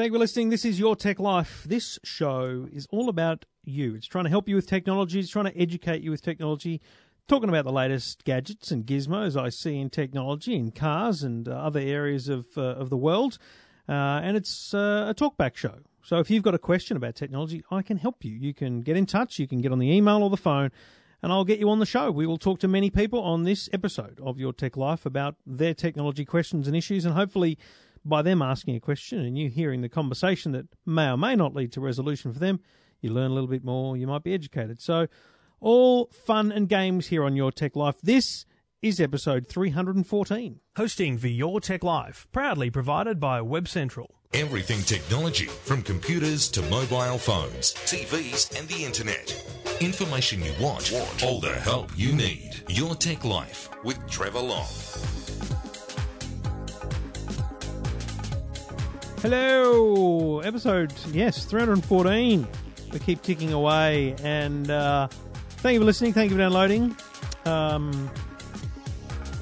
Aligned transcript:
Thank 0.00 0.12
you 0.12 0.14
for 0.14 0.20
listening. 0.20 0.48
This 0.48 0.64
is 0.64 0.80
Your 0.80 0.96
Tech 0.96 1.20
Life. 1.20 1.64
This 1.68 1.98
show 2.02 2.66
is 2.72 2.86
all 2.88 3.10
about 3.10 3.44
you. 3.64 3.94
It's 3.94 4.06
trying 4.06 4.24
to 4.24 4.30
help 4.30 4.48
you 4.48 4.56
with 4.56 4.66
technology, 4.66 5.20
it's 5.20 5.28
trying 5.28 5.44
to 5.44 5.60
educate 5.60 6.00
you 6.00 6.10
with 6.10 6.22
technology, 6.22 6.80
talking 7.28 7.50
about 7.50 7.66
the 7.66 7.70
latest 7.70 8.24
gadgets 8.24 8.70
and 8.70 8.86
gizmos 8.86 9.38
I 9.38 9.50
see 9.50 9.78
in 9.78 9.90
technology, 9.90 10.56
in 10.56 10.70
cars 10.70 11.22
and 11.22 11.46
uh, 11.46 11.50
other 11.50 11.80
areas 11.80 12.30
of, 12.30 12.46
uh, 12.56 12.62
of 12.62 12.88
the 12.88 12.96
world. 12.96 13.36
Uh, 13.90 14.22
and 14.22 14.38
it's 14.38 14.72
uh, 14.72 15.04
a 15.10 15.14
talkback 15.14 15.54
show. 15.54 15.80
So 16.02 16.16
if 16.16 16.30
you've 16.30 16.44
got 16.44 16.54
a 16.54 16.58
question 16.58 16.96
about 16.96 17.14
technology, 17.14 17.62
I 17.70 17.82
can 17.82 17.98
help 17.98 18.24
you. 18.24 18.32
You 18.32 18.54
can 18.54 18.80
get 18.80 18.96
in 18.96 19.04
touch, 19.04 19.38
you 19.38 19.46
can 19.46 19.60
get 19.60 19.70
on 19.70 19.80
the 19.80 19.94
email 19.94 20.22
or 20.22 20.30
the 20.30 20.38
phone, 20.38 20.70
and 21.22 21.30
I'll 21.30 21.44
get 21.44 21.58
you 21.58 21.68
on 21.68 21.78
the 21.78 21.84
show. 21.84 22.10
We 22.10 22.26
will 22.26 22.38
talk 22.38 22.58
to 22.60 22.68
many 22.68 22.88
people 22.88 23.20
on 23.20 23.42
this 23.42 23.68
episode 23.70 24.18
of 24.22 24.40
Your 24.40 24.54
Tech 24.54 24.78
Life 24.78 25.04
about 25.04 25.36
their 25.46 25.74
technology 25.74 26.24
questions 26.24 26.66
and 26.66 26.74
issues, 26.74 27.04
and 27.04 27.14
hopefully 27.14 27.58
by 28.04 28.22
them 28.22 28.42
asking 28.42 28.76
a 28.76 28.80
question 28.80 29.20
and 29.20 29.36
you 29.36 29.48
hearing 29.48 29.82
the 29.82 29.88
conversation 29.88 30.52
that 30.52 30.66
may 30.86 31.10
or 31.10 31.16
may 31.16 31.36
not 31.36 31.54
lead 31.54 31.72
to 31.72 31.80
resolution 31.80 32.32
for 32.32 32.38
them, 32.38 32.60
you 33.00 33.10
learn 33.12 33.30
a 33.30 33.34
little 33.34 33.48
bit 33.48 33.64
more, 33.64 33.96
you 33.96 34.06
might 34.06 34.22
be 34.22 34.34
educated. 34.34 34.80
So, 34.80 35.06
all 35.60 36.06
fun 36.06 36.50
and 36.50 36.68
games 36.68 37.08
here 37.08 37.22
on 37.22 37.36
Your 37.36 37.52
Tech 37.52 37.76
Life. 37.76 38.00
This 38.02 38.46
is 38.82 38.98
episode 38.98 39.46
314. 39.46 40.60
Hosting 40.76 41.18
for 41.18 41.28
Your 41.28 41.60
Tech 41.60 41.84
Life, 41.84 42.26
proudly 42.32 42.70
provided 42.70 43.20
by 43.20 43.42
Web 43.42 43.68
Central. 43.68 44.14
Everything 44.32 44.80
technology, 44.82 45.46
from 45.46 45.82
computers 45.82 46.48
to 46.50 46.62
mobile 46.62 47.18
phones, 47.18 47.74
TVs, 47.74 48.58
and 48.58 48.68
the 48.68 48.84
internet. 48.84 49.34
Information 49.80 50.42
you 50.42 50.52
want, 50.60 50.92
all 51.24 51.40
the 51.40 51.52
help 51.60 51.90
you 51.96 52.12
need. 52.12 52.62
Your 52.68 52.94
Tech 52.94 53.24
Life 53.24 53.68
with 53.84 53.98
Trevor 54.08 54.40
Long. 54.40 54.68
Hello, 59.22 60.40
episode 60.40 60.94
yes, 61.12 61.44
314. 61.44 62.48
We 62.90 62.98
keep 63.00 63.20
ticking 63.20 63.52
away, 63.52 64.16
and 64.24 64.70
uh, 64.70 65.08
thank 65.58 65.74
you 65.74 65.80
for 65.80 65.84
listening. 65.84 66.14
Thank 66.14 66.30
you 66.30 66.36
for 66.36 66.42
downloading. 66.42 66.96
Um, 67.44 68.10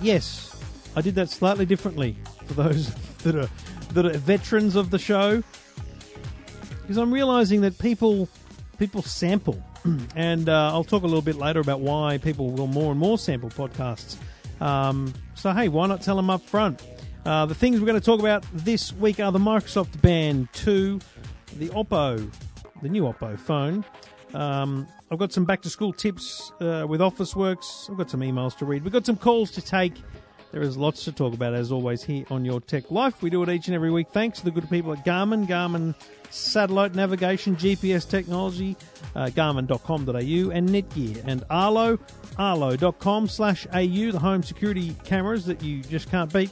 yes, 0.03 0.61
I 0.97 1.01
did 1.01 1.15
that 1.15 1.31
slightly 1.31 1.65
differently 1.65 2.17
for 2.47 2.55
those 2.55 2.93
that 3.19 3.37
are 3.37 3.49
that 3.93 4.05
are 4.05 4.19
veterans 4.19 4.75
of 4.75 4.91
the 4.91 4.99
show, 4.99 5.45
because 6.83 6.97
I'm 6.97 7.15
realizing 7.15 7.61
that 7.61 7.79
people 7.79 8.29
people 8.81 9.03
sample, 9.03 9.63
and 10.17 10.49
uh, 10.49 10.73
I'll 10.73 10.83
talk 10.83 11.05
a 11.05 11.07
little 11.07 11.23
bit 11.23 11.37
later 11.37 11.61
about 11.61 11.79
why 11.79 12.19
people 12.19 12.51
will 12.51 12.67
more 12.67 12.91
and 12.91 12.99
more 12.99 13.17
sample 13.17 13.51
podcasts. 13.51 14.17
Um, 14.61 15.15
so 15.37 15.53
hey, 15.53 15.69
why 15.69 15.87
not 15.87 16.03
tell 16.03 16.17
them 16.17 16.31
up 16.31 16.43
front? 16.43 16.83
Uh, 17.25 17.47
the 17.47 17.55
things 17.55 17.81
we're 17.81 17.87
going 17.87 18.01
to 18.01 18.05
talk 18.05 18.21
about 18.21 18.45
this 18.53 18.93
week 18.95 19.21
are 19.21 19.33
the 19.33 19.39
Microsoft 19.39 20.01
Band 20.01 20.49
2, 20.53 21.01
the 21.57 21.69
Oppo, 21.71 22.31
the 22.83 22.89
new 22.89 23.03
Oppo 23.03 23.39
phone. 23.39 23.85
Um, 24.35 24.87
I've 25.11 25.19
got 25.19 25.33
some 25.33 25.45
back 25.45 25.63
to 25.63 25.71
school 25.71 25.93
tips 25.93 26.53
uh, 26.61 26.87
with 26.89 27.01
Officeworks. 27.01 27.91
I've 27.91 27.97
got 27.97 28.11
some 28.11 28.21
emails 28.21 28.57
to 28.59 28.65
read. 28.65 28.85
We've 28.85 28.93
got 28.93 29.07
some 29.07 29.17
calls 29.17 29.51
to 29.53 29.63
take. 29.63 29.95
There 30.51 30.63
is 30.63 30.79
lots 30.79 31.05
to 31.05 31.13
talk 31.13 31.35
about, 31.35 31.53
as 31.53 31.71
always, 31.71 32.03
here 32.03 32.25
on 32.31 32.45
Your 32.45 32.61
Tech 32.61 32.91
Life. 32.91 33.23
We 33.23 33.29
do 33.29 33.43
it 33.43 33.51
each 33.51 33.67
and 33.67 33.75
every 33.75 33.91
week. 33.91 34.09
Thanks 34.11 34.39
to 34.39 34.45
the 34.47 34.51
good 34.51 34.69
people 34.71 34.93
at 34.93 35.05
Garmin, 35.05 35.47
Garmin 35.47 35.95
Satellite 36.31 36.95
Navigation, 36.95 37.55
GPS 37.57 38.09
Technology, 38.09 38.77
uh, 39.15 39.27
Garmin.com.au, 39.27 40.51
and 40.51 40.69
Netgear, 40.69 41.23
and 41.27 41.45
Arlo, 41.51 41.99
arlo.com 42.39 43.29
slash 43.29 43.67
au, 43.75 44.11
the 44.11 44.19
home 44.19 44.43
security 44.43 44.95
cameras 45.05 45.45
that 45.45 45.63
you 45.63 45.83
just 45.83 46.11
can't 46.11 46.33
beat. 46.33 46.51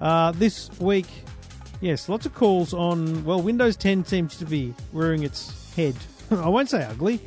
Uh, 0.00 0.32
this 0.32 0.70
week, 0.80 1.06
yes, 1.80 2.08
lots 2.08 2.26
of 2.26 2.34
calls 2.34 2.74
on. 2.74 3.24
Well, 3.24 3.40
Windows 3.40 3.76
10 3.76 4.04
seems 4.04 4.36
to 4.38 4.44
be 4.44 4.74
rearing 4.92 5.22
its 5.22 5.74
head. 5.74 5.94
I 6.30 6.48
won't 6.48 6.70
say 6.70 6.84
ugly, 6.84 7.20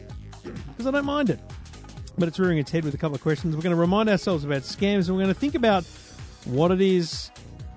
because 0.44 0.88
I 0.88 0.92
don't 0.92 1.06
mind 1.06 1.30
it. 1.30 1.40
But 2.18 2.28
it's 2.28 2.40
rearing 2.40 2.58
its 2.58 2.72
head 2.72 2.84
with 2.84 2.94
a 2.94 2.98
couple 2.98 3.16
of 3.16 3.22
questions. 3.22 3.56
We're 3.56 3.62
going 3.62 3.76
to 3.76 3.80
remind 3.80 4.10
ourselves 4.10 4.44
about 4.44 4.64
scams, 4.64 5.08
and 5.08 5.16
we're 5.16 5.24
going 5.24 5.34
to 5.34 5.40
think 5.40 5.56
about 5.56 5.86
what 6.46 6.72
it 6.72 6.82
is 6.82 7.32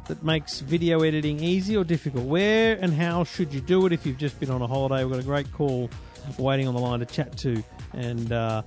that 0.08 0.22
makes 0.24 0.60
video 0.60 1.02
editing 1.02 1.40
easy 1.40 1.76
or 1.76 1.84
difficult. 1.84 2.24
Where 2.24 2.78
and 2.80 2.92
how 2.92 3.24
should 3.24 3.52
you 3.52 3.60
do 3.60 3.86
it 3.86 3.92
if 3.92 4.04
you've 4.06 4.18
just 4.18 4.40
been 4.40 4.50
on 4.50 4.62
a 4.62 4.66
holiday? 4.66 5.04
We've 5.04 5.12
got 5.12 5.20
a 5.20 5.26
great 5.26 5.52
call 5.52 5.90
waiting 6.38 6.66
on 6.66 6.74
the 6.74 6.80
line 6.80 7.00
to 7.00 7.06
chat 7.06 7.36
to, 7.38 7.62
and 7.92 8.32
uh, 8.32 8.62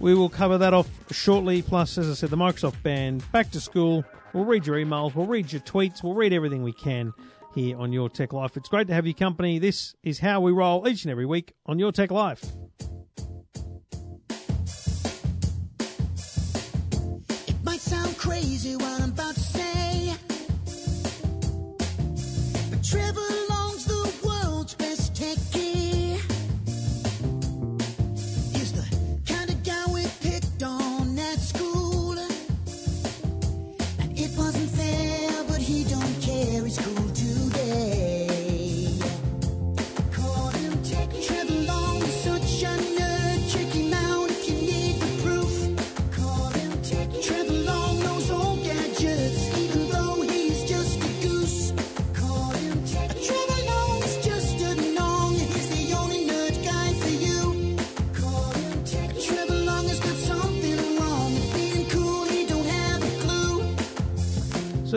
we 0.00 0.14
will 0.14 0.28
cover 0.28 0.58
that 0.58 0.74
off 0.74 0.88
shortly. 1.12 1.62
Plus, 1.62 1.98
as 1.98 2.10
I 2.10 2.14
said, 2.14 2.30
the 2.30 2.36
Microsoft 2.36 2.82
Band, 2.82 3.30
back 3.32 3.50
to 3.52 3.60
school. 3.60 4.04
We'll 4.32 4.44
read 4.44 4.66
your 4.66 4.76
emails, 4.76 5.14
we'll 5.14 5.26
read 5.26 5.52
your 5.52 5.60
tweets, 5.60 6.02
we'll 6.02 6.14
read 6.14 6.32
everything 6.32 6.62
we 6.62 6.72
can 6.72 7.12
here 7.54 7.76
on 7.78 7.92
Your 7.92 8.08
Tech 8.08 8.32
Life. 8.32 8.56
It's 8.56 8.68
great 8.68 8.86
to 8.86 8.94
have 8.94 9.06
your 9.06 9.14
company. 9.14 9.58
This 9.58 9.94
is 10.02 10.20
how 10.20 10.40
we 10.40 10.52
roll 10.52 10.88
each 10.88 11.04
and 11.04 11.10
every 11.10 11.26
week 11.26 11.52
on 11.66 11.78
Your 11.78 11.92
Tech 11.92 12.10
Life. 12.10 12.42
It 17.46 17.62
might 17.62 17.80
sound 17.80 18.16
crazy 18.16 18.74
what 18.76 19.02
I'm 19.02 19.10
about 19.10 19.34
to 19.34 19.40
say, 19.40 20.14
but 22.70 22.82
Trevor 22.82 23.51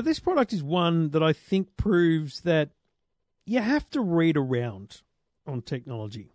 This 0.05 0.19
product 0.19 0.53
is 0.53 0.61
one 0.61 1.09
that 1.09 1.23
I 1.23 1.33
think 1.33 1.77
proves 1.77 2.41
that 2.41 2.69
you 3.43 3.59
have 3.59 3.89
to 3.89 4.01
read 4.01 4.37
around 4.37 5.01
on 5.47 5.63
technology. 5.63 6.29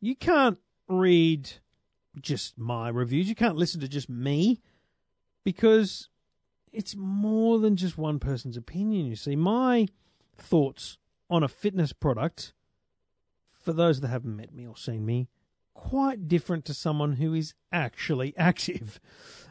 You 0.00 0.14
can't 0.14 0.58
read 0.88 1.50
just 2.20 2.56
my 2.56 2.88
reviews, 2.88 3.28
you 3.28 3.34
can't 3.34 3.56
listen 3.56 3.80
to 3.80 3.88
just 3.88 4.08
me 4.08 4.60
because 5.42 6.08
it's 6.72 6.94
more 6.94 7.58
than 7.58 7.74
just 7.74 7.98
one 7.98 8.20
person's 8.20 8.56
opinion. 8.56 9.06
You 9.06 9.16
see, 9.16 9.34
my 9.34 9.88
thoughts 10.36 10.96
on 11.28 11.42
a 11.42 11.48
fitness 11.48 11.92
product, 11.92 12.52
for 13.50 13.72
those 13.72 14.02
that 14.02 14.08
haven't 14.08 14.36
met 14.36 14.54
me 14.54 14.68
or 14.68 14.76
seen 14.76 15.04
me, 15.04 15.26
quite 15.74 16.28
different 16.28 16.64
to 16.66 16.74
someone 16.74 17.14
who 17.14 17.34
is 17.34 17.54
actually 17.72 18.34
active. 18.38 19.00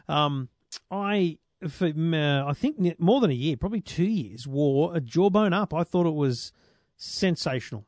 Um, 0.08 0.48
I, 0.90 1.36
for 1.70 1.86
uh, 1.86 2.46
I 2.46 2.52
think 2.52 2.98
more 3.00 3.20
than 3.20 3.30
a 3.30 3.34
year, 3.34 3.56
probably 3.56 3.80
two 3.80 4.04
years, 4.04 4.46
wore 4.46 4.96
a 4.96 5.00
Jawbone 5.00 5.52
UP. 5.52 5.72
I 5.74 5.84
thought 5.84 6.06
it 6.06 6.14
was 6.14 6.52
sensational, 6.96 7.86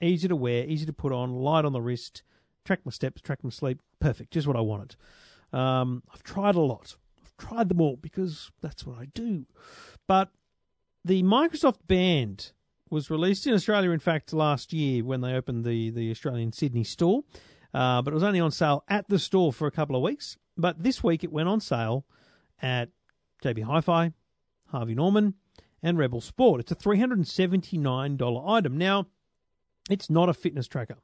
easy 0.00 0.28
to 0.28 0.36
wear, 0.36 0.64
easy 0.64 0.86
to 0.86 0.92
put 0.92 1.12
on, 1.12 1.34
light 1.34 1.64
on 1.64 1.72
the 1.72 1.80
wrist, 1.80 2.22
track 2.64 2.80
my 2.84 2.90
steps, 2.90 3.20
track 3.20 3.42
my 3.42 3.50
sleep, 3.50 3.80
perfect, 4.00 4.32
just 4.32 4.46
what 4.46 4.56
I 4.56 4.60
wanted. 4.60 4.96
Um, 5.52 6.02
I've 6.12 6.22
tried 6.22 6.54
a 6.54 6.60
lot. 6.60 6.96
I've 7.22 7.36
tried 7.36 7.68
them 7.68 7.80
all 7.80 7.96
because 7.96 8.50
that's 8.60 8.86
what 8.86 8.98
I 8.98 9.06
do. 9.06 9.46
But 10.06 10.30
the 11.04 11.22
Microsoft 11.22 11.86
Band 11.86 12.52
was 12.90 13.10
released 13.10 13.46
in 13.46 13.54
Australia, 13.54 13.90
in 13.90 13.98
fact, 13.98 14.32
last 14.32 14.72
year 14.72 15.04
when 15.04 15.20
they 15.20 15.34
opened 15.34 15.64
the, 15.64 15.90
the 15.90 16.10
Australian 16.10 16.52
Sydney 16.52 16.84
store. 16.84 17.22
Uh, 17.74 18.00
but 18.02 18.12
it 18.12 18.14
was 18.14 18.22
only 18.22 18.40
on 18.40 18.50
sale 18.50 18.82
at 18.88 19.08
the 19.08 19.18
store 19.18 19.52
for 19.52 19.66
a 19.66 19.70
couple 19.70 19.94
of 19.94 20.02
weeks. 20.02 20.36
But 20.56 20.82
this 20.82 21.04
week 21.04 21.22
it 21.22 21.32
went 21.32 21.48
on 21.48 21.60
sale 21.60 22.04
at 22.60 22.88
JB 23.42 23.64
Hi 23.64 23.80
Fi, 23.80 24.12
Harvey 24.68 24.94
Norman, 24.94 25.34
and 25.82 25.98
Rebel 25.98 26.20
Sport. 26.20 26.60
It's 26.60 26.72
a 26.72 26.76
$379 26.76 28.48
item. 28.48 28.78
Now, 28.78 29.06
it's 29.90 30.10
not 30.10 30.28
a 30.28 30.34
fitness 30.34 30.66
tracker 30.66 30.98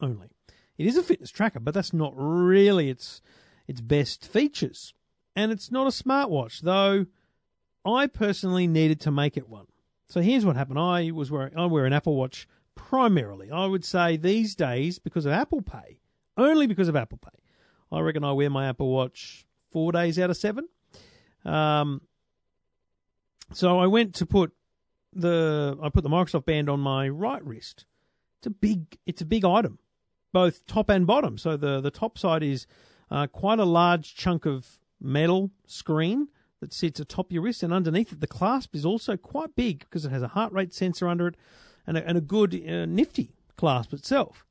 only. 0.00 0.28
It 0.76 0.86
is 0.86 0.96
a 0.96 1.02
fitness 1.02 1.30
tracker, 1.30 1.60
but 1.60 1.74
that's 1.74 1.92
not 1.92 2.12
really 2.16 2.88
its 2.88 3.20
its 3.66 3.80
best 3.80 4.26
features. 4.26 4.94
And 5.34 5.52
it's 5.52 5.70
not 5.70 5.86
a 5.86 5.90
smartwatch, 5.90 6.60
though 6.60 7.06
I 7.84 8.06
personally 8.06 8.66
needed 8.66 9.00
to 9.02 9.10
make 9.10 9.36
it 9.36 9.48
one. 9.48 9.66
So 10.08 10.20
here's 10.20 10.46
what 10.46 10.56
happened. 10.56 10.78
I 10.78 11.10
was 11.10 11.30
wearing 11.30 11.56
I 11.56 11.66
wear 11.66 11.84
an 11.84 11.92
Apple 11.92 12.16
Watch 12.16 12.48
primarily. 12.74 13.50
I 13.50 13.66
would 13.66 13.84
say 13.84 14.16
these 14.16 14.54
days 14.54 14.98
because 14.98 15.26
of 15.26 15.32
Apple 15.32 15.62
Pay, 15.62 15.98
only 16.36 16.66
because 16.66 16.88
of 16.88 16.96
Apple 16.96 17.18
Pay. 17.18 17.38
I 17.90 18.00
reckon 18.00 18.24
I 18.24 18.32
wear 18.32 18.48
my 18.48 18.68
Apple 18.68 18.88
Watch 18.88 19.46
four 19.70 19.92
days 19.92 20.18
out 20.18 20.30
of 20.30 20.36
seven. 20.36 20.68
Um, 21.44 22.02
so 23.52 23.78
I 23.78 23.86
went 23.86 24.14
to 24.16 24.26
put 24.26 24.52
the 25.12 25.78
I 25.82 25.88
put 25.88 26.02
the 26.02 26.10
Microsoft 26.10 26.44
Band 26.44 26.68
on 26.68 26.80
my 26.80 27.08
right 27.08 27.44
wrist. 27.44 27.86
It's 28.38 28.46
a 28.46 28.50
big 28.50 28.98
it's 29.06 29.22
a 29.22 29.26
big 29.26 29.44
item, 29.44 29.78
both 30.32 30.66
top 30.66 30.90
and 30.90 31.06
bottom. 31.06 31.38
So 31.38 31.56
the 31.56 31.80
the 31.80 31.90
top 31.90 32.18
side 32.18 32.42
is 32.42 32.66
uh, 33.10 33.26
quite 33.26 33.58
a 33.58 33.64
large 33.64 34.14
chunk 34.14 34.46
of 34.46 34.78
metal 35.00 35.50
screen 35.66 36.28
that 36.60 36.72
sits 36.72 37.00
atop 37.00 37.32
your 37.32 37.42
wrist, 37.42 37.62
and 37.62 37.72
underneath 37.72 38.12
it 38.12 38.20
the 38.20 38.26
clasp 38.26 38.74
is 38.74 38.84
also 38.84 39.16
quite 39.16 39.54
big 39.56 39.80
because 39.80 40.04
it 40.04 40.10
has 40.10 40.22
a 40.22 40.28
heart 40.28 40.52
rate 40.52 40.74
sensor 40.74 41.08
under 41.08 41.28
it, 41.28 41.36
and 41.86 41.96
a, 41.96 42.06
and 42.06 42.18
a 42.18 42.20
good 42.20 42.54
uh, 42.54 42.84
nifty 42.84 43.32
clasp 43.56 43.92
itself. 43.92 44.44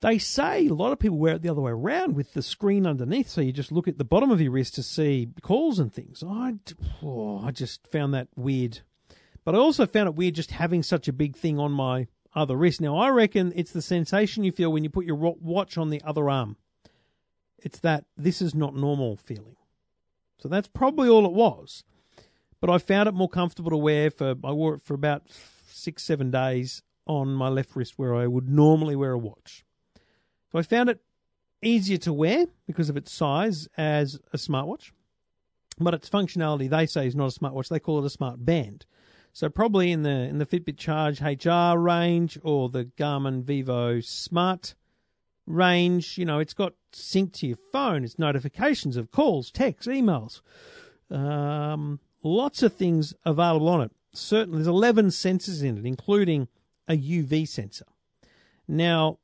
They 0.00 0.18
say 0.18 0.66
a 0.66 0.74
lot 0.74 0.92
of 0.92 0.98
people 0.98 1.18
wear 1.18 1.36
it 1.36 1.42
the 1.42 1.48
other 1.48 1.62
way 1.62 1.72
around 1.72 2.14
with 2.14 2.34
the 2.34 2.42
screen 2.42 2.86
underneath, 2.86 3.28
so 3.28 3.40
you 3.40 3.52
just 3.52 3.72
look 3.72 3.88
at 3.88 3.96
the 3.96 4.04
bottom 4.04 4.30
of 4.30 4.40
your 4.40 4.52
wrist 4.52 4.74
to 4.74 4.82
see 4.82 5.30
calls 5.40 5.78
and 5.78 5.92
things. 5.92 6.22
I, 6.26 6.56
oh, 7.02 7.42
I 7.42 7.50
just 7.50 7.86
found 7.86 8.12
that 8.12 8.28
weird. 8.36 8.80
But 9.44 9.54
I 9.54 9.58
also 9.58 9.86
found 9.86 10.08
it 10.08 10.14
weird 10.14 10.34
just 10.34 10.50
having 10.52 10.82
such 10.82 11.08
a 11.08 11.12
big 11.12 11.36
thing 11.36 11.58
on 11.58 11.72
my 11.72 12.06
other 12.34 12.56
wrist. 12.56 12.80
Now, 12.80 12.96
I 12.96 13.08
reckon 13.10 13.52
it's 13.56 13.72
the 13.72 13.82
sensation 13.82 14.44
you 14.44 14.52
feel 14.52 14.72
when 14.72 14.84
you 14.84 14.90
put 14.90 15.06
your 15.06 15.16
watch 15.16 15.78
on 15.78 15.90
the 15.90 16.02
other 16.02 16.28
arm. 16.28 16.56
It's 17.58 17.78
that 17.78 18.04
this 18.16 18.42
is 18.42 18.54
not 18.54 18.74
normal 18.74 19.16
feeling. 19.16 19.56
So 20.38 20.48
that's 20.48 20.68
probably 20.68 21.08
all 21.08 21.24
it 21.24 21.32
was. 21.32 21.84
But 22.60 22.70
I 22.70 22.78
found 22.78 23.08
it 23.08 23.14
more 23.14 23.28
comfortable 23.28 23.70
to 23.70 23.76
wear 23.76 24.10
for, 24.10 24.34
I 24.44 24.52
wore 24.52 24.74
it 24.74 24.82
for 24.82 24.94
about 24.94 25.22
six, 25.70 26.02
seven 26.02 26.30
days 26.30 26.82
on 27.06 27.34
my 27.34 27.48
left 27.48 27.76
wrist 27.76 27.94
where 27.96 28.14
I 28.14 28.26
would 28.26 28.48
normally 28.48 28.96
wear 28.96 29.12
a 29.12 29.18
watch. 29.18 29.64
So 30.54 30.60
I 30.60 30.62
found 30.62 30.88
it 30.88 31.00
easier 31.62 31.96
to 31.96 32.12
wear 32.12 32.46
because 32.68 32.88
of 32.88 32.96
its 32.96 33.10
size 33.10 33.66
as 33.76 34.20
a 34.32 34.36
smartwatch. 34.36 34.92
But 35.80 35.94
its 35.94 36.08
functionality, 36.08 36.70
they 36.70 36.86
say, 36.86 37.08
is 37.08 37.16
not 37.16 37.36
a 37.36 37.40
smartwatch. 37.40 37.66
They 37.66 37.80
call 37.80 37.98
it 37.98 38.06
a 38.06 38.10
smart 38.10 38.46
band. 38.46 38.86
So 39.32 39.48
probably 39.48 39.90
in 39.90 40.04
the 40.04 40.10
in 40.10 40.38
the 40.38 40.46
Fitbit 40.46 40.78
Charge 40.78 41.20
HR 41.20 41.76
range 41.76 42.38
or 42.44 42.68
the 42.68 42.84
Garmin 42.84 43.42
Vivo 43.42 43.98
Smart 43.98 44.76
range, 45.44 46.18
you 46.18 46.24
know, 46.24 46.38
it's 46.38 46.54
got 46.54 46.74
sync 46.92 47.32
to 47.32 47.48
your 47.48 47.58
phone. 47.72 48.04
It's 48.04 48.16
notifications 48.16 48.96
of 48.96 49.10
calls, 49.10 49.50
texts, 49.50 49.88
emails, 49.88 50.40
um, 51.10 51.98
lots 52.22 52.62
of 52.62 52.74
things 52.74 53.12
available 53.24 53.68
on 53.68 53.80
it. 53.80 53.90
Certainly, 54.12 54.58
there's 54.58 54.68
11 54.68 55.08
sensors 55.08 55.64
in 55.64 55.78
it, 55.78 55.84
including 55.84 56.46
a 56.86 56.96
UV 56.96 57.48
sensor. 57.48 57.86
Now, 58.68 59.18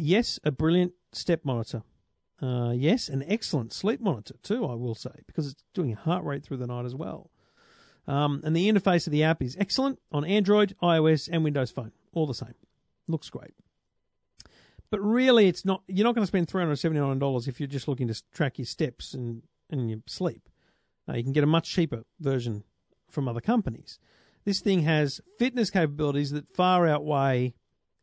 yes, 0.00 0.38
a 0.44 0.50
brilliant 0.50 0.92
step 1.12 1.44
monitor. 1.44 1.82
Uh, 2.42 2.72
yes, 2.74 3.08
an 3.08 3.22
excellent 3.28 3.72
sleep 3.72 4.00
monitor 4.00 4.34
too, 4.42 4.64
I 4.64 4.74
will 4.74 4.94
say, 4.94 5.10
because 5.26 5.46
it's 5.46 5.62
doing 5.74 5.92
heart 5.92 6.24
rate 6.24 6.42
through 6.42 6.56
the 6.56 6.66
night 6.66 6.86
as 6.86 6.94
well. 6.94 7.30
Um, 8.06 8.40
and 8.44 8.56
the 8.56 8.70
interface 8.70 9.06
of 9.06 9.12
the 9.12 9.22
app 9.22 9.42
is 9.42 9.56
excellent 9.60 9.98
on 10.10 10.24
Android, 10.24 10.74
iOS, 10.82 11.28
and 11.30 11.44
Windows 11.44 11.70
Phone. 11.70 11.92
All 12.12 12.26
the 12.26 12.34
same. 12.34 12.54
Looks 13.06 13.28
great. 13.28 13.52
But 14.90 15.00
really, 15.00 15.46
it's 15.46 15.64
not. 15.64 15.82
You're 15.86 16.04
not 16.04 16.14
going 16.14 16.24
to 16.24 16.26
spend 16.28 16.48
three 16.48 16.62
hundred 16.62 16.76
seventy 16.76 17.00
nine 17.00 17.18
dollars 17.18 17.46
if 17.46 17.60
you're 17.60 17.66
just 17.66 17.86
looking 17.86 18.08
to 18.08 18.22
track 18.32 18.58
your 18.58 18.66
steps 18.66 19.14
and 19.14 19.42
and 19.70 19.88
your 19.88 20.00
sleep. 20.06 20.48
Uh, 21.08 21.14
you 21.14 21.22
can 21.22 21.32
get 21.32 21.44
a 21.44 21.46
much 21.46 21.70
cheaper 21.70 22.04
version 22.18 22.64
from 23.08 23.28
other 23.28 23.40
companies. 23.40 23.98
This 24.44 24.60
thing 24.60 24.82
has 24.82 25.20
fitness 25.38 25.70
capabilities 25.70 26.30
that 26.30 26.48
far 26.56 26.88
outweigh 26.88 27.54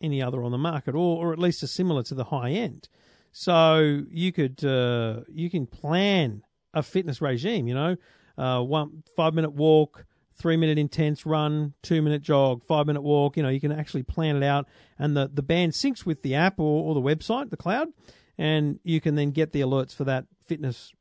any 0.02 0.22
other 0.22 0.44
on 0.44 0.52
the 0.52 0.58
market, 0.58 0.96
or, 0.96 1.28
or 1.28 1.34
at 1.34 1.40
least 1.40 1.64
are 1.64 1.68
similar 1.68 2.04
to 2.04 2.16
the 2.16 2.26
high 2.26 2.52
end. 2.52 2.90
So 3.32 4.04
you 4.10 4.32
could 4.32 4.64
uh, 4.64 5.22
you 5.30 5.50
can 5.50 5.68
plan 5.68 6.44
a 6.74 6.84
fitness 6.84 7.22
regime. 7.22 7.68
You 7.68 7.76
know, 7.76 7.96
uh, 8.38 8.62
one 8.62 9.04
five 9.16 9.34
minute 9.34 9.54
walk, 9.54 10.06
three 10.36 10.58
minute 10.58 10.78
intense 10.78 11.26
run, 11.26 11.74
two 11.82 12.02
minute 12.02 12.22
jog, 12.22 12.64
five 12.64 12.88
minute 12.88 13.02
walk. 13.02 13.38
You 13.38 13.44
know, 13.44 13.50
you 13.50 13.60
can 13.60 13.72
actually 13.72 14.04
plan 14.04 14.36
it 14.36 14.44
out, 14.44 14.68
and 14.98 15.16
the 15.16 15.30
the 15.32 15.44
band 15.44 15.74
syncs 15.74 16.06
with 16.06 16.22
the 16.24 16.36
app 16.36 16.60
or, 16.60 16.84
or 16.84 16.94
the 16.94 17.02
website, 17.02 17.50
the 17.50 17.58
cloud, 17.58 17.90
and 18.38 18.80
you 18.84 19.02
can 19.02 19.16
then 19.16 19.32
get 19.32 19.52
the 19.52 19.62
alerts 19.62 19.94
for 19.94 20.04
that 20.06 20.26
fitness 20.46 20.94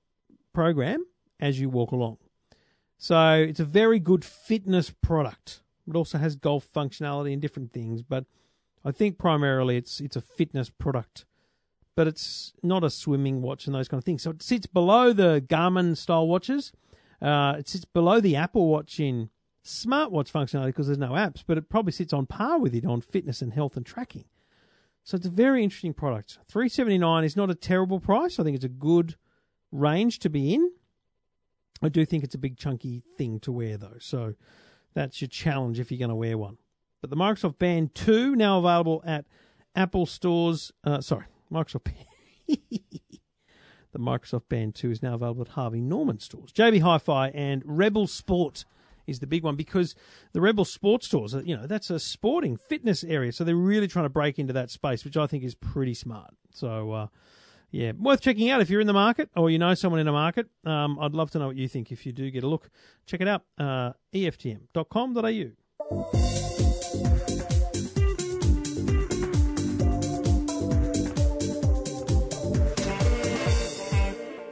program 0.53 1.05
as 1.41 1.61
you 1.61 1.69
walk 1.69 1.93
along. 1.93 2.19
So 2.99 3.33
it's 3.35 3.61
a 3.61 3.65
very 3.65 3.99
good 3.99 4.25
fitness 4.25 4.91
product. 4.91 5.61
It 5.87 5.95
also 5.95 6.19
has 6.19 6.35
golf 6.35 6.67
functionality 6.75 7.33
and 7.33 7.43
different 7.43 7.73
things, 7.73 8.03
but 8.03 8.25
I 8.87 8.93
think 8.93 9.19
primarily 9.19 9.77
it's 9.77 10.01
it's 10.01 10.15
a 10.15 10.21
fitness 10.21 10.71
product, 10.71 11.25
but 11.97 12.07
it's 12.07 12.55
not 12.63 12.85
a 12.85 12.91
swimming 12.91 13.43
watch 13.43 13.67
and 13.67 13.75
those 13.75 13.89
kind 13.89 13.99
of 13.99 14.05
things. 14.05 14.23
So 14.23 14.31
it 14.31 14.43
sits 14.43 14.67
below 14.67 15.13
the 15.13 15.45
Garmin 15.47 15.97
style 15.97 16.29
watches. 16.29 16.73
Uh, 17.21 17.57
it 17.59 17.69
sits 17.69 17.85
below 17.85 18.21
the 18.21 18.37
Apple 18.37 18.69
Watch 18.69 19.01
in 19.01 19.31
smartwatch 19.65 20.31
functionality 20.31 20.67
because 20.67 20.87
there's 20.87 20.99
no 20.99 21.13
apps, 21.13 21.43
but 21.45 21.59
it 21.59 21.69
probably 21.69 21.91
sits 21.91 22.13
on 22.13 22.27
par 22.27 22.61
with 22.61 22.75
it 22.75 22.87
on 22.87 23.01
fitness 23.01 23.43
and 23.43 23.53
health 23.53 23.77
and 23.77 23.85
tracking. 23.85 24.27
So 25.03 25.17
it's 25.17 25.27
a 25.27 25.31
very 25.31 25.65
interesting 25.65 25.95
product. 25.95 26.39
Three 26.49 26.69
seventy 26.69 26.99
nine 26.99 27.25
is 27.25 27.37
not 27.37 27.51
a 27.51 27.55
terrible 27.57 27.99
price. 27.99 28.39
I 28.39 28.45
think 28.45 28.55
it's 28.55 28.65
a 28.65 28.69
good 28.69 29.17
range 29.73 30.21
to 30.21 30.31
be 30.31 30.55
in. 30.55 30.71
I 31.83 31.89
do 31.89 32.07
think 32.07 32.23
it's 32.23 32.37
a 32.37 32.39
big 32.39 32.57
chunky 32.57 33.03
thing 33.19 33.41
to 33.41 33.51
wear 33.51 33.77
though, 33.77 33.99
so 33.99 34.35
that's 34.95 35.21
your 35.21 35.29
challenge 35.29 35.81
if 35.81 35.91
you're 35.91 35.99
going 35.99 36.11
to 36.11 36.15
wear 36.15 36.39
one. 36.39 36.59
But 37.01 37.11
the 37.11 37.17
Microsoft 37.17 37.59
Band 37.59 37.95
2 37.95 38.35
now 38.35 38.59
available 38.59 39.03
at 39.07 39.27
Apple 39.75 40.07
stores. 40.07 40.73
Uh, 40.85 41.01
sorry, 41.01 41.27
Microsoft 41.53 41.93
the 42.49 43.99
Microsoft 43.99 44.49
Band 44.49 44.75
2 44.75 44.91
is 44.91 45.03
now 45.03 45.15
available 45.15 45.43
at 45.43 45.49
Harvey 45.49 45.81
Norman 45.81 46.19
stores. 46.21 46.53
JB 46.53 46.81
Hi-Fi 46.83 47.29
and 47.29 47.63
Rebel 47.65 48.07
Sport 48.07 48.65
is 49.07 49.21
the 49.21 49.27
big 49.27 49.43
one 49.43 49.57
because 49.57 49.95
the 50.33 50.41
Rebel 50.41 50.65
Sport 50.65 51.05
stores, 51.05 51.35
are, 51.35 51.43
you 51.43 51.57
know, 51.57 51.67
that's 51.67 51.91
a 51.91 51.99
sporting 51.99 52.57
fitness 52.57 53.05
area. 53.05 53.33
So 53.33 53.45
they're 53.45 53.55
really 53.55 53.89
trying 53.89 54.05
to 54.05 54.11
break 54.11 54.39
into 54.39 54.53
that 54.53 54.71
space, 54.71 55.05
which 55.05 55.17
I 55.17 55.27
think 55.27 55.45
is 55.45 55.55
pretty 55.55 55.95
smart. 55.95 56.35
So, 56.53 56.93
uh, 56.93 57.07
yeah, 57.71 57.93
worth 57.93 58.21
checking 58.21 58.51
out 58.51 58.61
if 58.61 58.71
you're 58.71 58.81
in 58.81 58.87
the 58.87 58.93
market 58.93 59.31
or 59.37 59.51
you 59.51 59.59
know 59.59 59.75
someone 59.75 60.01
in 60.01 60.07
the 60.07 60.13
market. 60.13 60.49
Um, 60.65 60.99
I'd 61.01 61.15
love 61.15 61.31
to 61.33 61.39
know 61.39 61.49
what 61.49 61.57
you 61.57 61.69
think 61.69 61.93
if 61.93 62.07
you 62.07 62.13
do 62.13 62.31
get 62.31 62.45
a 62.45 62.49
look. 62.49 62.71
Check 63.07 63.21
it 63.21 63.29
out, 63.29 63.43
uh, 63.59 63.93
eftm.com.au. 64.15 65.53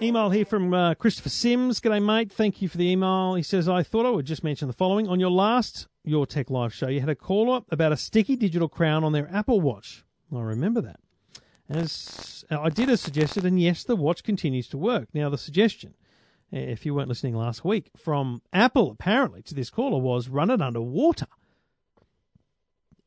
Email 0.05 0.29
here 0.29 0.45
from 0.45 0.75
uh, 0.75 0.93
Christopher 0.93 1.31
Sims. 1.31 1.81
G'day, 1.81 2.05
mate. 2.05 2.31
Thank 2.31 2.61
you 2.61 2.69
for 2.69 2.77
the 2.77 2.91
email. 2.91 3.37
He 3.37 3.43
says, 3.43 3.71
I 3.71 3.83
thought 3.83 4.05
I 4.05 4.11
would 4.11 4.27
just 4.27 4.45
mention 4.45 4.69
the 4.69 4.75
following. 4.75 5.09
On 5.09 5.19
your 5.19 5.31
last 5.31 5.89
Your 6.05 6.27
Tech 6.27 6.51
Live 6.51 6.75
show, 6.75 6.89
you 6.89 7.01
had 7.01 7.09
a 7.09 7.15
caller 7.15 7.63
about 7.71 7.91
a 7.91 7.97
sticky 7.97 8.37
digital 8.37 8.69
crown 8.69 9.03
on 9.03 9.13
their 9.13 9.27
Apple 9.33 9.63
Watch. 9.63 10.05
I 10.31 10.43
remember 10.43 10.83
that. 10.83 11.01
As 11.71 12.45
I 12.51 12.69
did 12.69 12.91
as 12.91 13.01
suggested, 13.01 13.47
and 13.47 13.59
yes, 13.59 13.83
the 13.83 13.97
watch 13.97 14.23
continues 14.23 14.69
to 14.69 14.77
work. 14.77 15.09
Now, 15.15 15.31
the 15.31 15.39
suggestion, 15.39 15.95
if 16.53 16.85
you 16.85 16.95
weren't 16.95 17.09
listening 17.09 17.35
last 17.35 17.65
week, 17.65 17.91
from 17.97 18.43
Apple 18.53 18.91
apparently 18.91 19.41
to 19.45 19.55
this 19.55 19.71
caller 19.71 19.99
was 19.99 20.29
run 20.29 20.51
it 20.51 20.61
under 20.61 20.83
water 20.83 21.29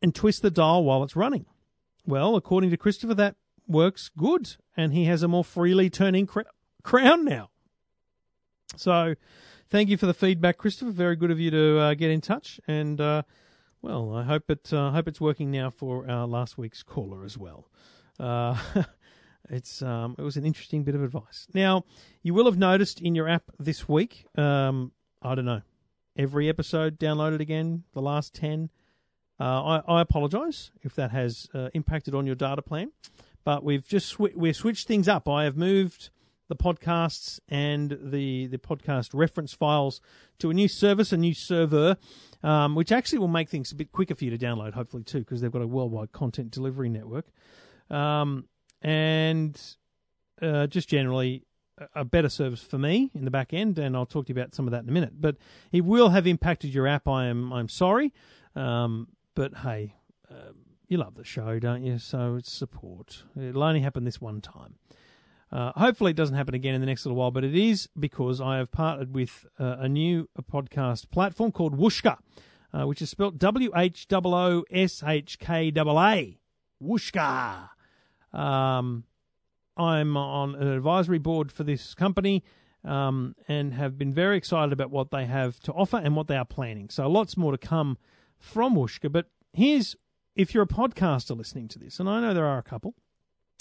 and 0.02 0.16
twist 0.16 0.42
the 0.42 0.50
dial 0.50 0.84
while 0.84 1.04
it's 1.04 1.16
running. 1.16 1.46
Well, 2.08 2.36
according 2.36 2.72
to 2.72 2.78
Christopher, 2.78 3.14
that 3.14 3.36
works 3.68 4.10
good, 4.18 4.56
and 4.76 4.94
he 4.94 5.06
has 5.06 5.22
a 5.22 5.28
more 5.28 5.44
freely 5.44 5.92
turning 5.92 6.26
cr- 6.26 6.42
crown 6.88 7.26
now. 7.26 7.50
So, 8.78 9.16
thank 9.70 9.90
you 9.90 9.98
for 9.98 10.06
the 10.06 10.14
feedback, 10.14 10.58
Christopher. 10.58 10.92
Very 10.92 11.18
good 11.18 11.32
of 11.32 11.40
you 11.40 11.52
to 11.52 11.80
uh, 11.80 11.94
get 11.96 12.12
in 12.12 12.22
touch, 12.22 12.62
and 12.66 13.02
uh, 13.02 13.24
well, 13.82 14.16
I 14.16 14.24
hope 14.24 14.50
it 14.50 14.72
uh, 14.72 14.92
hope 14.92 15.10
it's 15.10 15.20
working 15.20 15.52
now 15.52 15.70
for 15.70 16.10
our 16.10 16.26
last 16.26 16.58
week's 16.58 16.84
caller 16.84 17.26
as 17.26 17.38
well. 17.38 17.68
Uh, 18.18 18.56
it's 19.50 19.82
um, 19.82 20.16
it 20.18 20.22
was 20.22 20.38
an 20.38 20.46
interesting 20.46 20.86
bit 20.86 20.96
of 20.96 21.04
advice. 21.04 21.46
Now, 21.54 21.84
you 22.24 22.34
will 22.34 22.46
have 22.46 22.58
noticed 22.58 23.02
in 23.02 23.16
your 23.16 23.28
app 23.28 23.44
this 23.60 23.90
week. 23.90 24.26
Um, 24.38 24.94
I 25.22 25.36
don't 25.36 25.44
know, 25.44 25.64
every 26.16 26.48
episode 26.48 26.98
downloaded 26.98 27.42
again. 27.42 27.84
The 27.92 28.02
last 28.02 28.34
ten. 28.34 28.70
Uh, 29.42 29.82
I, 29.86 29.98
I 29.98 30.02
apologise 30.02 30.72
if 30.84 30.96
that 30.96 31.12
has 31.12 31.50
uh, 31.54 31.68
impacted 31.74 32.16
on 32.16 32.26
your 32.26 32.36
data 32.36 32.62
plan, 32.62 32.94
but 33.44 33.62
we've 33.62 33.86
just 33.86 34.08
sw- 34.08 34.36
we've 34.36 34.56
switched 34.56 34.88
things 34.88 35.10
up. 35.10 35.28
I 35.28 35.44
have 35.44 35.58
moved 35.58 36.12
the 36.48 36.56
podcasts 36.56 37.40
and 37.50 37.98
the 38.02 38.48
the 38.48 38.58
podcast 38.58 39.10
reference 39.14 39.54
files 39.54 40.02
to 40.40 40.50
a 40.50 40.54
new 40.54 40.68
service, 40.68 41.12
a 41.12 41.18
new 41.18 41.34
server, 41.34 41.98
um, 42.44 42.76
which 42.76 42.92
actually 42.92 43.20
will 43.20 43.28
make 43.28 43.50
things 43.50 43.72
a 43.72 43.76
bit 43.76 43.92
quicker 43.92 44.16
for 44.16 44.26
you 44.26 44.36
to 44.36 44.38
download, 44.38 44.74
hopefully 44.74 45.04
too, 45.04 45.20
because 45.20 45.42
they've 45.42 45.52
got 45.52 45.62
a 45.62 45.68
worldwide 45.68 46.12
content 46.12 46.52
delivery 46.52 46.90
network, 46.90 47.26
um, 47.90 48.46
and 48.82 49.60
uh, 50.42 50.68
just 50.68 50.88
generally 50.90 51.44
a 51.94 52.04
better 52.04 52.30
service 52.30 52.62
for 52.62 52.78
me 52.78 53.12
in 53.14 53.26
the 53.26 53.32
back 53.32 53.54
end, 53.54 53.78
and 53.78 53.96
I'll 53.96 54.06
talk 54.06 54.26
to 54.28 54.34
you 54.34 54.40
about 54.40 54.56
some 54.56 54.68
of 54.68 54.72
that 54.72 54.84
in 54.84 54.90
a 54.90 54.94
minute. 54.94 55.14
But 55.20 55.38
it 55.72 55.82
will 55.82 56.10
have 56.10 56.26
impacted 56.26 56.74
your 56.74 56.88
app. 56.88 57.08
I 57.08 57.28
am 57.28 57.54
I'm 57.54 57.70
sorry, 57.70 58.14
um, 58.56 59.10
but 59.36 59.58
hey, 59.58 59.94
uh, 60.32 60.54
you 60.88 60.98
love 60.98 61.16
the 61.16 61.24
show, 61.24 61.60
don't 61.60 61.84
you? 61.84 62.00
So 62.00 62.36
it's 62.36 62.52
support. 62.52 63.24
It'll 63.40 63.64
only 63.64 63.82
happen 63.82 64.06
this 64.06 64.22
one 64.22 64.42
time. 64.42 64.76
Uh, 65.52 65.72
hopefully, 65.76 66.12
it 66.12 66.18
doesn't 66.18 66.36
happen 66.36 66.54
again 66.54 66.76
in 66.76 66.82
the 66.82 66.88
next 66.88 67.06
little 67.06 67.18
while, 67.18 67.32
but 67.32 67.44
it 67.44 67.56
is 67.56 67.88
because 67.98 68.42
I 68.42 68.58
have 68.58 68.72
partnered 68.72 69.14
with 69.14 69.46
uh, 69.60 69.78
a 69.80 69.88
new 69.88 70.28
podcast 70.52 71.10
platform 71.10 71.52
called 71.52 71.78
Whooshkaa. 71.78 72.18
uh, 72.74 72.86
which 72.86 73.02
is 73.02 73.10
spelled 73.10 73.40
W 73.40 73.72
H 73.76 74.08
O 74.12 74.22
O 74.26 74.64
S 74.72 75.04
H 75.06 75.40
K 75.40 75.72
A 75.76 75.82
A. 75.82 76.40
Whooshkaa. 76.84 77.70
Um, 78.34 79.04
I'm 79.76 80.18
on 80.18 80.56
an 80.56 80.68
advisory 80.68 81.20
board 81.20 81.52
for 81.52 81.64
this 81.64 81.94
company 81.94 82.44
um, 82.84 83.36
and 83.48 83.74
have 83.74 83.98
been 83.98 84.14
very 84.14 84.38
excited 84.38 84.74
about 84.74 84.92
what 84.92 85.12
they 85.12 85.26
have 85.26 85.60
to 85.62 85.72
offer 85.72 85.98
and 85.98 86.16
what 86.16 86.28
they 86.28 86.36
are 86.36 86.46
planning. 86.46 86.90
So 86.90 87.08
lots 87.08 87.38
more 87.38 87.52
to 87.52 87.58
come 87.58 87.98
from 88.38 88.76
Whooshkaa. 88.76 89.12
But 89.12 89.28
here's 89.54 89.96
if 90.36 90.54
you're 90.54 90.64
a 90.64 90.68
podcaster 90.68 91.36
listening 91.36 91.68
to 91.70 91.80
this, 91.80 92.00
and 92.00 92.10
I 92.10 92.22
know 92.22 92.34
there 92.34 92.46
are 92.46 92.60
a 92.60 92.64
couple, 92.64 92.94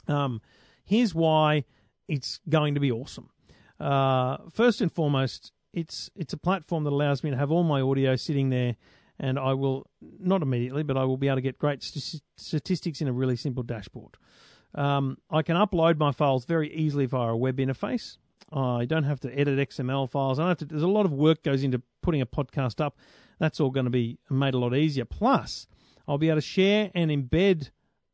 um, 0.09 0.43
here's 0.85 1.15
why 1.15 1.65
it's 2.09 2.41
going 2.49 2.75
to 2.75 2.81
be 2.81 2.91
awesome. 2.91 3.31
Uh, 3.79 4.39
first 4.53 4.81
and 4.81 4.91
foremost, 4.91 5.53
it's 5.73 6.11
it's 6.17 6.33
a 6.33 6.39
platform 6.39 6.85
that 6.85 6.93
allows 6.93 7.23
me 7.23 7.31
to 7.31 7.37
have 7.37 7.51
all 7.51 7.63
my 7.63 7.81
audio 7.81 8.17
sitting 8.17 8.51
there, 8.51 8.77
and 9.19 9.39
I 9.39 9.53
will 9.53 9.87
not 10.01 10.43
immediately, 10.43 10.83
but 10.83 10.97
I 10.97 11.05
will 11.05 11.19
be 11.19 11.29
able 11.29 11.37
to 11.37 11.43
get 11.43 11.59
great 11.59 11.83
st- 11.83 12.23
statistics 12.37 13.01
in 13.01 13.09
a 13.09 13.13
really 13.13 13.37
simple 13.37 13.63
dashboard. 13.63 14.17
Um, 14.75 15.19
I 15.31 15.43
can 15.43 15.57
upload 15.57 15.99
my 15.99 16.13
files 16.13 16.45
very 16.45 16.73
easily 16.73 17.07
via 17.07 17.33
a 17.33 17.37
web 17.37 17.59
interface. 17.59 18.17
I 18.53 18.85
don't 18.85 19.05
have 19.05 19.21
to 19.21 19.39
edit 19.39 19.59
XML 19.69 20.09
files. 20.09 20.39
I 20.39 20.43
don't 20.43 20.49
have 20.51 20.59
to. 20.59 20.65
There's 20.67 20.83
a 20.83 20.89
lot 20.89 21.05
of 21.05 21.13
work 21.13 21.43
goes 21.43 21.63
into 21.63 21.83
putting 22.03 22.21
a 22.21 22.27
podcast 22.27 22.81
up. 22.81 22.97
That's 23.39 23.61
all 23.61 23.71
going 23.71 23.85
to 23.85 23.91
be 23.91 24.19
made 24.31 24.55
a 24.55 24.59
lot 24.59 24.75
easier. 24.75 25.05
Plus, 25.05 25.67
I'll 26.09 26.19
be 26.19 26.29
able 26.29 26.39
to 26.39 26.47
share 26.47 26.91
and 26.95 27.11
embed 27.11 27.71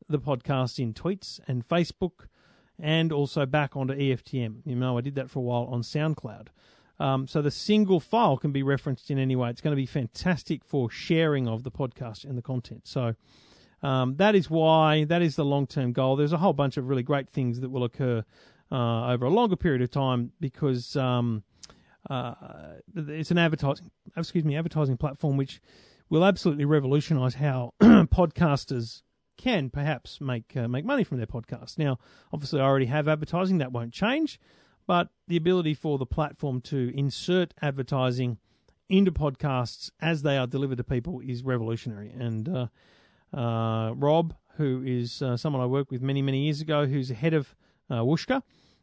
the 0.09 0.19
podcast 0.19 0.79
in 0.79 0.93
tweets 0.93 1.39
and 1.47 1.67
Facebook, 1.67 2.27
and 2.83 3.13
also 3.13 3.45
back 3.45 3.77
onto 3.77 3.95
EFTM. 3.95 4.57
You 4.65 4.75
know, 4.75 4.97
I 4.97 5.01
did 5.01 5.15
that 5.15 5.29
for 5.29 5.39
a 5.39 5.41
while 5.41 5.63
on 5.71 5.81
SoundCloud. 5.81 6.49
Um, 6.99 7.27
so 7.27 7.41
the 7.41 7.49
single 7.49 8.01
file 8.01 8.37
can 8.37 8.51
be 8.51 8.61
referenced 8.61 9.09
in 9.09 9.17
any 9.17 9.37
way. 9.37 9.49
It's 9.49 9.61
going 9.61 9.71
to 9.71 9.81
be 9.81 9.85
fantastic 9.85 10.65
for 10.65 10.89
sharing 10.89 11.47
of 11.47 11.63
the 11.63 11.71
podcast 11.71 12.25
and 12.25 12.37
the 12.37 12.41
content. 12.41 12.81
So 12.85 13.15
um, 13.81 14.17
that 14.17 14.35
is 14.35 14.49
why 14.49 15.05
that 15.05 15.21
is 15.21 15.37
the 15.37 15.45
long 15.45 15.65
term 15.65 15.93
goal. 15.93 16.17
There's 16.17 16.33
a 16.33 16.37
whole 16.37 16.53
bunch 16.53 16.75
of 16.75 16.89
really 16.89 17.03
great 17.03 17.29
things 17.29 17.61
that 17.61 17.69
will 17.69 17.85
occur 17.85 18.23
uh, 18.69 19.07
over 19.07 19.25
a 19.25 19.29
longer 19.29 19.55
period 19.55 19.81
of 19.81 19.89
time 19.89 20.33
because 20.41 20.97
um, 20.97 21.43
uh, 22.09 22.33
it's 22.95 23.31
an 23.31 23.37
advertising 23.37 23.91
excuse 24.17 24.43
me 24.43 24.57
advertising 24.57 24.97
platform 24.97 25.37
which 25.37 25.61
will 26.09 26.25
absolutely 26.25 26.65
revolutionise 26.65 27.35
how 27.35 27.73
podcasters 27.81 29.03
can 29.37 29.69
perhaps 29.69 30.21
make 30.21 30.55
uh, 30.55 30.67
make 30.67 30.85
money 30.85 31.03
from 31.03 31.17
their 31.17 31.27
podcast. 31.27 31.77
Now, 31.77 31.99
obviously, 32.31 32.59
I 32.59 32.63
already 32.63 32.85
have 32.87 33.07
advertising 33.07 33.57
that 33.59 33.71
won't 33.71 33.93
change, 33.93 34.39
but 34.87 35.09
the 35.27 35.37
ability 35.37 35.73
for 35.73 35.97
the 35.97 36.05
platform 36.05 36.61
to 36.61 36.91
insert 36.95 37.53
advertising 37.61 38.37
into 38.89 39.11
podcasts 39.11 39.89
as 40.01 40.21
they 40.21 40.37
are 40.37 40.47
delivered 40.47 40.77
to 40.77 40.83
people 40.83 41.19
is 41.21 41.43
revolutionary. 41.43 42.11
And 42.11 42.49
uh, 42.49 42.67
uh, 43.35 43.93
Rob, 43.95 44.35
who 44.57 44.83
is 44.85 45.21
uh, 45.21 45.37
someone 45.37 45.61
I 45.61 45.65
worked 45.65 45.91
with 45.91 46.01
many, 46.01 46.21
many 46.21 46.43
years 46.43 46.61
ago, 46.61 46.85
who's 46.85 47.07
the 47.07 47.15
head 47.15 47.33
of 47.33 47.55
uh, 47.89 48.01
Whooshkaa, 48.01 48.41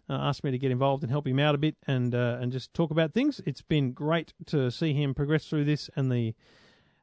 uh, 0.08 0.12
asked 0.12 0.42
me 0.42 0.50
to 0.50 0.58
get 0.58 0.72
involved 0.72 1.04
and 1.04 1.10
help 1.10 1.26
him 1.26 1.38
out 1.38 1.54
a 1.54 1.58
bit 1.58 1.76
and 1.86 2.14
uh, 2.14 2.38
and 2.40 2.50
just 2.50 2.74
talk 2.74 2.90
about 2.90 3.12
things. 3.12 3.40
It's 3.46 3.62
been 3.62 3.92
great 3.92 4.34
to 4.46 4.70
see 4.70 4.92
him 4.92 5.14
progress 5.14 5.46
through 5.46 5.64
this, 5.64 5.88
and 5.94 6.10
the 6.10 6.34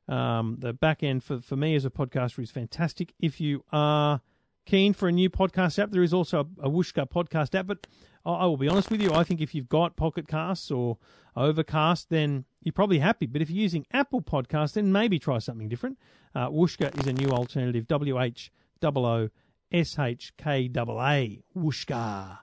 um, 0.07 0.57
the 0.59 0.73
back 0.73 1.03
end 1.03 1.23
for, 1.23 1.39
for 1.41 1.55
me 1.55 1.75
as 1.75 1.85
a 1.85 1.89
podcaster 1.89 2.41
is 2.41 2.51
fantastic. 2.51 3.13
If 3.19 3.41
you 3.41 3.63
are 3.71 4.21
keen 4.65 4.93
for 4.93 5.07
a 5.07 5.11
new 5.11 5.29
podcast 5.29 5.79
app, 5.79 5.91
there 5.91 6.03
is 6.03 6.13
also 6.13 6.39
a, 6.39 6.67
a 6.67 6.69
Whooshkaa 6.69 7.09
podcast 7.09 7.55
app, 7.55 7.67
but 7.67 7.87
I, 8.25 8.31
I 8.31 8.45
will 8.45 8.57
be 8.57 8.67
honest 8.67 8.91
with 8.91 9.01
you, 9.01 9.13
I 9.13 9.23
think 9.23 9.41
if 9.41 9.55
you've 9.55 9.69
got 9.69 9.95
Pocket 9.95 10.27
Casts 10.27 10.71
or 10.71 10.97
Overcast, 11.35 12.09
then 12.09 12.45
you're 12.63 12.73
probably 12.73 12.99
happy. 12.99 13.25
But 13.25 13.41
if 13.41 13.49
you're 13.49 13.61
using 13.61 13.85
Apple 13.93 14.21
Podcasts, 14.21 14.73
then 14.73 14.91
maybe 14.91 15.19
try 15.19 15.39
something 15.39 15.69
different. 15.69 15.97
Uh, 16.33 16.49
Whooshkaa 16.49 16.99
is 16.99 17.07
a 17.07 17.13
new 17.13 17.29
alternative. 17.29 17.87
W 17.87 18.19
H 18.19 18.51
O 18.83 19.05
O 19.05 19.29
S 19.71 19.99
H 19.99 20.33
K 20.37 20.69
A 20.75 20.81
A. 20.81 21.43
Whooshkaa. 21.55 22.39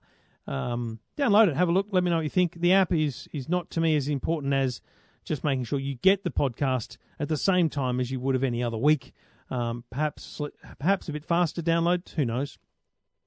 Um, 0.47 1.01
download 1.17 1.49
it, 1.49 1.57
have 1.57 1.69
a 1.69 1.73
look, 1.73 1.87
let 1.91 2.05
me 2.05 2.11
know 2.11 2.17
what 2.17 2.25
you 2.25 2.31
think. 2.31 2.61
The 2.61 2.73
app 2.73 2.93
is 2.93 3.29
is 3.33 3.49
not 3.49 3.71
to 3.71 3.81
me 3.81 3.97
as 3.97 4.09
important 4.09 4.53
as 4.53 4.83
just 5.25 5.45
making 5.45 5.65
sure 5.65 5.79
you 5.79 5.97
get 5.97 6.25
the 6.25 6.31
podcast 6.31 6.97
at 7.19 7.29
the 7.29 7.37
same 7.37 7.69
time 7.69 8.01
as 8.01 8.11
you 8.11 8.21
would 8.21 8.35
have 8.35 8.45
any 8.45 8.63
other 8.63 8.77
week. 8.77 9.13
Um, 9.51 9.85
perhaps 9.91 10.41
perhaps 10.79 11.09
a 11.09 11.13
bit 11.13 11.25
faster 11.25 11.63
download. 11.63 12.09
Who 12.11 12.25
knows? 12.25 12.59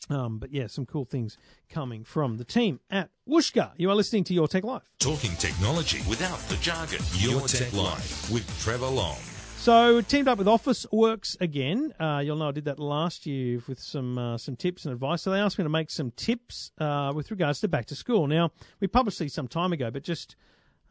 Um, 0.10 0.40
but 0.40 0.52
yeah, 0.52 0.68
some 0.68 0.86
cool 0.86 1.06
things 1.06 1.38
coming 1.70 2.04
from 2.04 2.38
the 2.38 2.46
team 2.46 2.80
at 2.90 3.10
Whooshkaa. 3.28 3.72
You 3.78 3.90
are 3.90 3.96
listening 3.96 4.24
to 4.26 4.34
Your 4.34 4.48
Tech 4.48 4.64
Life. 4.64 4.84
Talking 5.00 5.32
technology 5.32 6.00
without 6.08 6.40
the 6.48 6.56
jargon. 6.58 7.00
Your, 7.14 7.42
Tech, 7.42 7.74
Life 7.74 8.32
with 8.32 8.48
Trevor 8.60 8.88
Long. 8.88 9.18
So 9.58 10.02
teamed 10.02 10.30
up 10.30 10.38
with 10.38 10.48
Officeworks 10.48 11.40
again. 11.42 11.94
Uh, 12.00 12.22
you'll 12.24 12.38
know 12.38 12.50
I 12.50 12.52
did 12.52 12.66
that 12.66 12.80
last 12.80 13.26
year 13.26 13.60
with 13.68 13.80
some 13.80 14.18
uh, 14.18 14.38
some 14.38 14.56
tips 14.56 14.86
and 14.86 14.94
advice. 14.94 15.24
So 15.24 15.32
they 15.32 15.40
asked 15.40 15.58
me 15.58 15.64
to 15.64 15.70
make 15.70 15.90
some 15.92 16.12
tips 16.12 16.72
uh, 16.78 17.12
with 17.14 17.32
regards 17.32 17.60
to 17.62 17.68
back 17.68 17.88
to 17.88 17.96
school. 17.96 18.28
Now 18.28 18.52
we 18.80 18.88
published 18.88 19.20
these 19.20 19.34
some 19.34 19.48
time 19.48 19.74
ago, 19.74 19.92
but 19.92 20.04
just 20.04 20.36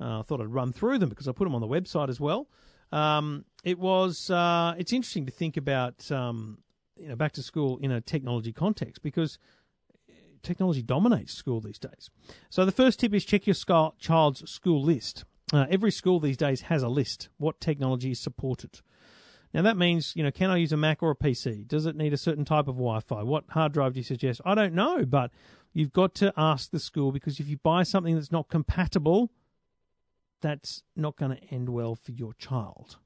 I 0.00 0.23
thought 0.23 0.41
I'd 0.41 0.49
run 0.49 0.73
through 0.73 0.99
them 0.99 1.09
because 1.09 1.29
I 1.29 1.33
put 1.33 1.45
them 1.45 1.55
on 1.55 1.61
the 1.61 1.69
website 1.69 2.09
as 2.09 2.21
well. 2.21 2.49
Um, 2.93 3.45
it 3.65 3.79
was 3.79 4.31
uh, 4.31 4.75
it's 4.79 4.93
interesting 4.93 5.26
to 5.26 5.33
think 5.33 5.57
about 5.57 6.11
um, 6.11 6.59
you 6.97 7.09
know 7.09 7.17
back 7.17 7.33
to 7.33 7.43
school 7.43 7.79
in 7.79 7.91
a 7.91 8.00
technology 8.00 8.53
context 8.53 9.03
because 9.03 9.38
technology 10.43 10.83
dominates 10.83 11.33
school 11.33 11.61
these 11.61 11.79
days. 11.79 12.11
So 12.50 12.65
the 12.65 12.73
first 12.73 13.00
tip 13.00 13.12
is 13.12 13.25
check 13.25 13.47
your 13.47 13.93
child's 13.99 14.49
school 14.50 14.83
list. 14.83 15.25
Uh, 15.53 15.67
every 15.71 15.91
school 15.91 16.21
these 16.21 16.37
days 16.37 16.62
has 16.62 16.83
a 16.83 16.88
list. 16.88 17.29
What 17.38 17.61
technology 17.61 18.12
is 18.12 18.21
supported? 18.21 18.81
Now 19.53 19.62
that 19.62 19.76
means, 19.76 20.15
you 20.17 20.23
know, 20.23 20.31
can 20.31 20.50
I 20.50 20.57
use 20.57 20.73
a 20.73 20.76
Mac 20.76 21.03
or 21.03 21.11
a 21.11 21.17
PC? 21.17 21.67
Does 21.67 21.87
it 21.87 21.97
need 21.97 22.12
a 22.12 22.19
certain 22.19 22.45
type 22.45 22.69
of 22.69 22.75
Wi-Fi? 22.75 23.23
What 23.23 23.45
hard 23.50 23.73
drive 23.73 23.95
do 23.95 24.00
you 24.00 24.05
suggest? 24.05 24.41
I 24.45 24.55
don't 24.55 24.75
know, 24.75 25.05
but 25.05 25.31
you've 25.73 25.93
got 25.93 26.15
to 26.17 26.33
ask 26.37 26.71
the 26.71 26.81
school 26.81 27.12
because 27.12 27.41
if 27.41 27.49
you 27.49 27.57
buy 27.59 27.83
something 27.83 28.15
that's 28.15 28.33
not 28.33 28.49
compatible, 28.49 29.31
that's 30.40 30.83
not 30.95 31.16
going 31.16 31.37
to 31.37 31.45
end 31.55 31.69
well 31.69 31.95
for 31.95 32.12
your 32.12 32.35
child. 32.35 32.99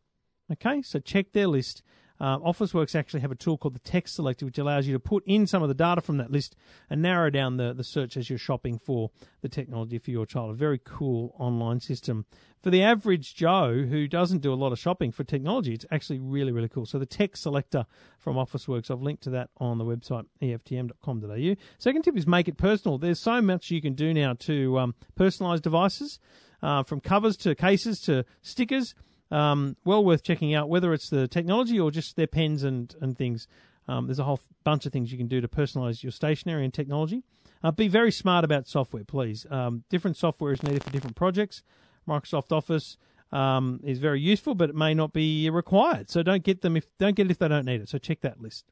Okay, 0.50 0.82
so 0.82 0.98
check 0.98 1.32
their 1.32 1.46
list 1.46 1.82
uh, 2.20 2.38
Officeworks 2.38 2.94
actually 2.94 3.20
have 3.20 3.32
a 3.32 3.36
tool 3.36 3.56
called 3.56 3.74
the 3.74 3.80
Tech 3.80 4.06
Selector, 4.06 4.44
which 4.44 4.58
allows 4.58 4.86
you 4.86 4.92
to 4.92 5.00
put 5.00 5.24
in 5.26 5.46
some 5.46 5.62
of 5.62 5.68
the 5.68 5.74
data 5.74 6.02
from 6.02 6.18
that 6.18 6.30
list 6.30 6.54
and 6.90 7.00
narrow 7.00 7.30
down 7.30 7.56
the, 7.56 7.72
the 7.72 7.82
search 7.82 8.16
as 8.16 8.28
you're 8.28 8.38
shopping 8.38 8.78
for 8.78 9.10
the 9.40 9.48
technology 9.48 9.98
for 9.98 10.10
your 10.10 10.26
child. 10.26 10.50
A 10.50 10.54
very 10.54 10.78
cool 10.84 11.34
online 11.38 11.80
system. 11.80 12.26
For 12.62 12.68
the 12.68 12.82
average 12.82 13.34
Joe 13.34 13.86
who 13.88 14.06
doesn't 14.06 14.40
do 14.40 14.52
a 14.52 14.54
lot 14.54 14.70
of 14.70 14.78
shopping 14.78 15.12
for 15.12 15.24
technology, 15.24 15.72
it's 15.72 15.86
actually 15.90 16.18
really, 16.18 16.52
really 16.52 16.68
cool. 16.68 16.84
So 16.84 16.98
the 16.98 17.06
Tech 17.06 17.38
Selector 17.38 17.86
from 18.18 18.36
Officeworks, 18.36 18.90
I've 18.90 19.00
linked 19.00 19.22
to 19.22 19.30
that 19.30 19.48
on 19.56 19.78
the 19.78 19.84
website, 19.84 20.26
eftm.com.au. 20.42 21.54
Second 21.78 22.02
tip 22.02 22.18
is 22.18 22.26
make 22.26 22.48
it 22.48 22.58
personal. 22.58 22.98
There's 22.98 23.18
so 23.18 23.40
much 23.40 23.70
you 23.70 23.80
can 23.80 23.94
do 23.94 24.12
now 24.12 24.34
to 24.40 24.78
um, 24.78 24.94
personalize 25.18 25.62
devices, 25.62 26.18
uh, 26.62 26.82
from 26.82 27.00
covers 27.00 27.36
to 27.38 27.54
cases 27.54 28.00
to 28.02 28.24
stickers. 28.42 28.94
Um, 29.30 29.76
well 29.84 30.04
worth 30.04 30.24
checking 30.24 30.54
out, 30.54 30.68
whether 30.68 30.92
it's 30.92 31.08
the 31.08 31.28
technology 31.28 31.78
or 31.78 31.92
just 31.92 32.16
their 32.16 32.26
pens 32.26 32.64
and, 32.64 32.94
and 33.00 33.16
things. 33.16 33.46
Um, 33.86 34.06
there's 34.06 34.18
a 34.18 34.24
whole 34.24 34.40
bunch 34.64 34.86
of 34.86 34.92
things 34.92 35.12
you 35.12 35.18
can 35.18 35.28
do 35.28 35.40
to 35.40 35.48
personalize 35.48 36.02
your 36.02 36.12
stationery 36.12 36.64
and 36.64 36.74
technology. 36.74 37.22
Uh, 37.62 37.70
be 37.70 37.88
very 37.88 38.10
smart 38.10 38.44
about 38.44 38.66
software, 38.66 39.04
please. 39.04 39.46
Um, 39.50 39.84
different 39.88 40.16
software 40.16 40.52
is 40.52 40.62
needed 40.62 40.82
for 40.82 40.90
different 40.90 41.16
projects. 41.16 41.62
Microsoft 42.08 42.52
Office 42.52 42.96
um, 43.32 43.80
is 43.84 43.98
very 43.98 44.20
useful, 44.20 44.54
but 44.54 44.70
it 44.70 44.76
may 44.76 44.94
not 44.94 45.12
be 45.12 45.48
required. 45.50 46.10
So 46.10 46.22
don't 46.22 46.42
get 46.42 46.62
them 46.62 46.76
if 46.76 46.86
don't 46.98 47.14
get 47.14 47.26
it 47.26 47.30
if 47.30 47.38
they 47.38 47.48
don't 47.48 47.66
need 47.66 47.80
it. 47.80 47.88
So 47.88 47.98
check 47.98 48.20
that 48.22 48.40
list. 48.40 48.64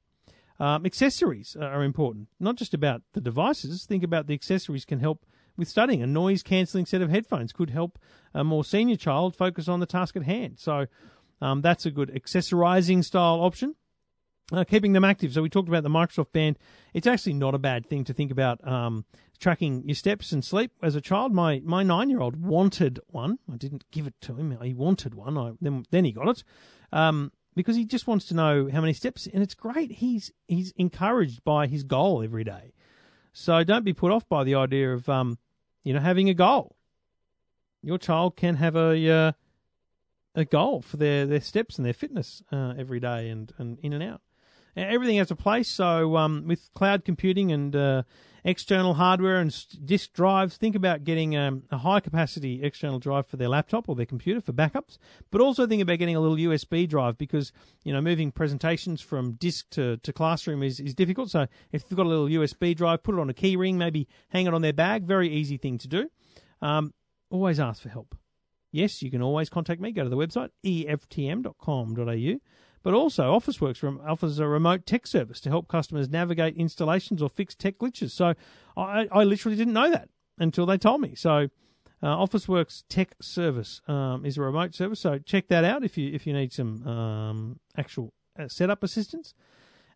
Um, 0.61 0.85
accessories 0.85 1.57
are 1.61 1.85
important, 1.85 2.28
not 2.40 2.57
just 2.57 2.75
about 2.75 3.02
the 3.12 3.21
devices. 3.21 3.85
Think 3.85 4.02
about 4.02 4.26
the 4.26 4.35
accessories 4.35 4.85
can 4.85 4.99
help 4.99 5.25
with 5.59 5.69
studying. 5.69 6.03
A 6.03 6.07
noise 6.07 6.43
cancelling 6.43 6.87
set 6.87 7.03
of 7.03 7.11
headphones 7.11 7.53
could 7.53 7.71
help 7.71 7.99
a 8.33 8.45
more 8.45 8.65
senior 8.65 8.97
child 8.97 9.37
focus 9.37 9.69
on 9.69 9.81
the 9.81 9.87
task 9.87 10.17
at 10.17 10.23
hand. 10.23 10.59
So 10.59 10.87
um, 11.43 11.61
that's 11.61 11.85
a 11.85 11.91
good 11.91 12.11
accessorizing 12.11 13.05
style 13.05 13.41
option. 13.41 13.75
Uh, 14.50 14.65
keeping 14.65 14.95
them 14.95 15.05
active. 15.05 15.35
So 15.35 15.43
we 15.43 15.50
talked 15.50 15.69
about 15.69 15.83
the 15.83 15.91
Microsoft 15.91 16.33
Band. 16.33 16.59
It's 16.95 17.07
actually 17.07 17.35
not 17.35 17.55
a 17.55 17.59
bad 17.59 17.87
thing 17.87 18.05
to 18.05 18.15
think 18.15 18.31
about 18.31 18.67
um, 18.67 19.05
tracking 19.38 19.83
your 19.85 19.95
steps 19.95 20.33
and 20.33 20.43
sleep. 20.43 20.73
As 20.83 20.95
a 20.95 21.03
child, 21.03 21.35
my 21.35 21.61
my 21.67 21.83
nine 21.83 22.09
year 22.09 22.21
old 22.21 22.37
wanted 22.37 22.99
one. 23.09 23.41
I 23.53 23.57
didn't 23.57 23.91
give 23.91 24.07
it 24.07 24.15
to 24.23 24.37
him. 24.37 24.57
He 24.62 24.73
wanted 24.73 25.15
one. 25.15 25.37
I, 25.37 25.53
then 25.61 25.85
then 25.91 26.07
he 26.07 26.12
got 26.12 26.29
it. 26.29 26.45
Um, 26.93 27.31
because 27.55 27.77
he 27.77 27.85
just 27.85 28.07
wants 28.07 28.25
to 28.27 28.35
know 28.35 28.71
how 28.73 28.81
many 28.81 28.95
steps, 28.95 29.29
and 29.31 29.43
it's 29.43 29.55
great. 29.55 29.93
He's 29.93 30.33
he's 30.47 30.73
encouraged 30.77 31.45
by 31.45 31.67
his 31.67 31.83
goal 31.83 32.23
every 32.23 32.45
day, 32.45 32.73
so 33.35 33.62
don't 33.65 33.85
be 33.85 33.93
put 33.93 34.12
off 34.12 34.27
by 34.31 34.45
the 34.45 34.55
idea 34.55 34.95
of 34.95 35.11
um, 35.11 35.38
you 35.85 35.93
know, 35.93 36.01
having 36.01 36.29
a 36.29 36.35
goal. 36.35 36.77
Your 37.83 37.99
child 37.99 38.37
can 38.37 38.57
have 38.57 38.77
a 38.77 39.11
uh, 39.11 39.33
a 40.35 40.45
goal 40.45 40.83
for 40.83 40.97
their, 40.97 41.27
their 41.27 41.41
steps 41.41 41.79
and 41.79 41.87
their 41.87 41.93
fitness 41.93 42.43
uh, 42.53 42.75
every 42.79 43.01
day 43.01 43.29
and, 43.29 43.53
and 43.59 43.79
in 43.83 43.93
and 43.93 44.03
out. 44.03 44.21
Everything 44.77 45.17
has 45.19 45.31
a 45.31 45.37
place. 45.37 45.69
So 45.69 46.17
um, 46.17 46.45
with 46.47 46.71
cloud 46.75 47.05
computing 47.05 47.53
and 47.53 47.75
uh, 47.75 48.03
external 48.45 48.95
hardware 48.95 49.39
and 49.39 49.55
disk 49.85 50.13
drives, 50.13 50.57
think 50.57 50.75
about 50.75 51.05
getting 51.05 51.37
um, 51.37 51.65
a 51.71 51.79
high 51.79 52.01
capacity 52.01 52.63
external 52.63 52.99
drive 52.99 53.27
for 53.27 53.37
their 53.37 53.49
laptop 53.49 53.89
or 53.89 53.95
their 53.95 54.07
computer 54.07 54.41
for 54.41 54.53
backups. 54.53 54.99
But 55.31 55.41
also 55.41 55.67
think 55.67 55.83
about 55.83 55.99
getting 55.99 56.17
a 56.17 56.21
little 56.21 56.37
USB 56.37 56.89
drive 56.89 57.19
because 57.19 57.53
you 57.85 57.93
know 57.93 58.01
moving 58.01 58.31
presentations 58.31 59.01
from 59.01 59.33
disk 59.33 59.69
to, 59.71 59.97
to 59.99 60.13
classroom 60.13 60.63
is, 60.63 60.81
is 60.81 60.95
difficult. 60.95 61.31
So 61.31 61.47
if 61.73 61.85
you've 61.89 61.97
got 61.97 62.07
a 62.07 62.09
little 62.09 62.27
USB 62.27 62.77
drive, 62.77 63.03
put 63.03 63.15
it 63.15 63.21
on 63.21 63.31
a 63.31 63.35
key 63.35 63.57
ring, 63.57 63.79
maybe 63.79 64.09
hang 64.29 64.47
it 64.47 64.55
on 64.55 64.63
their 64.63 64.73
bag. 64.73 65.05
Very 65.05 65.29
easy 65.29 65.57
thing 65.57 65.79
to 65.79 65.89
do. 65.89 66.11
Um, 66.61 66.95
always 67.31 67.61
ask 67.61 67.83
for 67.83 67.89
help. 67.89 68.17
Yes, 68.71 69.03
you 69.03 69.11
can 69.11 69.23
always 69.23 69.49
contact 69.49 69.81
me. 69.81 69.93
Go 69.93 70.05
to 70.05 70.11
the 70.11 70.17
website 70.17 70.51
eftm.com.au. 70.65 72.39
But 72.83 72.95
also, 72.95 73.33
Officeworks 73.33 73.83
offers 74.07 74.39
a 74.39 74.47
remote 74.47 74.87
tech 74.87 75.07
service 75.07 75.41
to 75.41 75.49
help 75.49 75.69
customers 75.69 76.09
navigate 76.09 76.57
installations 76.57 77.21
or 77.21 77.29
fix 77.29 77.55
tech 77.55 77.79
glitches. 77.79 78.11
So 78.11 78.35
I, 78.77 79.09
I 79.11 79.25
literally 79.25 79.57
didn't 79.57 79.75
know 79.75 79.91
that 79.91 80.09
until 80.39 80.67
they 80.67 80.79
told 80.79 81.01
me. 81.01 81.15
So 81.15 81.49
uh, 82.03 82.17
Officeworks 82.17 82.85
Tech 82.89 83.15
Service 83.21 83.81
um, 83.89 84.25
is 84.25 84.39
a 84.39 84.43
remote 84.43 84.75
service. 84.75 85.01
So 85.01 85.19
check 85.19 85.49
that 85.49 85.65
out 85.65 85.85
if 85.85 85.99
you 85.99 86.13
if 86.15 86.27
you 86.27 86.33
need 86.33 86.53
some 86.53 86.87
um, 86.87 87.61
actual 87.77 88.13
uh, 88.39 88.49
setup 88.49 88.83
assistance. 88.83 89.35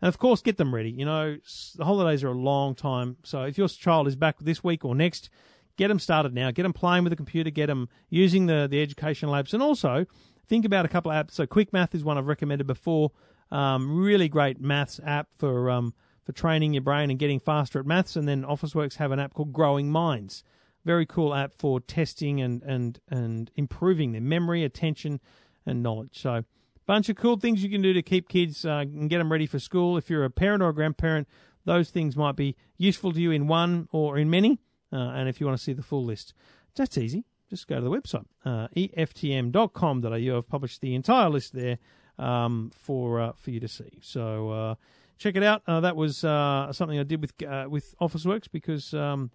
And 0.00 0.08
of 0.08 0.18
course, 0.18 0.42
get 0.42 0.56
them 0.56 0.74
ready. 0.74 0.90
You 0.90 1.04
know, 1.04 1.36
the 1.76 1.84
holidays 1.84 2.24
are 2.24 2.28
a 2.28 2.32
long 2.32 2.74
time. 2.74 3.18
So 3.22 3.42
if 3.42 3.56
your 3.56 3.68
child 3.68 4.08
is 4.08 4.16
back 4.16 4.40
this 4.40 4.64
week 4.64 4.84
or 4.84 4.96
next, 4.96 5.30
get 5.76 5.88
them 5.88 6.00
started 6.00 6.34
now. 6.34 6.50
Get 6.50 6.64
them 6.64 6.72
playing 6.72 7.04
with 7.04 7.12
the 7.12 7.16
computer. 7.16 7.50
Get 7.50 7.66
them 7.66 7.88
using 8.10 8.46
the, 8.46 8.66
the 8.68 8.82
education 8.82 9.28
labs. 9.28 9.54
And 9.54 9.62
also, 9.62 10.06
think 10.52 10.66
about 10.66 10.84
a 10.84 10.88
couple 10.88 11.10
of 11.10 11.16
apps. 11.16 11.30
So 11.30 11.46
Quick 11.46 11.72
Math 11.72 11.94
is 11.94 12.04
one 12.04 12.18
I've 12.18 12.26
recommended 12.26 12.66
before. 12.66 13.10
Um, 13.50 13.98
really 13.98 14.28
great 14.28 14.60
maths 14.60 15.00
app 15.02 15.28
for 15.38 15.70
um, 15.70 15.94
for 16.24 16.32
training 16.32 16.74
your 16.74 16.82
brain 16.82 17.08
and 17.08 17.18
getting 17.18 17.40
faster 17.40 17.80
at 17.80 17.86
maths. 17.86 18.16
And 18.16 18.28
then 18.28 18.42
Officeworks 18.42 18.96
have 18.96 19.12
an 19.12 19.18
app 19.18 19.32
called 19.32 19.54
Growing 19.54 19.90
Minds. 19.90 20.44
Very 20.84 21.06
cool 21.06 21.34
app 21.34 21.54
for 21.54 21.80
testing 21.80 22.42
and, 22.42 22.62
and, 22.64 23.00
and 23.08 23.50
improving 23.56 24.12
their 24.12 24.20
memory, 24.20 24.62
attention, 24.62 25.20
and 25.64 25.82
knowledge. 25.82 26.20
So 26.20 26.44
bunch 26.84 27.08
of 27.08 27.16
cool 27.16 27.38
things 27.38 27.62
you 27.62 27.70
can 27.70 27.80
do 27.80 27.94
to 27.94 28.02
keep 28.02 28.28
kids 28.28 28.66
uh, 28.66 28.80
and 28.80 29.08
get 29.08 29.18
them 29.18 29.32
ready 29.32 29.46
for 29.46 29.58
school. 29.58 29.96
If 29.96 30.10
you're 30.10 30.24
a 30.24 30.30
parent 30.30 30.62
or 30.62 30.68
a 30.68 30.74
grandparent, 30.74 31.28
those 31.64 31.88
things 31.88 32.14
might 32.14 32.36
be 32.36 32.56
useful 32.76 33.10
to 33.12 33.20
you 33.20 33.30
in 33.30 33.48
one 33.48 33.88
or 33.90 34.18
in 34.18 34.28
many. 34.28 34.60
Uh, 34.92 34.96
and 34.96 35.30
if 35.30 35.40
you 35.40 35.46
want 35.46 35.56
to 35.56 35.64
see 35.64 35.72
the 35.72 35.82
full 35.82 36.04
list, 36.04 36.34
that's 36.76 36.98
easy. 36.98 37.24
Just 37.52 37.68
go 37.68 37.74
to 37.74 37.82
the 37.82 37.90
website, 37.90 38.24
uh, 38.46 38.68
eftm.com.au. 38.74 40.38
I've 40.38 40.48
published 40.48 40.80
the 40.80 40.94
entire 40.94 41.28
list 41.28 41.52
there 41.52 41.76
um, 42.18 42.70
for 42.74 43.20
uh, 43.20 43.32
for 43.36 43.50
you 43.50 43.60
to 43.60 43.68
see. 43.68 43.98
So 44.00 44.48
uh, 44.48 44.74
check 45.18 45.36
it 45.36 45.42
out. 45.42 45.62
Uh, 45.66 45.80
that 45.80 45.94
was 45.94 46.24
uh, 46.24 46.72
something 46.72 46.98
I 46.98 47.02
did 47.02 47.20
with 47.20 47.34
uh, 47.46 47.66
with 47.68 47.94
Officeworks 48.00 48.46
because 48.50 48.94
um, 48.94 49.32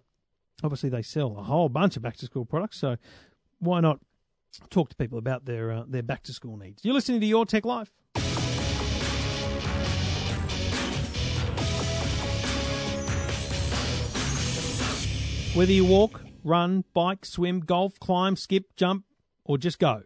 obviously 0.64 0.90
they 0.90 1.02
sell 1.02 1.38
a 1.38 1.44
whole 1.44 1.68
bunch 1.68 1.96
of 1.96 2.02
back 2.02 2.16
to 2.16 2.26
school 2.26 2.44
products. 2.44 2.78
So 2.78 2.96
why 3.60 3.78
not 3.78 4.00
talk 4.68 4.88
to 4.88 4.96
people 4.96 5.18
about 5.18 5.44
their 5.44 5.70
uh, 5.70 5.84
their 5.86 6.02
back 6.02 6.24
to 6.24 6.32
school 6.32 6.56
needs? 6.56 6.84
You're 6.84 6.94
listening 6.94 7.20
to 7.20 7.26
Your 7.26 7.46
Tech 7.46 7.64
Life. 7.64 7.92
Whether 15.54 15.72
you 15.72 15.84
walk, 15.84 16.20
run, 16.48 16.84
bike, 16.94 17.24
swim, 17.24 17.60
golf, 17.60 18.00
climb, 18.00 18.36
skip, 18.36 18.74
jump, 18.76 19.04
or 19.44 19.58
just 19.58 19.78
go, 19.78 20.02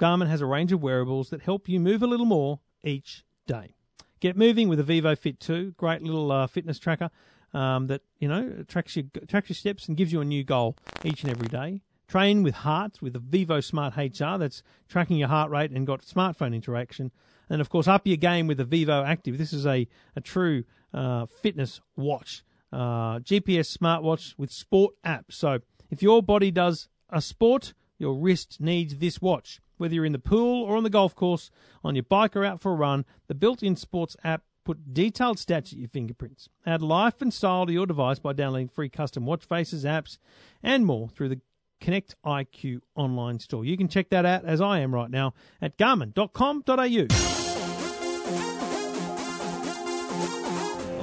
Garmin 0.00 0.28
has 0.28 0.40
a 0.40 0.46
range 0.46 0.72
of 0.72 0.82
wearables 0.82 1.30
that 1.30 1.42
help 1.42 1.68
you 1.68 1.78
move 1.78 2.02
a 2.02 2.06
little 2.06 2.26
more 2.26 2.60
each 2.82 3.24
day. 3.46 3.74
Get 4.20 4.36
moving 4.36 4.68
with 4.68 4.80
a 4.80 4.82
Vivo 4.82 5.14
Fit 5.14 5.38
2, 5.40 5.74
great 5.76 6.02
little 6.02 6.32
uh, 6.32 6.46
fitness 6.46 6.78
tracker 6.78 7.10
um, 7.52 7.86
that 7.86 8.02
you 8.18 8.28
know 8.28 8.64
tracks 8.66 8.96
your 8.96 9.04
tracks 9.28 9.48
your 9.48 9.54
steps 9.54 9.86
and 9.86 9.96
gives 9.96 10.12
you 10.12 10.20
a 10.20 10.24
new 10.24 10.42
goal 10.44 10.76
each 11.04 11.22
and 11.22 11.30
every 11.30 11.48
day. 11.48 11.82
Train 12.08 12.42
with 12.42 12.54
heart 12.54 13.00
with 13.00 13.12
the 13.14 13.18
Vivo 13.18 13.60
Smart 13.60 13.96
HR 13.96 14.36
that's 14.36 14.62
tracking 14.88 15.16
your 15.16 15.28
heart 15.28 15.50
rate 15.50 15.70
and 15.70 15.86
got 15.86 16.02
smartphone 16.02 16.54
interaction. 16.54 17.10
And 17.48 17.60
of 17.60 17.70
course, 17.70 17.88
up 17.88 18.06
your 18.06 18.16
game 18.16 18.46
with 18.46 18.58
the 18.58 18.64
Vivo 18.64 19.04
Active. 19.04 19.38
This 19.38 19.52
is 19.52 19.66
a, 19.66 19.86
a 20.14 20.20
true 20.20 20.64
uh, 20.92 21.26
fitness 21.26 21.80
watch, 21.96 22.44
uh, 22.74 23.20
GPS 23.20 23.76
smartwatch 23.76 24.34
with 24.36 24.50
sport 24.50 24.94
app. 25.04 25.26
So 25.30 25.60
if 25.90 26.02
your 26.02 26.22
body 26.22 26.50
does 26.50 26.88
a 27.08 27.22
sport, 27.22 27.72
your 27.98 28.14
wrist 28.14 28.60
needs 28.60 28.96
this 28.96 29.22
watch. 29.22 29.60
Whether 29.76 29.94
you're 29.94 30.04
in 30.04 30.12
the 30.12 30.18
pool 30.18 30.64
or 30.64 30.76
on 30.76 30.82
the 30.82 30.90
golf 30.90 31.14
course, 31.14 31.50
on 31.82 31.94
your 31.94 32.04
bike 32.04 32.36
or 32.36 32.44
out 32.44 32.60
for 32.60 32.72
a 32.72 32.76
run, 32.76 33.04
the 33.28 33.34
built-in 33.34 33.76
sports 33.76 34.16
app 34.24 34.42
put 34.64 34.94
detailed 34.94 35.36
stats 35.36 35.72
at 35.72 35.78
your 35.78 35.88
fingerprints. 35.88 36.48
Add 36.66 36.82
life 36.82 37.20
and 37.20 37.32
style 37.32 37.66
to 37.66 37.72
your 37.72 37.86
device 37.86 38.18
by 38.18 38.32
downloading 38.32 38.68
free 38.68 38.88
custom 38.88 39.26
watch 39.26 39.44
faces, 39.44 39.84
apps, 39.84 40.18
and 40.62 40.86
more 40.86 41.08
through 41.08 41.28
the 41.28 41.40
Connect 41.80 42.14
IQ 42.24 42.80
online 42.94 43.40
store. 43.40 43.64
You 43.64 43.76
can 43.76 43.88
check 43.88 44.08
that 44.08 44.24
out 44.24 44.44
as 44.46 44.60
I 44.60 44.78
am 44.78 44.94
right 44.94 45.10
now 45.10 45.34
at 45.60 45.76
garmin.com.au. 45.76 47.43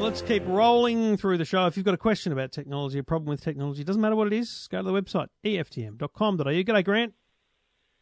Let's 0.02 0.24
keep 0.24 0.44
rolling 0.48 1.16
through 1.16 1.38
the 1.38 1.46
show. 1.46 1.68
If 1.68 1.78
you've 1.78 1.86
got 1.86 1.94
a 1.94 1.98
question 1.98 2.34
about 2.34 2.52
technology, 2.52 2.98
a 2.98 3.04
problem 3.04 3.30
with 3.30 3.42
technology, 3.42 3.84
doesn't 3.84 4.02
matter 4.02 4.16
what 4.16 4.28
it 4.28 4.34
is, 4.34 4.68
go 4.72 4.80
to 4.80 4.84
the 4.84 4.92
website, 4.92 5.28
eftm.com.au. 5.46 6.44
G'day, 6.44 6.84
Grant. 6.84 7.14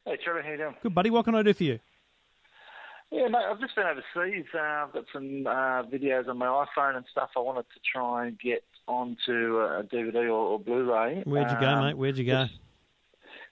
Hey, 0.05 0.17
Trevor, 0.23 0.41
how 0.41 0.49
you 0.51 0.57
doing? 0.57 0.75
Good, 0.81 0.95
buddy. 0.95 1.09
What 1.09 1.25
can 1.25 1.35
I 1.35 1.43
do 1.43 1.53
for 1.53 1.63
you? 1.65 1.79
Yeah, 3.12 3.27
mate, 3.27 3.41
I've 3.51 3.59
just 3.59 3.75
been 3.75 3.85
overseas. 3.85 4.45
Uh, 4.55 4.59
I've 4.59 4.93
got 4.93 5.03
some 5.12 5.45
uh, 5.45 5.83
videos 5.83 6.27
on 6.29 6.38
my 6.38 6.45
iPhone 6.45 6.95
and 6.95 7.05
stuff 7.12 7.29
I 7.35 7.41
wanted 7.41 7.65
to 7.73 7.79
try 7.93 8.27
and 8.27 8.39
get 8.39 8.63
onto 8.88 9.59
a 9.59 9.83
DVD 9.83 10.25
or, 10.27 10.31
or 10.31 10.59
Blu-ray. 10.59 11.23
Where'd 11.25 11.51
you 11.51 11.59
go, 11.59 11.67
Um, 11.67 11.85
mate? 11.85 11.97
Where'd 11.97 12.17
you 12.17 12.25
go? 12.25 12.45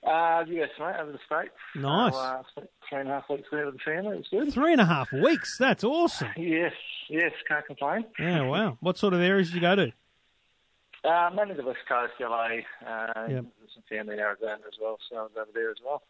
Uh, 0.06 0.44
US, 0.48 0.70
mate, 0.80 0.96
over 1.02 1.12
the 1.12 1.20
States. 1.26 1.54
Nice. 1.76 2.14
So, 2.14 2.20
uh, 2.20 2.44
three 2.90 3.00
and 3.02 3.10
a 3.10 3.14
half 3.14 3.30
weeks 3.30 3.48
there 3.52 3.66
with 3.66 3.76
the 3.76 3.80
family. 3.80 4.16
It 4.16 4.18
was 4.20 4.28
good. 4.46 4.54
Three 4.54 4.72
and 4.72 4.82
a 4.82 4.86
half 4.86 5.12
weeks. 5.12 5.58
That's 5.58 5.84
awesome. 5.84 6.30
Yes, 6.38 6.74
yes, 7.10 7.32
can't 7.48 7.66
complain. 7.66 8.06
Yeah, 8.20 8.42
wow. 8.44 8.78
What 8.80 8.98
sort 8.98 9.14
of 9.14 9.22
areas 9.22 9.48
did 9.50 9.56
you 9.56 9.62
go 9.62 9.76
to? 9.76 9.92
Uh, 11.04 11.30
mainly 11.36 11.56
the 11.56 11.64
West 11.64 11.80
Coast, 11.88 12.14
LA, 12.20 12.58
uh, 12.86 13.28
Yep. 13.30 13.46
there's 13.60 13.74
some 13.74 13.84
family 13.90 14.14
in 14.16 14.20
Arizona 14.20 14.58
as 14.68 14.74
well, 14.82 14.98
so 15.10 15.16
I 15.18 15.22
was 15.24 15.32
over 15.38 15.50
there 15.54 15.70
as 15.72 15.78
well. 15.86 16.04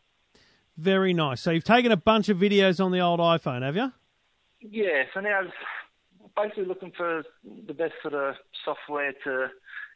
Very 0.78 1.14
nice. 1.14 1.42
So 1.42 1.52
you've 1.52 1.64
taken 1.64 1.92
a 1.92 1.98
bunch 1.98 2.30
of 2.30 2.38
videos 2.38 2.84
on 2.84 2.92
the 2.92 3.00
old 3.00 3.20
iPhone, 3.20 3.62
have 3.64 3.76
you? 3.76 3.92
Yeah, 4.62 5.04
so 5.14 5.20
now 5.20 5.40
I'm 5.42 5.52
basically 6.36 6.66
looking 6.66 6.92
for 6.96 7.24
the 7.68 7.74
best 7.74 7.94
sort 8.02 8.14
of 8.16 8.36
software 8.66 9.14
to 9.24 9.48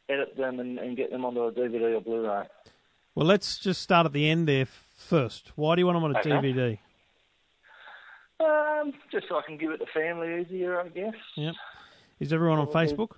edit 0.08 0.36
them 0.36 0.60
and, 0.60 0.78
and 0.78 0.96
get 0.96 1.10
them 1.10 1.24
onto 1.24 1.42
a 1.44 1.52
DVD 1.52 1.96
or 1.96 2.00
Blu-ray. 2.00 2.44
Well, 3.14 3.26
let's 3.26 3.58
just 3.58 3.82
start 3.82 4.06
at 4.06 4.12
the 4.12 4.28
end 4.28 4.48
there 4.48 4.66
first. 4.66 5.52
Why 5.56 5.74
do 5.74 5.80
you 5.80 5.86
want 5.86 5.96
them 5.96 6.04
on 6.04 6.16
a 6.16 6.18
Okay. 6.20 6.30
DVD? 6.30 6.78
Um, 8.40 8.92
just 9.10 9.28
so 9.28 9.36
I 9.38 9.42
can 9.42 9.56
give 9.58 9.70
it 9.70 9.78
to 9.78 9.86
family 9.94 10.40
easier, 10.42 10.80
I 10.80 10.88
guess. 10.88 11.14
Yep. 11.36 11.54
Is 12.20 12.32
everyone 12.32 12.58
on. 12.58 12.66
Facebook? 12.68 13.10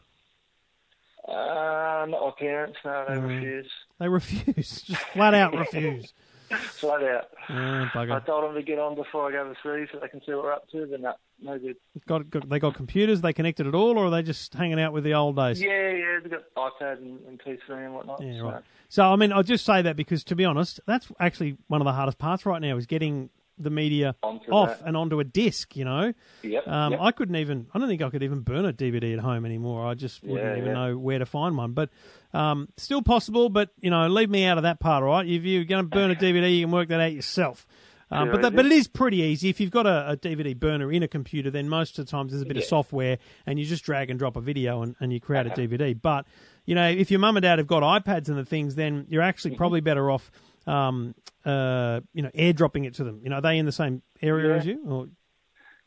Uh, 1.26 2.04
not 2.06 2.20
my 2.20 2.32
parents, 2.38 2.76
no, 2.84 3.04
they 3.08 3.14
Mm. 3.14 3.28
refuse. 3.28 3.72
They 3.98 4.08
refuse. 4.20 4.82
Just 4.82 5.00
flat 5.12 5.32
out 5.34 5.54
refuse. 5.54 6.12
Flat 6.80 7.02
out. 7.02 7.30
Mm, 7.48 8.08
yeah, 8.08 8.16
I 8.16 8.20
told 8.20 8.44
them 8.44 8.54
to 8.54 8.62
get 8.62 8.78
on 8.78 8.94
before 8.94 9.28
I 9.28 9.32
go 9.32 9.40
overseas 9.42 9.88
so 9.92 9.98
they 9.98 10.08
can 10.08 10.20
see 10.24 10.32
what 10.32 10.44
we're 10.44 10.52
up 10.52 10.68
to, 10.70 10.86
but 10.86 11.00
no, 11.00 11.14
no 11.42 11.58
good. 11.58 11.76
Got, 12.06 12.30
got, 12.30 12.48
they 12.48 12.58
got 12.58 12.74
computers, 12.74 13.20
they 13.20 13.32
connected 13.32 13.66
at 13.66 13.74
all, 13.74 13.98
or 13.98 14.06
are 14.06 14.10
they 14.10 14.22
just 14.22 14.52
hanging 14.54 14.80
out 14.80 14.92
with 14.92 15.04
the 15.04 15.14
old 15.14 15.36
days? 15.36 15.60
Yeah, 15.60 15.90
yeah, 15.90 16.18
they've 16.22 16.30
got 16.30 16.44
iPad 16.56 16.98
and, 16.98 17.20
and 17.26 17.40
PC 17.40 17.58
and 17.68 17.94
whatnot. 17.94 18.22
Yeah, 18.22 18.38
so- 18.38 18.44
right. 18.50 18.62
So, 18.88 19.02
I 19.04 19.16
mean, 19.16 19.32
I'll 19.32 19.42
just 19.42 19.64
say 19.64 19.82
that 19.82 19.96
because, 19.96 20.22
to 20.24 20.36
be 20.36 20.44
honest, 20.44 20.78
that's 20.86 21.10
actually 21.18 21.56
one 21.66 21.80
of 21.80 21.84
the 21.84 21.92
hardest 21.92 22.18
parts 22.18 22.46
right 22.46 22.60
now 22.62 22.76
is 22.76 22.86
getting 22.86 23.28
the 23.58 23.70
media 23.70 24.16
Onto 24.22 24.50
off 24.50 24.78
that. 24.78 24.86
and 24.88 24.96
onto 24.96 25.20
a 25.20 25.24
disc, 25.24 25.76
you 25.76 25.84
know? 25.84 26.12
Yep, 26.42 26.66
Um, 26.68 26.92
yep. 26.92 27.00
I 27.00 27.10
couldn't 27.12 27.36
even, 27.36 27.66
I 27.72 27.78
don't 27.78 27.88
think 27.88 28.02
I 28.02 28.10
could 28.10 28.22
even 28.22 28.40
burn 28.40 28.64
a 28.64 28.72
DVD 28.72 29.12
at 29.14 29.20
home 29.20 29.44
anymore. 29.46 29.86
I 29.86 29.94
just 29.94 30.22
wouldn't 30.22 30.50
Yeah, 30.50 30.56
even 30.58 30.68
yeah. 30.72 30.88
know 30.88 30.98
where 30.98 31.18
to 31.18 31.26
find 31.26 31.56
one. 31.56 31.72
But 31.72 31.90
um, 32.32 32.68
still 32.76 33.02
possible, 33.02 33.48
but, 33.48 33.70
you 33.80 33.90
know, 33.90 34.08
leave 34.08 34.30
me 34.30 34.44
out 34.44 34.56
of 34.58 34.62
that 34.64 34.80
part, 34.80 35.02
all 35.02 35.10
right? 35.10 35.26
If 35.26 35.44
you're 35.44 35.64
going 35.64 35.84
to 35.84 35.88
burn 35.88 36.10
a 36.10 36.14
DVD, 36.14 36.56
you 36.58 36.64
can 36.66 36.72
work 36.72 36.88
that 36.88 37.00
out 37.00 37.12
yourself. 37.12 37.66
Um, 38.10 38.30
but 38.30 38.42
that, 38.42 38.54
but 38.54 38.66
it 38.66 38.70
is 38.72 38.86
pretty 38.86 39.16
easy. 39.22 39.48
If 39.48 39.58
you've 39.60 39.70
got 39.72 39.86
a, 39.86 40.10
a 40.12 40.16
DVD 40.16 40.56
burner 40.56 40.92
in 40.92 41.02
a 41.02 41.08
computer, 41.08 41.50
then 41.50 41.68
most 41.68 41.98
of 41.98 42.04
the 42.06 42.10
times 42.10 42.30
there's 42.30 42.42
a 42.42 42.46
bit 42.46 42.56
of 42.56 42.62
software, 42.64 43.18
and 43.46 43.58
you 43.58 43.64
just 43.64 43.82
drag 43.82 44.10
and 44.10 44.18
drop 44.18 44.36
a 44.36 44.40
video, 44.40 44.82
and, 44.82 44.94
and 45.00 45.12
you 45.12 45.20
create 45.20 45.46
a 45.46 45.50
DVD. 45.50 46.00
But 46.00 46.26
you 46.64 46.74
know, 46.76 46.88
if 46.88 47.10
your 47.10 47.18
mum 47.18 47.36
and 47.36 47.42
dad 47.42 47.58
have 47.58 47.66
got 47.66 47.82
iPads 47.82 48.28
and 48.28 48.36
the 48.38 48.44
things, 48.44 48.74
then 48.76 49.06
you're 49.08 49.22
actually 49.22 49.52
Mm-hmm. 49.52 49.58
probably 49.58 49.80
better 49.80 50.10
off, 50.12 50.30
um, 50.66 51.14
uh, 51.44 52.00
you 52.12 52.22
know, 52.22 52.30
airdropping 52.34 52.86
it 52.86 52.94
to 52.94 53.04
them. 53.04 53.20
You 53.22 53.30
know, 53.30 53.36
are 53.36 53.42
they 53.42 53.58
in 53.58 53.66
the 53.66 53.72
same 53.72 54.02
area 54.22 54.48
Yeah. 54.50 54.56
as 54.56 54.66
you? 54.66 54.80
Or 54.86 55.06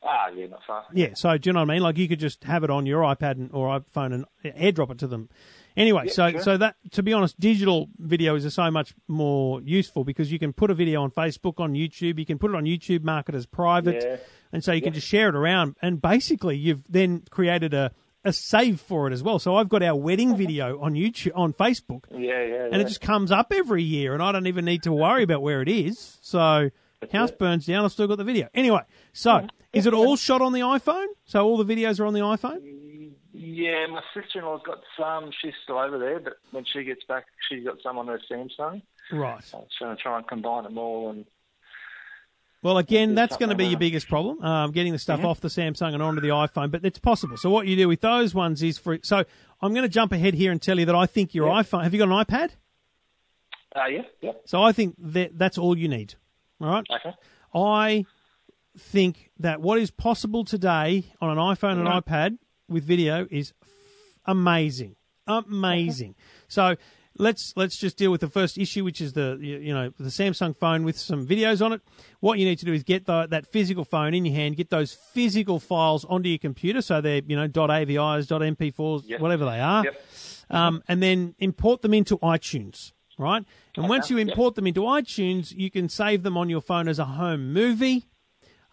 Ah, 0.03 0.27
yeah, 0.29 0.45
not 0.45 0.63
far. 0.65 0.85
Yeah, 0.93 1.15
so 1.15 1.35
do 1.37 1.49
you 1.49 1.53
know 1.53 1.61
what 1.61 1.71
I 1.71 1.73
mean? 1.73 1.81
Like 1.81 1.97
you 1.97 2.07
could 2.07 2.19
just 2.19 2.43
have 2.43 2.63
it 2.63 2.69
on 2.69 2.85
your 2.85 3.01
iPad 3.01 3.31
and, 3.31 3.49
or 3.51 3.79
iPhone 3.79 4.13
and 4.13 4.25
airdrop 4.45 4.91
it 4.91 4.99
to 4.99 5.07
them. 5.07 5.27
Anyway, 5.75 6.03
Yeah, 6.05 6.11
so 6.13 6.31
sure. 6.31 6.41
so 6.41 6.57
that 6.57 6.75
to 6.91 7.03
be 7.03 7.13
honest, 7.13 7.39
digital 7.39 7.89
videos 8.01 8.45
are 8.45 8.51
so 8.51 8.69
much 8.69 8.93
more 9.07 9.59
useful 9.61 10.03
because 10.03 10.31
you 10.31 10.37
can 10.39 10.53
put 10.53 10.69
a 10.69 10.75
video 10.75 11.01
on 11.01 11.09
Facebook, 11.11 11.59
on 11.59 11.73
YouTube, 11.73 12.19
you 12.19 12.25
can 12.25 12.37
put 12.37 12.51
it 12.51 12.55
on 12.55 12.63
YouTube, 12.65 13.03
mark 13.03 13.27
it 13.27 13.35
as 13.35 13.47
private, 13.47 14.03
Yeah. 14.03 14.17
and 14.53 14.63
so 14.63 14.71
you 14.71 14.81
can 14.81 14.93
just 14.93 15.07
share 15.07 15.29
it 15.29 15.35
around. 15.35 15.75
And 15.81 15.99
basically, 16.01 16.57
you've 16.57 16.83
then 16.87 17.23
created 17.31 17.73
a 17.73 17.91
a 18.27 18.33
save 18.33 18.79
for 18.81 19.07
it 19.07 19.13
as 19.13 19.23
well. 19.23 19.39
So 19.39 19.55
I've 19.55 19.69
got 19.69 19.83
our 19.83 19.95
wedding 19.95 20.35
video 20.35 20.79
on 20.81 20.93
YouTube 20.93 21.31
on 21.35 21.53
Facebook, 21.53 22.05
Yeah, 22.11 22.43
yeah. 22.43 22.69
and 22.71 22.81
it 22.81 22.87
just 22.87 23.01
comes 23.01 23.31
up 23.31 23.51
every 23.53 23.83
year, 23.83 24.13
and 24.13 24.21
I 24.23 24.31
don't 24.31 24.47
even 24.47 24.65
need 24.65 24.83
to 24.83 24.91
worry 24.91 25.23
about 25.23 25.41
where 25.41 25.61
it 25.61 25.69
is. 25.69 26.17
So 26.21 26.69
house 27.11 27.29
it. 27.29 27.39
burns 27.39 27.65
down, 27.65 27.85
I've 27.85 27.91
still 27.91 28.07
got 28.07 28.17
the 28.17 28.23
video. 28.23 28.49
Anyway, 28.53 28.81
so 29.13 29.47
is 29.73 29.85
it 29.85 29.93
all 29.93 30.15
shot 30.15 30.41
on 30.41 30.53
the 30.53 30.61
iPhone? 30.61 31.07
So 31.25 31.45
all 31.45 31.57
the 31.57 31.75
videos 31.75 31.99
are 31.99 32.05
on 32.05 32.13
the 32.13 32.21
iPhone? 32.21 32.61
Yeah, 33.33 33.85
my 33.87 34.01
sister-in-law's 34.13 34.61
got 34.65 34.79
some. 34.99 35.31
She's 35.41 35.53
still 35.63 35.77
over 35.77 35.99
there, 35.99 36.19
but 36.19 36.33
when 36.51 36.65
she 36.65 36.83
gets 36.83 37.03
back, 37.05 37.25
she's 37.47 37.63
got 37.63 37.77
some 37.83 37.97
on 37.97 38.07
her 38.07 38.19
Samsung. 38.29 38.81
Right. 39.11 39.43
So 39.43 39.59
I'm 39.59 39.85
going 39.87 39.95
to 39.97 40.01
try 40.01 40.17
and 40.17 40.27
combine 40.27 40.63
them 40.63 40.77
all. 40.77 41.11
And 41.11 41.25
Well, 42.63 42.77
again, 42.79 43.13
that's 43.15 43.37
going 43.37 43.49
to 43.49 43.55
be 43.55 43.67
your 43.67 43.79
biggest 43.79 44.07
problem, 44.09 44.41
um, 44.43 44.71
getting 44.71 44.91
the 44.91 44.99
stuff 44.99 45.23
off 45.23 45.39
the 45.39 45.47
Samsung 45.47 45.93
and 45.93 46.01
onto 46.01 46.21
the 46.21 46.29
iPhone. 46.29 46.71
But 46.71 46.83
it's 46.83 46.99
possible. 46.99 47.37
So 47.37 47.49
what 47.49 47.67
you 47.67 47.75
do 47.75 47.87
with 47.87 48.01
those 48.01 48.33
ones 48.33 48.63
is 48.63 48.77
for. 48.77 48.97
So 49.03 49.23
I'm 49.61 49.73
going 49.73 49.83
to 49.83 49.89
jump 49.89 50.11
ahead 50.11 50.33
here 50.33 50.51
and 50.51 50.61
tell 50.61 50.79
you 50.79 50.85
that 50.85 50.95
I 50.95 51.05
think 51.05 51.33
your 51.35 51.47
Yeah. 51.49 51.61
iPhone. 51.61 51.83
Have 51.83 51.93
you 51.93 51.99
got 51.99 52.09
an 52.09 52.25
iPad? 52.25 52.51
uh, 53.75 53.85
yeah, 53.85 54.01
yeah, 54.21 54.31
So 54.45 54.61
I 54.63 54.71
think 54.71 54.95
that 54.97 55.37
that's 55.37 55.57
all 55.57 55.77
you 55.77 55.87
need. 55.87 56.15
All 56.59 56.67
right. 56.67 56.85
okay. 56.89 57.15
I 57.53 58.05
think 58.77 59.29
that 59.39 59.61
what 59.61 59.77
is 59.79 59.91
possible 59.91 60.43
today 60.43 61.05
on 61.21 61.29
an 61.29 61.37
iPhone 61.37 61.73
and 61.79 61.87
iPad 61.87 62.37
with 62.67 62.83
video 62.83 63.27
is 63.29 63.53
f- 63.61 63.69
amazing, 64.25 64.95
amazing. 65.27 66.15
So 66.47 66.75
let's 67.19 67.53
let's 67.55 67.77
just 67.77 67.97
deal 67.97 68.11
with 68.11 68.21
the 68.21 68.29
first 68.29 68.57
issue, 68.57 68.83
which 68.83 69.01
is 69.01 69.13
the 69.13 69.37
you, 69.41 69.73
know 69.73 69.91
the 69.97 70.09
Samsung 70.09 70.55
phone 70.55 70.83
with 70.83 70.97
some 70.97 71.25
videos 71.27 71.63
on 71.65 71.73
it. 71.73 71.81
What 72.19 72.39
you 72.39 72.45
need 72.45 72.59
to 72.59 72.65
do 72.65 72.73
is 72.73 72.83
get 72.83 73.05
the, 73.05 73.27
that 73.27 73.51
physical 73.51 73.85
phone 73.85 74.13
in 74.13 74.25
your 74.25 74.35
hand, 74.35 74.55
get 74.57 74.69
those 74.69 74.93
physical 74.93 75.59
files 75.59 76.05
onto 76.05 76.29
your 76.29 76.37
computer, 76.39 76.81
so 76.81 77.01
they're 77.01 77.21
you 77.25 77.35
know 77.35 77.43
.avis, 77.43 78.27
.mp4s, 78.27 79.03
Yep. 79.07 79.19
whatever 79.21 79.45
they 79.45 79.59
are 79.59 79.83
Yep. 79.83 80.01
um, 80.49 80.83
and 80.87 81.01
then 81.03 81.35
import 81.39 81.81
them 81.81 81.93
into 81.93 82.17
iTunes, 82.19 82.91
right? 83.17 83.43
And 83.75 83.87
once 83.89 84.09
you 84.09 84.17
yep. 84.17 84.29
import 84.29 84.55
them 84.55 84.67
into 84.67 84.81
iTunes, 84.81 85.51
you 85.51 85.69
can 85.69 85.89
save 85.89 86.23
them 86.23 86.37
on 86.37 86.49
your 86.49 86.61
phone 86.61 86.87
as 86.87 86.99
a 86.99 87.05
home 87.05 87.53
movie. 87.53 88.05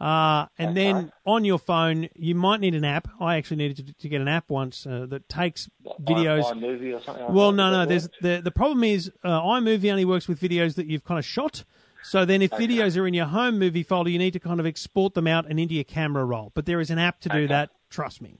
Uh, 0.00 0.46
and 0.58 0.76
then 0.76 0.96
Okay. 0.96 1.10
on 1.24 1.44
your 1.44 1.58
phone, 1.58 2.08
you 2.16 2.34
might 2.34 2.60
need 2.60 2.74
an 2.74 2.84
app. 2.84 3.08
I 3.20 3.36
actually 3.36 3.58
needed 3.58 3.86
to, 3.86 3.92
to 3.94 4.08
get 4.08 4.20
an 4.20 4.28
app 4.28 4.50
once 4.50 4.86
uh, 4.86 5.06
that 5.08 5.28
takes 5.28 5.70
videos. 6.02 6.44
I, 6.44 6.54
movie 6.54 6.92
or 6.92 7.00
something. 7.00 7.24
Like 7.24 7.32
Well, 7.34 7.52
no, 7.52 7.70
no. 7.70 7.86
There's 7.86 8.08
the 8.20 8.40
the 8.42 8.50
problem 8.50 8.82
is 8.84 9.10
uh, 9.22 9.40
iMovie 9.40 9.90
only 9.90 10.04
works 10.04 10.26
with 10.28 10.40
videos 10.40 10.74
that 10.74 10.86
you've 10.86 11.04
kind 11.04 11.18
of 11.18 11.24
shot. 11.24 11.64
So 12.02 12.24
then, 12.26 12.42
if 12.42 12.50
videos 12.50 12.98
are 13.00 13.06
in 13.06 13.14
your 13.14 13.24
home 13.26 13.58
movie 13.58 13.82
folder, 13.82 14.10
you 14.10 14.18
need 14.18 14.32
to 14.32 14.40
kind 14.40 14.60
of 14.60 14.66
export 14.66 15.14
them 15.14 15.26
out 15.26 15.46
and 15.48 15.58
into 15.58 15.74
your 15.74 15.84
camera 15.84 16.24
roll. 16.24 16.50
But 16.54 16.66
there 16.66 16.80
is 16.80 16.90
an 16.90 16.98
app 16.98 17.20
to 17.20 17.28
do 17.30 17.36
Okay. 17.44 17.46
that. 17.46 17.70
Trust 17.88 18.20
me. 18.20 18.34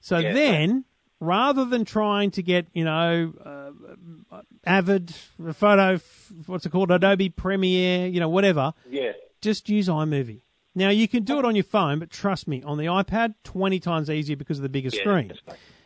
So 0.00 0.20
Yeah, 0.20 0.32
then, 0.32 0.84
rather 1.20 1.64
than 1.66 1.84
trying 1.84 2.30
to 2.30 2.42
get 2.42 2.66
you 2.72 2.84
know 2.84 3.34
uh, 3.44 4.40
Avid 4.64 5.12
photo, 5.52 6.00
what's 6.46 6.64
it 6.64 6.70
called, 6.70 6.90
Adobe 6.90 7.28
Premiere, 7.30 8.06
you 8.06 8.20
know, 8.20 8.28
whatever, 8.28 8.72
Yeah. 8.88 9.12
just 9.42 9.68
use 9.68 9.88
iMovie. 9.88 10.40
Now 10.74 10.88
you 10.90 11.06
can 11.06 11.22
do 11.22 11.38
it 11.38 11.44
on 11.44 11.54
your 11.54 11.64
phone, 11.64 12.00
but 12.00 12.10
trust 12.10 12.48
me, 12.48 12.62
on 12.62 12.78
the 12.78 12.86
iPad, 12.86 13.34
twenty 13.44 13.78
times 13.78 14.10
easier 14.10 14.36
because 14.36 14.58
of 14.58 14.62
the 14.64 14.68
bigger 14.68 14.90
Yeah, 14.92 15.00
screen. 15.00 15.32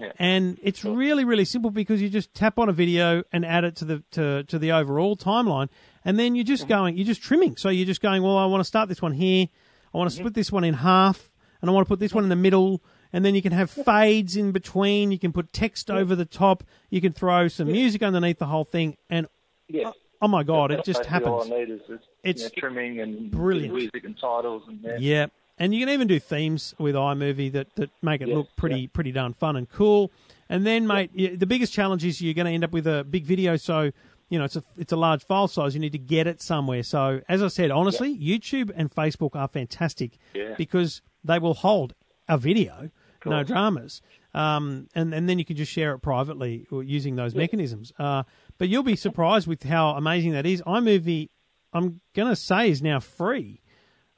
Yeah. 0.01 0.13
And 0.19 0.59
it's 0.63 0.85
really, 0.85 1.25
really 1.25 1.45
simple 1.45 1.71
because 1.71 2.01
you 2.01 2.09
just 2.09 2.33
tap 2.33 2.59
on 2.59 2.69
a 2.69 2.73
video 2.73 3.23
and 3.33 3.45
add 3.45 3.65
it 3.65 3.77
to 3.77 3.85
the 3.85 4.03
to, 4.13 4.45
to 4.45 4.59
the 4.59 4.73
overall 4.73 5.17
timeline, 5.17 5.69
and 6.05 6.19
then 6.19 6.35
you're 6.35 6.45
just 6.45 6.63
Mm-hmm. 6.65 6.69
going, 6.69 6.97
you're 6.97 7.07
just 7.07 7.23
trimming. 7.23 7.57
So 7.57 7.69
you're 7.69 7.85
just 7.87 8.01
going, 8.01 8.23
well, 8.23 8.39
I 8.39 8.47
want 8.47 8.61
to 8.61 8.65
start 8.65 8.89
this 8.89 9.03
one 9.03 9.13
here, 9.13 9.49
I 9.93 9.99
want 9.99 10.11
to 10.11 10.15
Mm-hmm. 10.15 10.23
split 10.23 10.35
this 10.35 10.51
one 10.51 10.65
in 10.65 10.75
half, 10.75 11.31
and 11.61 11.69
I 11.71 11.73
want 11.75 11.87
to 11.87 11.89
put 11.89 12.01
this 12.01 12.15
one 12.15 12.25
in 12.25 12.31
the 12.31 12.37
middle, 12.37 12.83
and 13.13 13.25
then 13.25 13.35
you 13.35 13.43
can 13.43 13.53
have 13.53 13.71
fades 13.71 14.37
in 14.37 14.53
between. 14.53 15.13
You 15.13 15.19
can 15.19 15.33
put 15.33 15.53
text 15.53 15.91
over 15.91 16.15
the 16.17 16.25
top. 16.25 16.63
You 16.89 17.01
can 17.03 17.13
throw 17.13 17.49
some 17.49 17.67
music 17.67 18.03
underneath 18.03 18.39
the 18.39 18.47
whole 18.47 18.65
thing, 18.65 18.97
and 19.11 19.27
Yeah. 19.69 19.91
Oh 20.21 20.29
my 20.29 20.43
god, 20.43 20.71
it 20.71 20.85
just 20.85 21.05
happens. 21.05 21.29
All 21.31 21.45
I 21.55 21.59
need 21.61 21.71
is, 21.71 21.81
It's 22.23 22.43
you 22.43 22.47
know, 22.49 22.51
trimming 22.59 23.01
and 23.01 23.31
brilliant. 23.31 23.75
music 23.75 24.05
and 24.05 24.17
titles 24.19 24.63
and 24.67 24.81
yeah. 24.83 24.97
Yeah, 24.99 25.27
and 25.59 25.75
you 25.75 25.85
can 25.85 25.93
even 25.93 26.07
do 26.09 26.19
themes 26.21 26.75
with 26.79 26.95
iMovie 26.95 27.53
that, 27.53 27.75
that 27.77 27.91
make 28.03 28.21
it 28.21 28.29
Yes, 28.29 28.37
look 28.37 28.49
pretty 28.57 28.87
pretty 28.87 29.13
darn 29.13 29.35
fun 29.35 29.57
and 29.57 29.69
cool. 29.69 30.11
And 30.49 30.67
then, 30.67 30.87
mate, 30.87 31.11
you, 31.15 31.37
the 31.37 31.47
biggest 31.47 31.73
challenge 31.73 32.05
is 32.05 32.21
you're 32.23 32.35
going 32.35 32.47
to 32.47 32.53
end 32.53 32.65
up 32.65 32.73
with 32.73 32.87
a 32.87 33.05
big 33.05 33.25
video. 33.25 33.57
So 33.57 33.91
you 34.31 34.39
know 34.39 34.45
it's 34.45 34.57
a 34.57 34.65
it's 34.77 34.93
a 34.93 34.97
large 34.97 35.25
file 35.25 35.49
size. 35.49 35.75
You 35.75 35.81
need 35.81 35.93
to 35.93 35.99
get 35.99 36.27
it 36.27 36.41
somewhere. 36.43 36.83
So 36.83 37.21
as 37.29 37.43
I 37.43 37.49
said, 37.49 37.71
honestly, 37.71 38.17
YouTube 38.17 38.71
and 38.75 38.91
Facebook 38.91 39.35
are 39.35 39.49
fantastic 39.49 40.19
Yeah. 40.35 40.55
because 40.57 41.03
they 41.25 41.39
will 41.39 41.55
hold 41.55 41.95
a 42.29 42.37
video, 42.39 42.91
no 43.25 43.43
dramas. 43.43 44.03
Um, 44.35 44.89
and, 44.95 45.15
and 45.15 45.29
then 45.29 45.39
you 45.39 45.45
can 45.45 45.57
just 45.57 45.73
share 45.73 45.95
it 45.95 45.99
privately 46.01 46.67
using 46.71 47.17
those 47.17 47.35
mechanisms. 47.35 47.93
Uh, 47.99 48.23
but 48.59 48.69
you'll 48.69 48.83
be 48.83 48.97
surprised 48.97 49.47
with 49.47 49.63
how 49.65 49.91
amazing 49.91 50.33
that 50.33 50.45
is. 50.47 50.61
iMovie, 50.63 51.29
I'm 51.73 52.01
going 52.15 52.29
to 52.29 52.37
say, 52.37 52.71
is 52.71 52.83
now 52.83 53.01
free. 53.01 53.61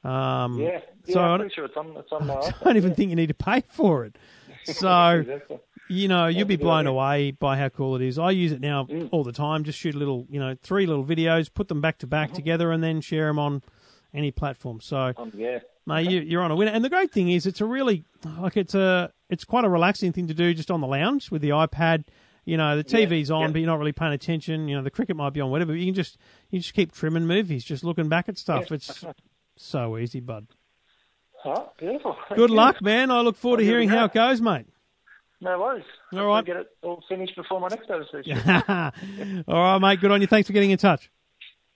Um, 0.04 0.58
Yeah. 0.60 0.80
Yeah, 1.06 1.14
so 1.14 1.20
I'm 1.20 1.28
don't, 1.30 1.38
pretty 1.40 1.54
sure 1.54 1.64
it's 1.64 1.76
on, 1.76 1.96
it's 1.96 2.12
on 2.12 2.26
my 2.26 2.34
I 2.34 2.52
don't 2.64 2.76
even 2.76 2.94
think 2.94 3.10
you 3.10 3.16
need 3.16 3.28
to 3.28 3.34
pay 3.34 3.62
for 3.68 4.04
it. 4.04 4.16
So, 4.64 5.20
Exactly. 5.20 5.58
you 5.88 6.06
know, 6.08 6.26
you'll 6.26 6.46
be 6.46 6.56
blown 6.56 6.86
away 6.86 7.30
by 7.30 7.56
how 7.56 7.68
cool 7.70 7.96
it 7.96 8.02
is. 8.02 8.18
I 8.18 8.30
use 8.30 8.52
it 8.52 8.60
now 8.60 8.84
Mm. 8.84 9.08
all 9.10 9.24
the 9.24 9.32
time. 9.32 9.64
Just 9.64 9.78
shoot 9.78 9.94
a 9.94 9.98
little, 9.98 10.26
you 10.28 10.38
know, 10.38 10.54
three 10.62 10.86
little 10.86 11.04
videos, 11.04 11.52
put 11.52 11.68
them 11.68 11.80
back 11.80 11.98
to 11.98 12.06
Mm-hmm. 12.06 12.10
back 12.10 12.32
together, 12.32 12.70
and 12.70 12.82
then 12.84 13.00
share 13.00 13.26
them 13.28 13.38
on 13.38 13.62
any 14.12 14.30
platform. 14.30 14.80
So, 14.82 15.14
Um, 15.16 15.32
yeah. 15.34 15.60
mate, 15.86 16.10
you, 16.10 16.20
you're 16.20 16.42
on 16.42 16.50
a 16.50 16.56
winner. 16.56 16.70
And 16.72 16.84
the 16.84 16.90
great 16.90 17.10
thing 17.10 17.30
is, 17.30 17.46
it's 17.46 17.60
a 17.60 17.64
really 17.64 18.04
like 18.38 18.56
it's 18.56 18.74
a 18.74 19.12
it's 19.30 19.44
quite 19.44 19.64
a 19.64 19.68
relaxing 19.70 20.12
thing 20.12 20.26
to 20.26 20.34
do 20.34 20.52
just 20.52 20.70
on 20.70 20.80
the 20.82 20.86
lounge 20.86 21.30
with 21.30 21.40
the 21.42 21.50
iPad. 21.50 22.04
You 22.44 22.56
know, 22.56 22.80
the 22.80 22.98
Yeah, 22.98 23.06
TV's 23.06 23.30
on, 23.30 23.40
yeah. 23.42 23.46
but 23.48 23.58
you're 23.60 23.66
not 23.66 23.78
really 23.78 23.92
paying 23.92 24.12
attention. 24.12 24.68
You 24.68 24.76
know, 24.76 24.82
the 24.82 24.90
cricket 24.90 25.16
might 25.16 25.30
be 25.32 25.40
on, 25.40 25.50
whatever. 25.50 25.72
But 25.72 25.78
you 25.80 25.86
can 25.86 25.94
just 25.94 26.16
you 26.50 26.58
just 26.60 26.74
keep 26.74 26.92
trimming 26.92 27.26
movies, 27.26 27.64
just 27.64 27.84
looking 27.84 28.08
back 28.08 28.28
at 28.28 28.38
stuff. 28.38 28.66
Yeah, 28.70 28.76
it's 28.76 29.04
so 29.56 29.98
easy, 29.98 30.20
bud. 30.20 30.46
Right, 31.44 31.66
beautiful. 31.78 32.16
Thank 32.28 32.38
Good 32.38 32.50
you. 32.50 32.56
luck, 32.56 32.82
man. 32.82 33.10
I 33.10 33.20
look 33.20 33.36
forward 33.36 33.58
to 33.58 33.62
I'll 33.62 33.66
give 33.66 33.72
hearing 33.72 33.88
how 33.88 34.04
it 34.06 34.12
goes, 34.12 34.40
mate. 34.40 34.66
No 35.40 35.58
worries. 35.58 35.84
All 36.12 36.26
right. 36.26 36.44
Get 36.44 36.56
it 36.56 36.66
all 36.82 37.02
finished 37.08 37.34
before 37.34 37.60
my 37.60 37.68
next 37.68 37.88
overseas. 37.90 38.26
All 39.48 39.62
right, 39.62 39.78
mate. 39.78 40.00
Good 40.00 40.10
on 40.10 40.20
you. 40.20 40.26
Thanks 40.26 40.46
for 40.46 40.52
getting 40.52 40.70
in 40.70 40.76
touch. 40.78 41.10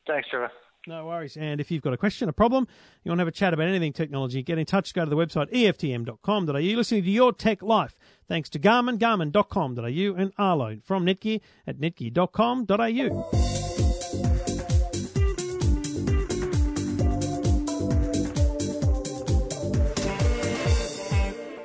Thanks, 0.07 0.29
Trevor. 0.29 0.51
No 0.87 1.07
worries. 1.07 1.37
And 1.37 1.61
if 1.61 1.71
you've 1.71 1.83
got 1.83 1.93
a 1.95 1.97
question, 1.97 2.29
a 2.29 2.33
problem, 2.33 2.67
you 3.03 3.11
want 3.11 3.19
to 3.19 3.23
have 3.23 3.29
a 3.29 3.33
chat 3.33 3.55
about 3.55 3.69
anything 3.69 3.93
technology, 3.93 4.43
get 4.43 4.59
in 4.59 4.67
touch. 4.67 4.93
Go 4.93 5.05
to 5.05 5.11
the 5.11 5.17
website 5.17 5.51
eftm.com.au. 5.53 6.53
Listening 6.53 7.03
to 7.03 7.11
Your 7.11 7.33
Tech 7.33 7.63
Life. 7.63 7.97
Thanks 8.29 8.49
to 8.51 8.59
Garmin, 8.59 8.99
garmin.com.au, 8.99 10.21
and 10.21 10.33
Arlo 10.39 10.79
from 10.83 11.07
Netgear 11.07 11.41
at 11.67 11.79
netgear.com.au. 11.79 13.75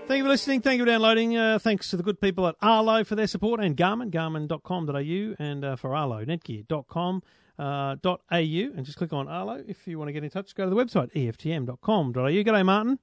Thank 0.08 0.18
you 0.18 0.24
for 0.24 0.30
listening. 0.30 0.62
Thank 0.62 0.80
you 0.80 0.86
for 0.86 0.92
downloading. 0.92 1.38
Uh, 1.38 1.60
thanks 1.60 1.90
to 1.92 1.98
the 1.98 2.02
good 2.02 2.20
people 2.20 2.48
at 2.48 2.56
Arlo 2.64 3.04
for 3.04 3.14
their 3.16 3.28
support 3.28 3.60
and 3.60 3.78
Garmin, 3.78 4.10
garmin.com.au, 4.10 5.36
and 5.38 5.64
uh, 5.64 5.76
for 5.76 5.96
Arlo, 5.96 6.26
netgear.com. 6.26 7.22
Uh, 7.60 7.96
dot 8.02 8.22
.au 8.32 8.36
and 8.38 8.86
just 8.86 8.98
click 8.98 9.12
on 9.12 9.28
Arlo 9.28 9.62
if 9.68 9.86
you 9.86 10.00
want 10.00 10.08
to 10.08 10.14
get 10.14 10.24
in 10.24 10.30
touch. 10.30 10.56
Go 10.56 10.64
to 10.64 10.70
the 10.70 10.76
website 10.78 11.12
eftm.com.au. 11.14 12.14
G'day, 12.14 12.66
Martin. 12.66 12.98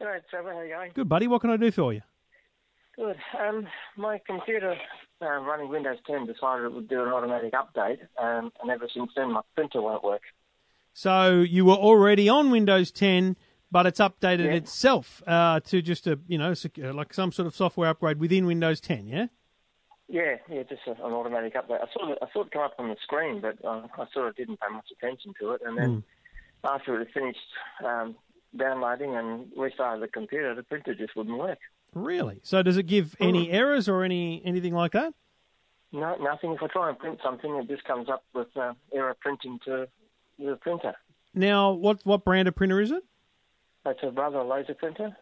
G'day, 0.00 0.20
Trevor. 0.30 0.52
How 0.52 0.58
are 0.58 0.64
you 0.66 0.74
going? 0.74 0.92
Good 0.94 1.08
buddy. 1.08 1.26
What 1.26 1.40
can 1.40 1.50
I 1.50 1.56
do 1.56 1.72
for 1.72 1.92
you? 1.92 2.02
Good. 2.94 3.16
Um, 3.36 3.66
my 3.96 4.20
computer 4.26 4.76
uh, 5.20 5.26
running 5.40 5.68
Windows 5.68 5.98
10 6.06 6.26
decided 6.26 6.66
it 6.66 6.72
would 6.72 6.88
do 6.88 7.02
an 7.02 7.08
automatic 7.08 7.52
update, 7.52 7.98
um, 8.16 8.52
and 8.62 8.70
ever 8.70 8.88
since 8.94 9.10
then 9.16 9.32
my 9.32 9.40
printer 9.56 9.80
won't 9.82 10.04
work. 10.04 10.22
So 10.94 11.40
you 11.40 11.64
were 11.64 11.74
already 11.74 12.28
on 12.28 12.50
Windows 12.50 12.90
10, 12.92 13.36
but 13.70 13.86
it's 13.86 14.00
updated 14.00 14.46
Yeah. 14.46 14.52
itself 14.52 15.22
uh, 15.26 15.60
to 15.60 15.82
just 15.82 16.06
a 16.06 16.18
you 16.28 16.38
know 16.38 16.54
sec- 16.54 16.78
uh, 16.78 16.92
like 16.92 17.12
some 17.14 17.32
sort 17.32 17.46
of 17.46 17.54
software 17.56 17.90
upgrade 17.90 18.18
within 18.18 18.46
Windows 18.46 18.80
10. 18.80 19.06
Yeah. 19.08 19.26
Yeah, 20.08 20.36
yeah, 20.50 20.62
just 20.62 20.82
a, 20.86 20.92
an 20.92 21.12
automatic 21.12 21.54
update. 21.54 21.82
I 21.82 21.86
saw 21.92 22.12
it, 22.12 22.18
I 22.22 22.26
saw 22.32 22.42
it 22.42 22.50
come 22.50 22.62
up 22.62 22.74
on 22.78 22.88
the 22.88 22.96
screen, 23.02 23.40
but 23.40 23.62
uh, 23.64 23.86
I 23.96 24.06
sort 24.12 24.28
of 24.28 24.36
didn't 24.36 24.58
pay 24.60 24.72
much 24.72 24.86
attention 24.90 25.34
to 25.40 25.52
it. 25.52 25.60
And 25.64 25.76
then 25.76 26.02
after 26.64 26.94
it 26.98 27.06
had 27.06 27.14
finished 27.14 27.38
um, 27.84 28.16
downloading 28.56 29.14
and 29.14 29.52
restarted 29.56 30.02
the 30.02 30.08
computer, 30.08 30.54
the 30.54 30.62
printer 30.62 30.94
just 30.94 31.14
wouldn't 31.14 31.38
work. 31.38 31.58
Really? 31.94 32.40
So 32.42 32.62
does 32.62 32.78
it 32.78 32.84
give 32.84 33.16
any 33.20 33.50
errors 33.50 33.88
or 33.88 34.02
any 34.02 34.42
anything 34.44 34.74
like 34.74 34.92
that? 34.92 35.12
No, 35.92 36.16
nothing. 36.16 36.52
If 36.52 36.62
I 36.62 36.66
try 36.66 36.88
and 36.90 36.98
print 36.98 37.18
something, 37.22 37.54
it 37.56 37.68
just 37.68 37.84
comes 37.84 38.08
up 38.08 38.24
with 38.34 38.48
uh, 38.56 38.74
error 38.92 39.16
printing 39.20 39.58
to 39.64 39.88
the 40.38 40.56
printer. 40.56 40.94
Now, 41.34 41.72
what 41.72 42.00
what 42.04 42.24
brand 42.24 42.48
of 42.48 42.54
printer 42.54 42.80
is 42.80 42.90
it? 42.90 43.02
It's 43.86 44.00
a 44.02 44.10
Brother 44.10 44.42
laser 44.42 44.74
printer. 44.74 45.16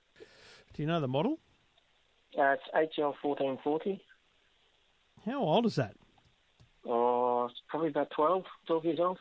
Do 0.75 0.83
you 0.83 0.87
know 0.87 1.01
the 1.01 1.09
model? 1.09 1.39
Uh, 2.39 2.55
it's 2.75 2.97
HL 2.99 3.15
fourteen 3.23 3.59
forty. 3.63 4.03
How 5.27 5.41
old 5.41 5.67
is 5.67 5.75
that? 5.77 5.95
Oh, 6.87 7.47
it's 7.51 7.61
probably 7.69 7.89
about 7.89 8.11
12, 8.11 8.45
12 8.67 8.85
years 8.85 8.99
old. 9.01 9.19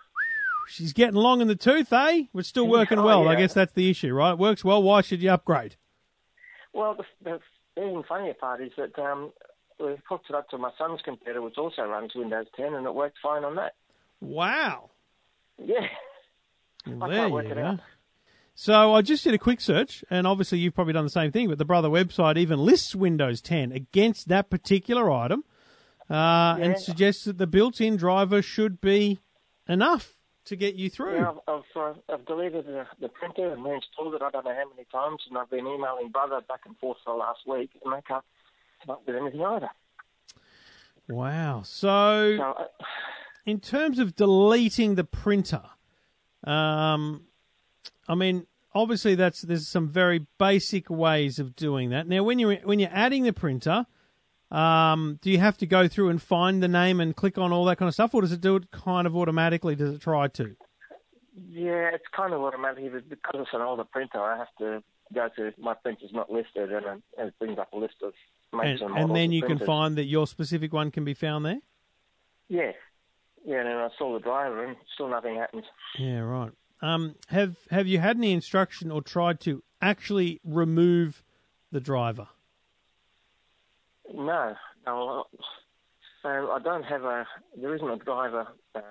She's 0.68 0.94
getting 0.94 1.16
long 1.16 1.42
in 1.42 1.48
the 1.48 1.56
tooth, 1.56 1.92
eh? 1.94 2.24
We're 2.34 2.42
still 2.44 2.68
working 2.68 3.00
Oh, 3.00 3.06
well. 3.06 3.28
I 3.28 3.36
guess 3.36 3.54
that's 3.54 3.74
the 3.74 3.90
issue, 3.90 4.14
right? 4.14 4.32
It 4.32 4.38
works 4.40 4.64
well. 4.64 4.82
Why 4.82 5.02
should 5.02 5.22
you 5.22 5.32
upgrade? 5.32 5.76
Well, 6.74 6.96
the, 6.96 7.04
the 7.24 7.82
even 7.84 8.04
funnier 8.08 8.34
part 8.34 8.62
is 8.62 8.72
that 8.78 8.98
um, 9.00 9.32
we've 9.80 10.00
hooked 10.10 10.30
it 10.30 10.36
up 10.36 10.50
to 10.50 10.58
my 10.58 10.72
son's 10.78 11.02
computer, 11.04 11.42
which 11.42 11.58
also 11.58 11.84
runs 11.84 12.14
Windows 12.16 12.48
10, 12.56 12.74
and 12.74 12.86
it 12.86 12.94
worked 12.96 13.18
fine 13.22 13.44
on 13.44 13.56
that. 13.56 13.74
Wow. 14.22 14.90
Yeah. 15.58 15.88
Well, 16.88 17.04
I 17.04 17.10
there 17.10 17.18
can't 17.22 17.34
work 17.34 17.46
you 17.46 17.52
it 17.52 17.56
go. 17.56 17.62
out. 17.64 17.80
So 18.56 18.94
I 18.94 19.02
just 19.02 19.24
did 19.24 19.34
a 19.34 19.38
quick 19.40 19.60
search, 19.62 20.04
and 20.10 20.26
obviously 20.26 20.60
you've 20.60 20.74
probably 20.74 20.94
done 20.94 21.04
the 21.04 21.10
same 21.10 21.32
thing. 21.32 21.50
But 21.50 21.58
the 21.58 21.66
brother 21.66 21.90
website 21.90 22.38
even 22.38 22.60
lists 22.60 22.96
Windows 22.96 23.42
10 23.42 23.72
against 23.72 24.30
that 24.30 24.50
particular 24.50 25.12
item, 25.12 25.44
uh, 26.10 26.58
and 26.60 26.78
suggests 26.78 27.26
that 27.26 27.38
the 27.38 27.48
built-in 27.48 27.98
driver 27.98 28.42
should 28.42 28.80
be 28.82 29.20
enough 29.68 30.14
to 30.46 30.56
get 30.56 30.76
you 30.76 30.90
through. 30.90 31.16
Yeah, 31.16 31.34
I've, 31.48 31.64
I've, 31.76 31.96
I've 32.08 32.26
deleted 32.26 32.68
the, 32.68 32.86
the 33.00 33.10
printer 33.10 33.52
and 33.52 33.64
reinstalled 33.64 34.14
it 34.14 34.22
I 34.22 34.30
don't 34.30 34.46
know 34.46 34.54
how 34.54 34.70
many 34.70 34.86
times, 34.92 35.22
and 35.28 35.38
I've 35.38 35.50
been 35.50 35.66
emailing 35.66 36.10
Brother 36.10 36.42
back 36.48 36.62
and 36.66 36.78
forth 36.78 36.98
for 37.04 37.14
the 37.14 37.18
last 37.18 37.40
week, 37.48 37.72
and 37.84 37.94
they 37.94 38.02
can't 38.08 38.24
come 38.86 38.96
up 38.96 39.02
with 39.06 39.16
anything 39.16 39.42
either. 39.42 39.70
Wow. 41.08 41.64
So 41.64 42.38
So, 42.38 42.44
uh, 42.44 42.68
in 43.46 43.60
terms 43.60 44.00
of 44.00 44.16
deleting 44.16 44.96
the 44.96 45.04
printer, 45.04 45.64
um, 46.44 47.24
I 48.08 48.16
mean, 48.16 48.46
obviously 48.74 49.16
that's 49.16 49.42
there's 49.42 49.68
some 49.68 49.88
very 49.88 50.28
basic 50.38 50.90
ways 50.90 51.40
of 51.40 51.56
doing 51.56 51.90
that. 51.90 52.08
Now, 52.08 52.24
when 52.24 52.40
you're 52.40 52.56
when 52.58 52.80
you're 52.80 52.90
adding 52.94 53.24
the 53.24 53.34
printer, 53.34 53.86
um, 54.52 55.20
do 55.22 55.30
you 55.32 55.40
have 55.40 55.58
to 55.58 55.66
go 55.66 55.88
through 55.88 56.10
and 56.10 56.22
find 56.22 56.62
the 56.62 56.68
name 56.68 57.00
and 57.00 57.16
click 57.16 57.38
on 57.38 57.52
all 57.52 57.66
that 57.66 57.78
kind 57.78 57.88
of 57.88 57.94
stuff, 57.94 58.14
or 58.14 58.22
does 58.22 58.32
it 58.32 58.42
do 58.42 58.56
it 58.58 58.72
kind 58.72 59.08
of 59.08 59.16
automatically? 59.16 59.76
Does 59.76 59.96
it 59.96 60.02
try 60.02 60.28
to? 60.30 60.56
yeah, 61.50 61.90
it's 61.94 62.06
kind 62.16 62.34
of 62.34 62.42
automatic, 62.42 62.92
because 63.10 63.36
it's 63.36 63.50
an 63.54 63.62
older 63.62 63.84
printer, 63.84 64.22
I 64.22 64.38
have 64.38 64.48
to 64.60 64.82
go 65.14 65.30
to 65.36 65.54
my 65.60 65.74
printer's 65.74 66.12
not 66.14 66.32
listed, 66.32 66.72
and 66.72 66.86
it, 66.86 67.04
it 67.18 67.34
brings 67.40 67.60
up 67.60 67.74
a 67.74 67.78
list 67.78 67.96
of 68.04 68.14
And, 68.54 68.62
makes 68.62 68.82
and, 68.82 68.90
models 68.92 69.10
and 69.10 69.16
then 69.16 69.32
you 69.32 69.42
can 69.42 69.60
find 69.60 69.98
that 69.98 70.06
your 70.06 70.28
specific 70.28 70.72
one 70.74 70.92
can 70.92 71.04
be 71.04 71.14
found 71.14 71.46
there. 71.46 71.60
Yeah. 72.48 72.72
Yeah, 73.46 73.60
and 73.60 73.68
then 73.68 73.78
I 73.78 73.90
saw 73.98 74.14
the 74.14 74.20
driver, 74.20 74.64
and 74.64 74.76
still 74.94 75.10
nothing 75.10 75.36
happens. 75.36 75.66
Yeah, 76.00 76.20
right. 76.20 76.52
Um, 76.82 77.16
have 77.28 77.58
have 77.70 77.88
you 77.88 78.00
had 78.00 78.18
any 78.18 78.34
instruction 78.34 78.92
or 78.92 79.02
tried 79.02 79.40
to 79.42 79.64
actually 79.82 80.40
remove 80.44 81.24
the 81.72 81.80
driver? 81.80 82.28
No, 84.14 84.56
no. 84.86 85.26
So 86.22 86.30
I 86.52 86.60
don't 86.64 86.84
have 86.84 87.04
a. 87.04 87.26
There 87.60 87.76
isn't 87.76 87.90
a 87.90 87.98
driver 87.98 88.48
um, 88.76 88.82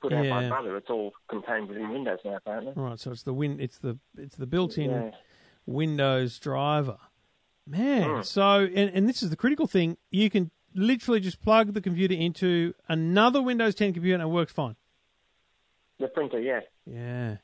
put 0.00 0.12
out 0.12 0.28
by 0.28 0.42
Yeah. 0.42 0.48
brother. 0.48 0.76
It's 0.76 0.90
all 0.90 1.12
contained 1.28 1.68
within 1.68 1.90
Windows 1.90 2.18
now, 2.24 2.36
apparently. 2.36 2.72
Right, 2.76 2.98
so 2.98 3.10
it's 3.12 3.22
the 3.22 3.34
win. 3.34 3.60
It's 3.60 3.78
the 3.78 3.98
it's 4.16 4.36
the 4.36 4.46
built-in 4.46 4.90
Yeah. 4.90 5.10
Windows 5.66 6.38
driver. 6.38 6.98
Man, 7.66 8.16
Hmm. 8.16 8.22
so 8.22 8.60
and, 8.64 8.90
and 8.94 9.08
this 9.08 9.22
is 9.22 9.30
the 9.30 9.36
critical 9.36 9.66
thing. 9.66 9.96
You 10.10 10.30
can 10.30 10.50
literally 10.74 11.20
just 11.20 11.40
plug 11.42 11.72
the 11.74 11.80
computer 11.80 12.14
into 12.14 12.74
another 12.88 13.40
Windows 13.42 13.74
10 13.74 13.92
computer 13.94 14.14
and 14.14 14.22
it 14.22 14.26
works 14.32 14.52
fine. 14.52 14.76
The 15.98 16.08
printer, 16.08 16.38
yeah. 16.40 16.60
Yeah. 16.84 17.36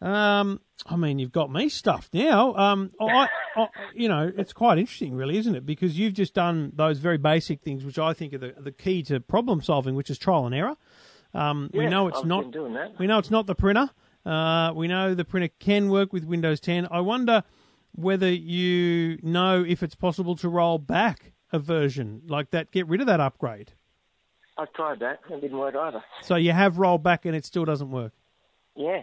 Um, 0.00 0.60
I 0.86 0.96
mean, 0.96 1.18
you've 1.18 1.32
got 1.32 1.52
me 1.52 1.68
stuffed 1.68 2.14
now. 2.14 2.54
Um, 2.54 2.90
I, 3.00 3.28
I, 3.56 3.68
you 3.94 4.08
know, 4.08 4.32
it's 4.34 4.52
quite 4.52 4.78
interesting, 4.78 5.14
really, 5.14 5.36
isn't 5.36 5.54
it? 5.54 5.66
Because 5.66 5.98
you've 5.98 6.14
just 6.14 6.32
done 6.34 6.72
those 6.74 6.98
very 6.98 7.18
basic 7.18 7.60
things, 7.60 7.84
which 7.84 7.98
I 7.98 8.14
think 8.14 8.32
are 8.32 8.38
the 8.38 8.54
the 8.58 8.72
key 8.72 9.02
to 9.04 9.20
problem 9.20 9.60
solving, 9.60 9.94
which 9.94 10.08
is 10.08 10.18
trial 10.18 10.46
and 10.46 10.54
error. 10.54 10.76
Um, 11.34 11.70
we 11.72 11.86
know 11.86 12.08
it's 12.08 12.24
not 12.24 12.42
been 12.42 12.50
doing 12.50 12.72
that. 12.74 12.98
we 12.98 13.06
know 13.06 13.18
it's 13.18 13.30
not 13.30 13.46
the 13.46 13.54
printer. 13.54 13.90
Uh, 14.24 14.72
we 14.74 14.88
know 14.88 15.14
the 15.14 15.24
printer 15.24 15.48
can 15.58 15.88
work 15.90 16.12
with 16.12 16.24
Windows 16.24 16.60
10. 16.60 16.88
I 16.90 17.00
wonder 17.00 17.44
whether 17.92 18.30
you 18.30 19.18
know 19.22 19.64
if 19.66 19.82
it's 19.82 19.94
possible 19.94 20.36
to 20.36 20.48
roll 20.48 20.78
back 20.78 21.32
a 21.52 21.58
version 21.58 22.22
like 22.26 22.50
that, 22.50 22.70
get 22.70 22.86
rid 22.88 23.00
of 23.00 23.06
that 23.06 23.20
upgrade. 23.20 23.72
I've 24.58 24.72
tried 24.72 25.00
that. 25.00 25.20
And 25.26 25.34
it 25.34 25.40
didn't 25.40 25.58
work 25.58 25.74
either. 25.74 26.02
So 26.22 26.36
you 26.36 26.52
have 26.52 26.78
rolled 26.78 27.02
back 27.02 27.24
and 27.24 27.34
it 27.34 27.44
still 27.44 27.64
doesn't 27.64 27.90
work. 27.90 28.12
Yeah. 28.76 29.02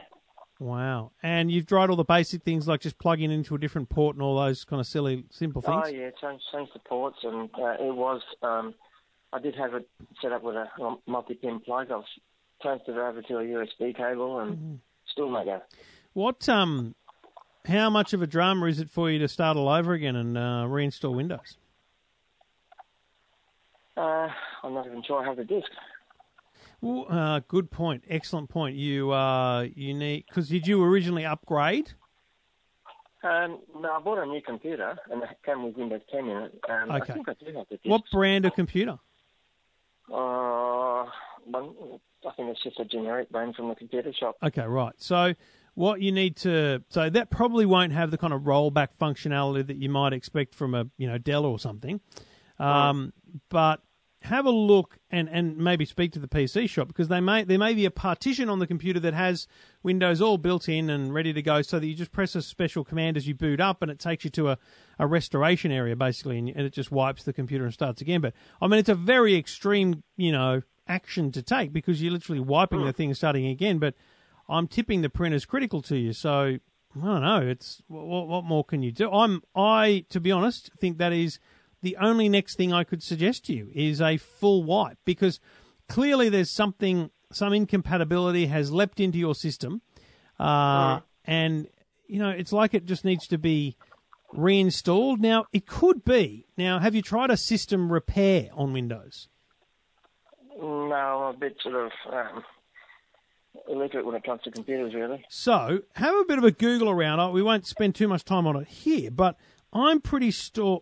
Wow. 0.59 1.11
And 1.21 1.51
you've 1.51 1.67
tried 1.67 1.89
all 1.89 1.95
the 1.95 2.03
basic 2.03 2.41
things 2.43 2.67
like 2.67 2.81
just 2.81 2.97
plugging 2.97 3.31
into 3.31 3.53
a 3.55 3.59
different 3.59 3.89
port 3.89 4.15
and 4.15 4.23
all 4.23 4.39
those 4.39 4.63
kind 4.65 4.79
of 4.79 4.87
silly, 4.87 5.25
simple 5.29 5.61
things. 5.61 5.83
Oh, 5.85 5.89
yeah. 5.89 6.09
Changed, 6.19 6.43
changed 6.51 6.71
the 6.73 6.79
ports, 6.79 7.17
and 7.23 7.49
uh, 7.55 7.75
it 7.79 7.95
was. 7.95 8.21
Um, 8.41 8.73
I 9.33 9.39
did 9.39 9.55
have 9.55 9.73
it 9.75 9.87
set 10.21 10.31
up 10.31 10.41
with 10.41 10.55
a 10.55 10.67
multi-pin 11.05 11.59
plug. 11.59 11.91
I've 11.91 12.03
transferred 12.61 12.95
it 12.95 12.99
over 12.99 13.21
to 13.21 13.33
a 13.37 13.43
USB 13.43 13.95
cable, 13.95 14.39
and 14.39 14.57
Mm-hmm. 14.57 14.75
still 15.11 15.29
no 15.29 15.43
go. 15.45 15.61
What, 16.13 16.49
um, 16.49 16.95
how 17.67 17.89
much 17.91 18.13
of 18.13 18.21
a 18.23 18.27
drama 18.27 18.65
is 18.65 18.79
it 18.79 18.89
for 18.89 19.11
you 19.11 19.19
to 19.19 19.27
start 19.27 19.57
all 19.57 19.69
over 19.69 19.93
again 19.93 20.15
and 20.15 20.35
uh, 20.37 20.65
reinstall 20.67 21.15
Windows? 21.15 21.57
Uh, 23.95 24.27
I'm 24.63 24.73
not 24.73 24.85
even 24.87 25.03
sure 25.03 25.21
I 25.23 25.27
have 25.27 25.37
the 25.37 25.43
disc. 25.43 25.67
Uh, 26.83 27.41
good 27.47 27.71
point. 27.71 28.03
Excellent 28.09 28.49
point. 28.49 28.75
You, 28.75 29.11
uh, 29.11 29.67
you 29.75 29.93
need, 29.93 30.25
because 30.27 30.49
did 30.49 30.67
you 30.67 30.83
originally 30.83 31.25
upgrade? 31.25 31.91
Um, 33.23 33.59
no, 33.79 33.93
I 33.93 33.99
bought 33.99 34.19
a 34.19 34.25
new 34.25 34.41
computer, 34.41 34.97
and 35.11 35.23
it 35.23 35.29
came 35.43 35.63
with 35.63 35.75
Windows 35.75 36.01
10 36.11 36.19
in 36.27 36.37
it. 36.37 36.59
Um, 36.69 36.91
Okay. 36.91 37.11
I 37.11 37.15
think 37.15 37.29
I 37.29 37.33
do 37.33 37.45
have 37.57 37.65
the. 37.69 37.79
What 37.89 38.03
brand 38.11 38.45
of 38.45 38.53
computer? 38.53 38.99
Uh, 40.13 41.05
one, 41.45 41.73
I 42.25 42.31
think 42.35 42.49
it's 42.49 42.63
just 42.63 42.79
a 42.79 42.85
generic 42.85 43.29
brand 43.29 43.55
from 43.55 43.69
the 43.69 43.75
computer 43.75 44.13
shop. 44.13 44.37
Okay, 44.43 44.61
right. 44.65 44.93
So 44.97 45.33
what 45.73 46.01
you 46.01 46.11
need 46.11 46.35
to 46.37 46.83
so 46.89 47.09
that 47.09 47.29
probably 47.29 47.65
won't 47.65 47.91
have 47.93 48.09
the 48.09 48.17
kind 48.17 48.33
of 48.33 48.41
rollback 48.43 48.89
functionality 48.99 49.65
that 49.67 49.77
you 49.77 49.89
might 49.89 50.13
expect 50.13 50.55
from 50.55 50.73
a 50.73 50.85
you 50.97 51.07
know 51.07 51.17
Dell 51.17 51.45
or 51.45 51.59
something. 51.59 51.99
Um, 52.59 53.13
But 53.49 53.81
have 54.23 54.45
a 54.45 54.51
look 54.51 54.97
and, 55.11 55.29
and 55.29 55.57
maybe 55.57 55.85
speak 55.85 56.11
to 56.11 56.19
the 56.19 56.27
PC 56.27 56.67
shop 56.69 56.87
because 56.87 57.07
they 57.07 57.19
may 57.19 57.43
there 57.43 57.59
may 57.59 57.73
be 57.73 57.85
a 57.85 57.91
partition 57.91 58.49
on 58.49 58.59
the 58.59 58.67
computer 58.67 58.99
that 58.99 59.13
has 59.13 59.47
Windows 59.83 60.21
all 60.21 60.37
built 60.37 60.67
in 60.67 60.89
and 60.89 61.13
ready 61.13 61.33
to 61.33 61.41
go, 61.41 61.61
so 61.61 61.79
that 61.79 61.85
you 61.85 61.93
just 61.93 62.11
press 62.11 62.35
a 62.35 62.41
special 62.41 62.83
command 62.83 63.15
as 63.15 63.27
you 63.27 63.35
boot 63.35 63.59
up 63.59 63.81
and 63.81 63.91
it 63.91 63.99
takes 63.99 64.23
you 64.23 64.29
to 64.31 64.49
a, 64.49 64.57
a 64.99 65.07
restoration 65.07 65.71
area 65.71 65.95
basically, 65.95 66.37
and, 66.39 66.49
and 66.49 66.61
it 66.61 66.73
just 66.73 66.91
wipes 66.91 67.23
the 67.23 67.33
computer 67.33 67.63
and 67.63 67.73
starts 67.73 68.01
again. 68.01 68.21
But 68.21 68.33
I 68.61 68.67
mean, 68.67 68.79
it's 68.79 68.89
a 68.89 68.95
very 68.95 69.35
extreme 69.35 70.03
you 70.15 70.31
know 70.31 70.61
action 70.87 71.31
to 71.33 71.41
take 71.41 71.71
because 71.71 72.01
you're 72.01 72.13
literally 72.13 72.39
wiping 72.39 72.83
the 72.85 72.93
thing 72.93 73.09
and 73.09 73.17
starting 73.17 73.45
again. 73.45 73.77
But 73.77 73.93
I'm 74.49 74.67
tipping 74.67 75.01
the 75.01 75.09
printer's 75.09 75.45
critical 75.45 75.81
to 75.83 75.97
you, 75.97 76.13
so 76.13 76.57
I 76.95 77.05
don't 77.05 77.21
know. 77.21 77.41
It's 77.41 77.81
what, 77.87 78.27
what 78.27 78.43
more 78.43 78.63
can 78.63 78.81
you 78.81 78.91
do? 78.91 79.11
I'm 79.11 79.43
I 79.55 80.05
to 80.09 80.19
be 80.19 80.31
honest 80.31 80.71
think 80.79 80.97
that 80.97 81.13
is 81.13 81.39
the 81.87 81.95
only 82.01 82.27
next 82.27 82.57
thing 82.57 82.73
I 82.73 82.83
could 82.83 83.01
suggest 83.01 83.45
to 83.45 83.53
you 83.53 83.69
is 83.73 84.01
a 84.01 84.17
full 84.17 84.61
wipe 84.65 84.97
because 85.05 85.39
clearly 85.87 86.27
there's 86.27 86.51
something 86.51 87.11
some 87.31 87.53
incompatibility 87.53 88.47
has 88.47 88.73
leapt 88.73 88.99
into 88.99 89.17
your 89.17 89.33
system, 89.33 89.81
uh, 90.37 90.99
and 91.23 91.69
you 92.05 92.19
know 92.19 92.27
it's 92.27 92.51
like 92.51 92.73
it 92.73 92.85
just 92.85 93.05
needs 93.05 93.25
to 93.27 93.37
be 93.37 93.77
reinstalled. 94.33 95.21
Now 95.21 95.45
it 95.53 95.65
could 95.65 96.03
be. 96.03 96.45
Now 96.57 96.79
have 96.79 96.93
you 96.93 97.01
tried 97.01 97.31
a 97.31 97.37
system 97.37 97.89
repair 97.89 98.49
on 98.51 98.73
Windows? 98.73 99.29
No, 100.59 100.93
I'm 100.93 101.35
a 101.35 101.37
bit 101.37 101.55
sort 101.63 101.75
of 101.75 101.91
um, 102.11 102.43
illiterate 103.69 104.05
when 104.05 104.15
it 104.15 104.25
comes 104.25 104.41
to 104.41 104.51
computers, 104.51 104.93
really. 104.93 105.23
So 105.29 105.83
have 105.95 106.15
a 106.15 106.25
bit 106.25 106.37
of 106.37 106.43
a 106.43 106.51
Google 106.51 106.89
around. 106.89 107.31
We 107.31 107.41
won't 107.41 107.65
spend 107.65 107.95
too 107.95 108.09
much 108.09 108.25
time 108.25 108.45
on 108.45 108.57
it 108.57 108.67
here, 108.67 109.09
but 109.09 109.37
I'm 109.73 110.01
pretty 110.01 110.33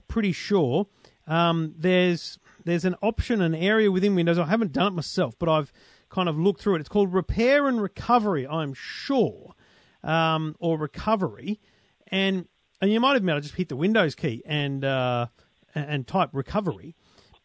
pretty 0.08 0.32
sure 0.32 0.88
um, 1.28 1.74
there's 1.78 2.40
there's 2.64 2.86
an 2.86 2.96
option, 3.02 3.42
an 3.42 3.56
area 3.56 3.92
within 3.92 4.16
Windows. 4.16 4.40
I 4.40 4.46
haven't 4.46 4.74
done 4.74 4.88
it 4.88 4.96
myself, 4.96 5.36
but 5.38 5.50
I've 5.50 5.72
kind 6.10 6.30
of 6.30 6.38
looked 6.38 6.62
through 6.62 6.76
it. 6.76 6.80
It's 6.80 6.90
called 6.90 7.14
Repair 7.14 7.68
and 7.68 7.82
Recovery. 7.82 8.48
I'm 8.48 8.74
sure, 8.74 9.54
um, 10.04 10.56
or 10.60 10.78
Recovery, 10.78 11.60
and 12.08 12.48
and 12.82 12.92
you 12.92 13.00
might 13.00 13.14
have 13.14 13.24
able 13.28 13.40
to 13.40 13.42
just 13.42 13.56
hit 13.56 13.70
the 13.70 13.76
Windows 13.76 14.16
key 14.16 14.44
and 14.46 14.84
uh, 14.84 15.28
and 15.74 16.08
type 16.08 16.30
Recovery, 16.34 16.96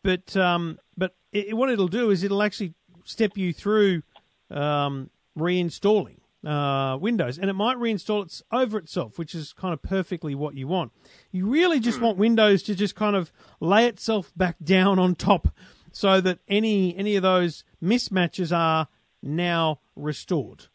but 0.03 0.37
um, 0.37 0.79
but 0.97 1.17
it, 1.33 1.57
what 1.57 1.71
it'll 1.71 1.89
do 1.89 2.11
is 2.11 2.23
it'll 2.23 2.43
actually 2.43 2.75
step 3.05 3.37
you 3.37 3.53
through 3.53 4.03
um, 4.51 5.11
reinstalling 5.39 6.20
uh, 6.47 6.97
Windows, 7.01 7.39
and 7.39 7.51
it 7.51 7.55
might 7.55 7.77
reinstall 7.77 8.25
it 8.25 8.43
over 8.51 8.79
itself, 8.79 9.19
which 9.19 9.35
is 9.35 9.53
kind 9.53 9.75
of 9.75 9.83
perfectly 9.83 10.35
what 10.35 10.55
you 10.55 10.67
want. 10.67 10.93
You 11.31 11.47
really 11.47 11.81
just 11.81 12.01
want 12.01 12.17
Windows 12.17 12.63
to 12.65 12.75
just 12.75 12.95
kind 12.95 13.15
of 13.17 13.31
lay 13.61 13.87
itself 13.87 14.33
back 14.37 14.57
down 14.63 14.99
on 14.99 15.15
top, 15.15 15.49
so 15.93 16.21
that 16.21 16.39
any 16.49 16.97
any 16.97 17.17
of 17.17 17.23
those 17.23 17.65
mismatches 17.83 18.57
are 18.57 18.89
now 19.23 19.81
restored. 19.97 20.67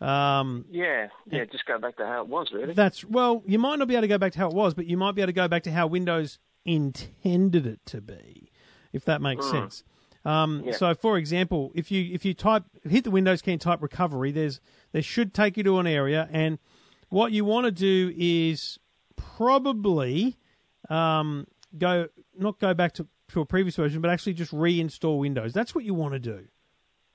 Um, 0.00 0.64
Yeah, 0.70 1.08
yeah. 1.30 1.44
Just 1.44 1.64
go 1.66 1.78
back 1.78 1.96
to 1.96 2.06
how 2.06 2.22
it 2.22 2.28
was, 2.28 2.50
really. 2.52 2.74
that's 2.74 3.04
well, 3.04 3.42
you 3.46 3.58
might 3.58 3.78
not 3.78 3.86
be 3.88 3.94
able 3.94 4.02
to 4.02 4.08
go 4.08 4.18
back 4.18 4.32
to 4.32 4.38
how 4.38 4.48
it 4.48 4.54
was, 4.54 4.74
but 4.74 4.86
you 4.86 4.96
might 4.96 5.12
be 5.12 5.22
able 5.22 5.28
to 5.28 5.32
go 5.32 5.48
back 5.48 5.62
to 5.64 5.72
how 5.72 5.86
Windows 5.86 6.38
intended 6.64 7.66
it 7.66 7.80
to 7.86 8.00
be, 8.00 8.50
if 8.92 9.04
that 9.04 9.20
makes 9.22 9.48
sense. 9.48 9.84
Um, 10.24 10.62
Yeah. 10.64 10.72
So, 10.72 10.94
for 10.94 11.18
example, 11.18 11.72
if 11.74 11.90
you 11.90 12.12
if 12.12 12.24
you 12.24 12.34
type 12.34 12.64
hit 12.88 13.04
the 13.04 13.10
Windows 13.10 13.42
key 13.42 13.52
and 13.52 13.60
type 13.60 13.82
recovery, 13.82 14.30
there's 14.32 14.60
there 14.92 15.02
should 15.02 15.34
take 15.34 15.56
you 15.56 15.62
to 15.64 15.78
an 15.78 15.86
area, 15.86 16.28
and 16.32 16.58
what 17.08 17.32
you 17.32 17.44
want 17.44 17.66
to 17.66 17.72
do 17.72 18.12
is 18.16 18.78
probably 19.16 20.36
um, 20.88 21.46
go 21.76 22.08
not 22.38 22.58
go 22.58 22.74
back 22.74 22.92
to, 22.94 23.06
to 23.28 23.40
a 23.40 23.46
previous 23.46 23.76
version, 23.76 24.00
but 24.00 24.10
actually 24.10 24.34
just 24.34 24.52
reinstall 24.52 25.18
Windows. 25.18 25.52
That's 25.52 25.74
what 25.74 25.84
you 25.84 25.94
want 25.94 26.14
to 26.14 26.18
do. 26.20 26.46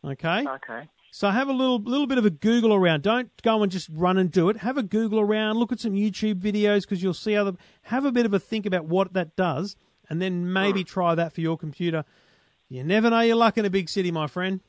Okay. 0.03 0.45
Okay. 0.47 0.89
So 1.11 1.29
have 1.29 1.47
a 1.47 1.53
little 1.53 1.79
little 1.79 2.07
bit 2.07 2.17
of 2.17 2.25
a 2.25 2.29
Google 2.29 2.73
around. 2.73 3.03
Don't 3.03 3.29
go 3.41 3.63
and 3.63 3.71
just 3.71 3.89
run 3.91 4.17
and 4.17 4.31
do 4.31 4.49
it. 4.49 4.57
Have 4.57 4.77
a 4.77 4.83
Google 4.83 5.19
around. 5.19 5.57
Look 5.57 5.71
at 5.71 5.79
some 5.79 5.93
YouTube 5.93 6.35
videos 6.35 6.81
because 6.81 7.01
you'll 7.01 7.13
see 7.13 7.35
other. 7.35 7.53
Have 7.83 8.05
a 8.05 8.11
bit 8.11 8.25
of 8.25 8.33
a 8.33 8.39
think 8.39 8.65
about 8.65 8.85
what 8.85 9.13
that 9.13 9.35
does, 9.35 9.75
and 10.09 10.21
then 10.21 10.51
maybe 10.51 10.83
try 10.83 11.15
that 11.15 11.33
for 11.33 11.41
your 11.41 11.57
computer. 11.57 12.03
You 12.69 12.83
never 12.83 13.09
know 13.09 13.21
your 13.21 13.35
luck 13.35 13.57
in 13.57 13.65
a 13.65 13.69
big 13.69 13.89
city, 13.89 14.11
my 14.11 14.27
friend. 14.27 14.59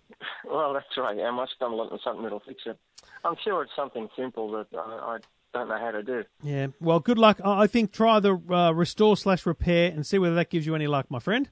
Well, 0.44 0.72
that's 0.72 0.86
right. 0.96 1.16
Yeah, 1.16 1.28
I 1.28 1.30
might 1.30 1.48
stumble 1.54 1.80
onto 1.80 1.98
something 2.02 2.22
that'll 2.22 2.40
fix 2.40 2.62
it. 2.66 2.78
I'm 3.24 3.36
sure 3.42 3.62
it's 3.62 3.72
something 3.76 4.08
simple 4.16 4.50
that 4.52 4.66
I, 4.76 4.78
I 4.78 5.18
don't 5.52 5.68
know 5.68 5.78
how 5.78 5.90
to 5.90 6.02
do. 6.02 6.24
Yeah. 6.42 6.68
Well, 6.80 7.00
good 7.00 7.18
luck. 7.18 7.40
I 7.44 7.66
think 7.66 7.92
try 7.92 8.20
the 8.20 8.40
uh, 8.50 8.72
restore 8.72 9.16
slash 9.16 9.46
repair 9.46 9.90
and 9.90 10.06
see 10.06 10.18
whether 10.18 10.34
that 10.36 10.50
gives 10.50 10.66
you 10.66 10.74
any 10.74 10.86
luck, 10.86 11.10
my 11.10 11.18
friend. 11.18 11.50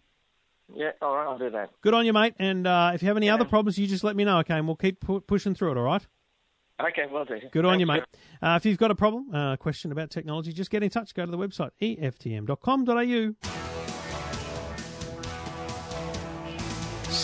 Yeah, 0.75 0.91
all 1.01 1.15
right, 1.15 1.25
I'll 1.25 1.39
do 1.39 1.51
that. 1.51 1.71
Good 1.81 1.95
on 1.95 2.07
you, 2.07 2.13
mate. 2.13 2.35
And 2.39 2.67
uh, 2.67 2.91
if 2.95 3.03
you 3.03 3.09
have 3.09 3.17
any 3.17 3.31
other 3.31 3.45
problems, 3.45 3.79
you 3.79 3.87
just 3.87 4.03
let 4.03 4.17
me 4.17 4.25
know, 4.25 4.39
okay? 4.39 4.55
And 4.55 4.67
we'll 4.67 4.77
keep 4.77 5.01
pu- 5.01 5.21
pushing 5.21 5.55
through 5.55 5.73
it. 5.73 5.77
All 5.79 5.85
right. 5.85 6.05
Okay, 6.81 7.05
well 7.11 7.25
do. 7.25 7.39
Good 7.53 7.65
on 7.65 7.81
you, 7.81 7.87
mate. 7.87 8.03
Uh, 8.43 8.59
if 8.61 8.67
you've 8.67 8.79
got 8.79 8.91
a 8.91 8.95
problem, 8.95 9.33
a 9.35 9.39
uh, 9.39 9.57
question 9.57 9.93
about 9.93 10.11
technology, 10.11 10.53
just 10.53 10.71
get 10.71 10.83
in 10.83 10.91
touch. 10.91 11.15
Go 11.15 11.25
to 11.25 11.31
the 11.31 11.39
website, 11.39 11.71
eftm.com.au. 11.81 13.76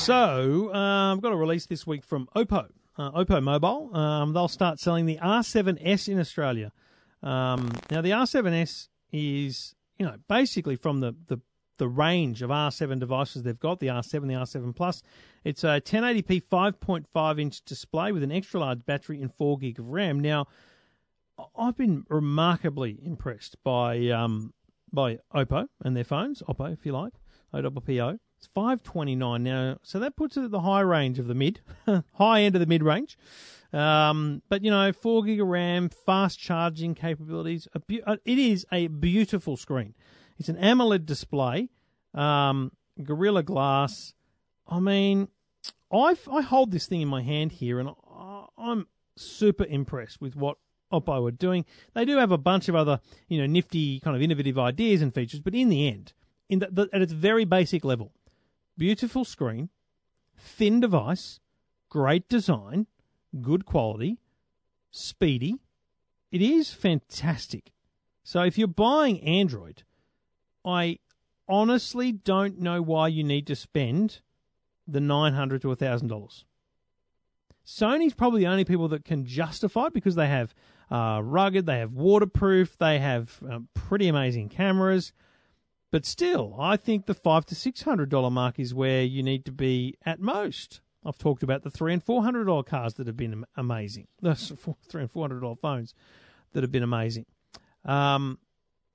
So, 0.02 0.74
uh, 0.74 1.12
I've 1.12 1.20
got 1.20 1.32
a 1.32 1.36
release 1.36 1.66
this 1.66 1.86
week 1.86 2.02
from 2.02 2.28
Oppo, 2.34 2.68
uh, 2.98 3.12
Oppo 3.12 3.40
Mobile. 3.40 3.96
Um, 3.96 4.32
they'll 4.32 4.48
start 4.48 4.80
selling 4.80 5.06
the 5.06 5.16
R7S 5.18 6.08
in 6.08 6.18
Australia. 6.18 6.72
Um, 7.22 7.70
now, 7.88 8.00
the 8.00 8.10
R7S 8.10 8.88
is, 9.12 9.76
you 9.98 10.04
know, 10.04 10.16
basically 10.28 10.74
from 10.74 10.98
the, 10.98 11.14
the, 11.28 11.38
the 11.78 11.86
range 11.86 12.42
of 12.42 12.50
R7 12.50 12.98
devices 12.98 13.44
they've 13.44 13.60
got, 13.60 13.78
the 13.78 13.86
R7, 13.86 14.22
the 14.22 14.34
R7 14.34 14.74
Plus. 14.74 15.04
It's 15.44 15.62
a 15.62 15.80
1080p 15.80 16.42
5.5 16.50 17.40
inch 17.40 17.62
display 17.64 18.10
with 18.10 18.24
an 18.24 18.32
extra 18.32 18.58
large 18.58 18.84
battery 18.84 19.22
and 19.22 19.32
4 19.32 19.56
gig 19.58 19.78
of 19.78 19.86
RAM. 19.86 20.18
Now, 20.18 20.48
I've 21.56 21.76
been 21.76 22.06
remarkably 22.08 22.98
impressed 23.04 23.54
by 23.62 24.08
um, 24.08 24.52
by 24.92 25.20
Oppo 25.32 25.68
and 25.84 25.96
their 25.96 26.02
phones, 26.02 26.42
Oppo 26.42 26.72
if 26.72 26.84
you 26.84 26.90
like, 26.90 27.14
O-P-P-O. 27.54 28.08
It's 28.08 28.18
five 28.18 28.31
twenty 28.82 29.14
nine 29.14 29.42
now, 29.42 29.78
so 29.82 29.98
that 29.98 30.16
puts 30.16 30.36
it 30.36 30.44
at 30.44 30.50
the 30.50 30.60
high 30.60 30.80
range 30.80 31.18
of 31.18 31.26
the 31.26 31.34
mid, 31.34 31.60
high 32.14 32.42
end 32.42 32.54
of 32.54 32.60
the 32.60 32.66
mid 32.66 32.82
range. 32.82 33.18
Um, 33.72 34.42
but 34.48 34.62
you 34.64 34.70
know, 34.70 34.92
four 34.92 35.22
gig 35.22 35.40
of 35.40 35.48
RAM, 35.48 35.88
fast 35.88 36.38
charging 36.38 36.94
capabilities. 36.94 37.66
Beau- 37.88 38.02
uh, 38.06 38.16
it 38.24 38.38
is 38.38 38.66
a 38.70 38.88
beautiful 38.88 39.56
screen. 39.56 39.94
It's 40.38 40.48
an 40.48 40.56
AMOLED 40.56 41.06
display, 41.06 41.70
um, 42.14 42.72
Gorilla 43.02 43.42
Glass. 43.42 44.14
I 44.66 44.80
mean, 44.80 45.28
I 45.92 46.16
I 46.30 46.42
hold 46.42 46.70
this 46.70 46.86
thing 46.86 47.00
in 47.00 47.08
my 47.08 47.22
hand 47.22 47.52
here, 47.52 47.80
and 47.80 47.88
I, 47.88 48.46
I'm 48.58 48.86
super 49.16 49.64
impressed 49.64 50.20
with 50.20 50.36
what 50.36 50.58
Oppo 50.92 51.26
are 51.26 51.32
doing. 51.32 51.64
They 51.94 52.04
do 52.04 52.18
have 52.18 52.32
a 52.32 52.38
bunch 52.38 52.68
of 52.68 52.74
other, 52.74 53.00
you 53.28 53.38
know, 53.38 53.46
nifty 53.46 54.00
kind 54.00 54.14
of 54.14 54.22
innovative 54.22 54.58
ideas 54.58 55.02
and 55.02 55.14
features, 55.14 55.40
but 55.40 55.54
in 55.54 55.68
the 55.68 55.88
end, 55.88 56.12
in 56.48 56.58
the, 56.58 56.68
the, 56.70 56.88
at 56.92 57.02
its 57.02 57.12
very 57.12 57.44
basic 57.44 57.84
level, 57.84 58.12
beautiful 58.76 59.24
screen, 59.24 59.68
thin 60.36 60.80
device, 60.80 61.40
great 61.88 62.28
design, 62.28 62.86
good 63.40 63.64
quality, 63.64 64.18
speedy. 64.90 65.58
It 66.30 66.42
is 66.42 66.72
fantastic. 66.72 67.72
So 68.24 68.42
if 68.42 68.56
you're 68.56 68.68
buying 68.68 69.20
Android, 69.20 69.82
I 70.64 70.98
honestly 71.48 72.12
don't 72.12 72.58
know 72.60 72.80
why 72.80 73.08
you 73.08 73.24
need 73.24 73.46
to 73.48 73.56
spend 73.56 74.20
the 74.86 75.00
nine 75.00 75.34
hundred 75.34 75.62
to 75.62 75.74
thousand 75.74 76.08
dollars. 76.08 76.44
Sony's 77.66 78.14
probably 78.14 78.40
the 78.40 78.48
only 78.50 78.64
people 78.64 78.88
that 78.88 79.04
can 79.04 79.24
justify 79.24 79.86
it 79.86 79.92
because 79.92 80.14
they 80.14 80.26
have 80.26 80.54
uh, 80.90 81.20
rugged, 81.22 81.66
they 81.66 81.78
have 81.78 81.92
waterproof, 81.92 82.76
they 82.78 82.98
have 82.98 83.40
um, 83.48 83.68
pretty 83.74 84.08
amazing 84.08 84.48
cameras. 84.48 85.12
But 85.92 86.06
still, 86.06 86.56
I 86.58 86.78
think 86.78 87.04
the 87.04 87.14
five 87.14 87.44
to 87.46 87.54
six 87.54 87.82
hundred 87.82 88.08
dollar 88.08 88.30
mark 88.30 88.58
is 88.58 88.74
where 88.74 89.02
you 89.02 89.22
need 89.22 89.44
to 89.44 89.52
be 89.52 89.94
at 90.04 90.18
most. 90.18 90.80
I've 91.04 91.18
talked 91.18 91.42
about 91.42 91.64
the 91.64 91.70
three 91.70 91.92
and 91.92 92.02
four 92.02 92.24
hundred 92.24 92.46
dollar 92.46 92.62
cars 92.62 92.94
that 92.94 93.06
have 93.06 93.16
been 93.16 93.44
amazing. 93.56 94.08
Those 94.22 94.52
three 94.88 95.02
and 95.02 95.10
four 95.10 95.22
hundred 95.22 95.40
dollar 95.40 95.56
phones 95.56 95.94
that 96.54 96.62
have 96.62 96.72
been 96.72 96.82
amazing. 96.82 97.26
Um, 97.84 98.38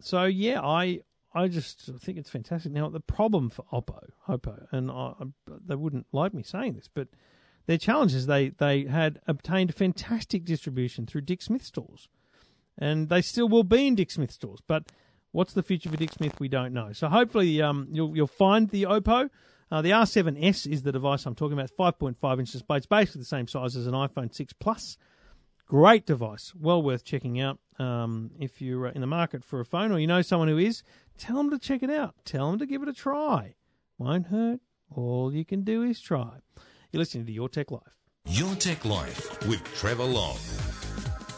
so 0.02 0.24
yeah, 0.26 0.60
I 0.60 1.02
I 1.36 1.50
just 1.50 1.82
think 2.00 2.18
it's 2.18 2.32
fantastic. 2.32 2.72
Now 2.72 2.90
the 2.90 3.00
problem 3.00 3.52
for 3.52 3.64
Oppo, 3.72 4.10
Oppo, 4.28 4.66
and 4.72 4.90
I, 4.90 5.14
they 5.46 5.76
wouldn't 5.76 6.08
like 6.12 6.34
me 6.34 6.42
saying 6.42 6.74
this, 6.74 6.90
but 6.92 7.10
their 7.68 7.78
challenge 7.78 8.16
is 8.16 8.26
they 8.26 8.50
they 8.50 8.86
had 8.86 9.22
obtained 9.28 9.76
fantastic 9.76 10.46
distribution 10.46 11.06
through 11.06 11.22
Dick 11.22 11.44
Smith 11.44 11.64
stores, 11.64 12.10
and 12.76 13.08
they 13.10 13.22
still 13.22 13.48
will 13.48 13.64
be 13.64 13.86
in 13.86 13.94
Dick 13.94 14.10
Smith 14.10 14.32
stores. 14.32 14.62
But 14.66 14.92
what's 15.38 15.54
the 15.54 15.62
future 15.62 15.88
for 15.88 15.98
Dick 15.98 16.12
Smith? 16.12 16.40
We 16.40 16.48
don't 16.48 16.74
know. 16.74 16.92
So 16.94 17.08
hopefully, 17.08 17.62
um, 17.62 17.88
you'll 17.92 18.16
you'll 18.18 18.28
find 18.28 18.70
the 18.70 18.84
Oppo. 18.84 19.30
Uh, 19.70 19.82
the 19.82 19.92
R7S 19.92 20.66
is 20.66 20.82
the 20.82 20.92
device 20.92 21.26
I'm 21.26 21.36
talking 21.36 21.54
about. 21.58 21.70
5.5 21.78 22.40
inch 22.40 22.52
display. 22.52 22.78
It's 22.78 22.86
basically 22.86 23.20
the 23.20 23.26
same 23.26 23.48
size 23.48 23.76
as 23.76 23.86
an 23.86 23.94
iPhone 23.94 24.34
6 24.34 24.54
Plus. 24.54 24.98
Great 25.68 26.06
device. 26.06 26.54
Well 26.56 26.82
worth 26.82 27.04
checking 27.04 27.40
out. 27.40 27.60
Um, 27.78 28.32
if 28.40 28.62
you're 28.62 28.88
in 28.88 29.02
the 29.02 29.08
market 29.08 29.44
for 29.44 29.60
a 29.60 29.66
phone 29.66 29.92
or 29.92 30.00
you 30.00 30.08
know 30.08 30.22
someone 30.22 30.48
who 30.48 30.58
is, 30.58 30.82
tell 31.18 31.36
them 31.36 31.52
to 31.52 31.60
check 31.60 31.84
it 31.84 31.92
out. 31.92 32.16
Tell 32.26 32.50
them 32.50 32.60
to 32.60 32.66
give 32.66 32.82
it 32.82 32.90
a 32.90 32.94
try. 32.94 33.56
Won't 34.00 34.28
hurt. 34.28 34.62
All 34.90 35.34
you 35.34 35.46
can 35.46 35.62
do 35.62 35.84
is 35.84 36.00
try. 36.00 36.40
You're 36.92 37.00
listening 37.00 37.26
to 37.26 37.32
Your 37.32 37.50
Tech 37.50 37.70
Life. 37.70 37.98
Your 38.26 38.56
Tech 38.56 38.86
Life 38.86 39.46
with 39.48 39.64
Trevor 39.76 40.06
Long. 40.06 40.38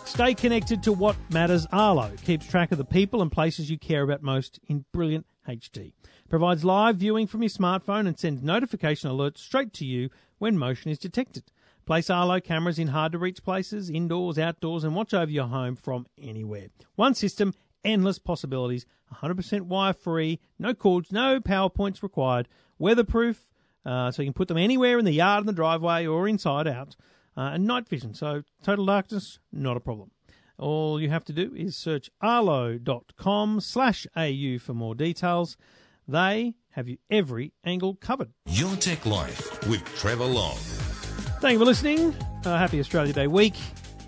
Stay 0.10 0.34
connected 0.34 0.82
to 0.84 0.92
what 0.92 1.16
matters. 1.32 1.68
Arlo 1.72 2.12
keeps 2.26 2.46
track 2.46 2.72
of 2.72 2.78
the 2.80 2.84
people 2.84 3.22
and 3.22 3.32
places 3.32 3.70
you 3.70 3.78
care 3.78 4.02
about 4.02 4.24
most 4.24 4.60
in 4.68 4.84
brilliant 4.92 5.26
HD. 5.48 5.94
Provides 6.28 6.66
live 6.66 6.98
viewing 6.98 7.28
from 7.28 7.44
your 7.44 7.50
smartphone 7.50 8.08
and 8.08 8.18
sends 8.20 8.42
notification 8.42 9.10
alerts 9.10 9.38
straight 9.38 9.72
to 9.74 9.86
you 9.86 10.10
when 10.40 10.58
motion 10.58 10.92
is 10.92 10.98
detected. 10.98 11.44
Place 11.86 12.10
Arlo 12.10 12.42
cameras 12.42 12.80
in 12.80 12.88
hard 12.88 13.14
to 13.14 13.18
reach 13.20 13.44
places, 13.44 13.90
indoors, 13.90 14.40
outdoors, 14.40 14.84
and 14.84 14.96
watch 14.96 15.14
over 15.14 15.32
your 15.32 15.48
home 15.48 15.76
from 15.76 16.08
anywhere. 16.20 16.68
One 16.96 17.14
system, 17.14 17.54
endless 17.86 18.20
possibilities, 18.20 18.86
100% 19.14 19.62
wire 19.62 19.94
free, 19.94 20.40
no 20.58 20.74
cords, 20.74 21.12
no 21.12 21.40
power 21.40 21.70
points 21.70 22.04
required, 22.04 22.50
weatherproof, 22.78 23.48
uh, 23.86 24.12
so 24.12 24.24
you 24.24 24.28
can 24.28 24.34
put 24.34 24.50
them 24.50 24.58
anywhere 24.58 24.98
in 25.00 25.06
the 25.06 25.14
yard, 25.14 25.44
in 25.44 25.48
the 25.48 25.54
driveway, 25.54 26.06
or 26.06 26.28
inside 26.28 26.68
out. 26.68 26.96
Uh, 27.40 27.52
and 27.54 27.66
night 27.66 27.88
vision, 27.88 28.14
so 28.14 28.44
total 28.62 28.86
darkness, 28.86 29.40
not 29.50 29.78
a 29.78 29.80
problem. 29.80 30.12
All 30.58 31.00
you 31.00 31.10
have 31.10 31.24
to 31.24 31.32
do 31.32 31.56
is 31.56 31.78
search 31.78 32.10
arlo.com 32.20 33.62
slash 33.62 34.06
au 34.18 34.58
for 34.60 34.74
more 34.74 34.94
details. 34.94 35.56
They 36.06 36.56
have 36.72 36.90
you 36.90 36.98
every 37.10 37.54
angle 37.64 37.96
covered. 37.96 38.34
Your 38.46 38.76
Tech 38.76 39.06
Life 39.06 39.66
with 39.70 39.86
Trevor 39.96 40.26
Long. 40.26 40.58
Thank 41.40 41.54
you 41.54 41.60
for 41.60 41.66
listening. 41.66 42.14
Uh, 42.44 42.58
happy 42.58 42.78
Australia 42.78 43.14
Day 43.14 43.28
week 43.28 43.56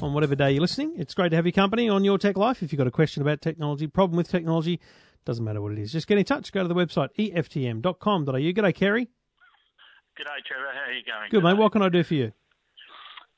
on 0.02 0.14
whatever 0.14 0.36
day 0.36 0.52
you're 0.52 0.60
listening. 0.60 0.96
It's 0.98 1.14
great 1.14 1.30
to 1.30 1.38
have 1.38 1.46
your 1.46 1.54
company 1.54 1.88
on 1.88 2.04
Your 2.04 2.18
Tech 2.18 2.36
Life. 2.36 2.62
If 2.62 2.74
you've 2.74 2.80
got 2.80 2.88
a 2.88 2.92
question 2.92 3.22
about 3.22 3.40
technology, 3.40 3.88
problem 3.88 4.18
with 4.18 4.28
technology, 4.28 4.82
doesn't 5.24 5.46
matter 5.46 5.62
what 5.62 5.72
it 5.72 5.80
is, 5.80 5.94
just 5.94 6.08
get 6.08 6.18
in 6.18 6.26
touch. 6.26 6.52
Go 6.52 6.64
to 6.64 6.68
the 6.68 6.76
website 6.76 7.12
eftm.com.au. 7.18 8.34
G'day, 8.34 8.76
Kerry. 8.76 9.06
G'day, 10.20 10.44
Trevor. 10.46 10.66
How 10.74 10.90
are 10.90 10.92
you 10.92 11.06
going? 11.06 11.30
Good, 11.32 11.44
mate. 11.44 11.58
What 11.58 11.72
can 11.72 11.82
I 11.82 11.88
do 11.88 12.04
for 12.04 12.16
you? 12.16 12.34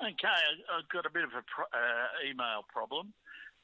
Okay, 0.01 0.27
I- 0.27 0.77
I've 0.77 0.89
got 0.89 1.05
a 1.05 1.09
bit 1.09 1.23
of 1.23 1.33
an 1.33 1.43
pro- 1.47 1.65
uh, 1.79 2.07
email 2.29 2.63
problem. 2.71 3.13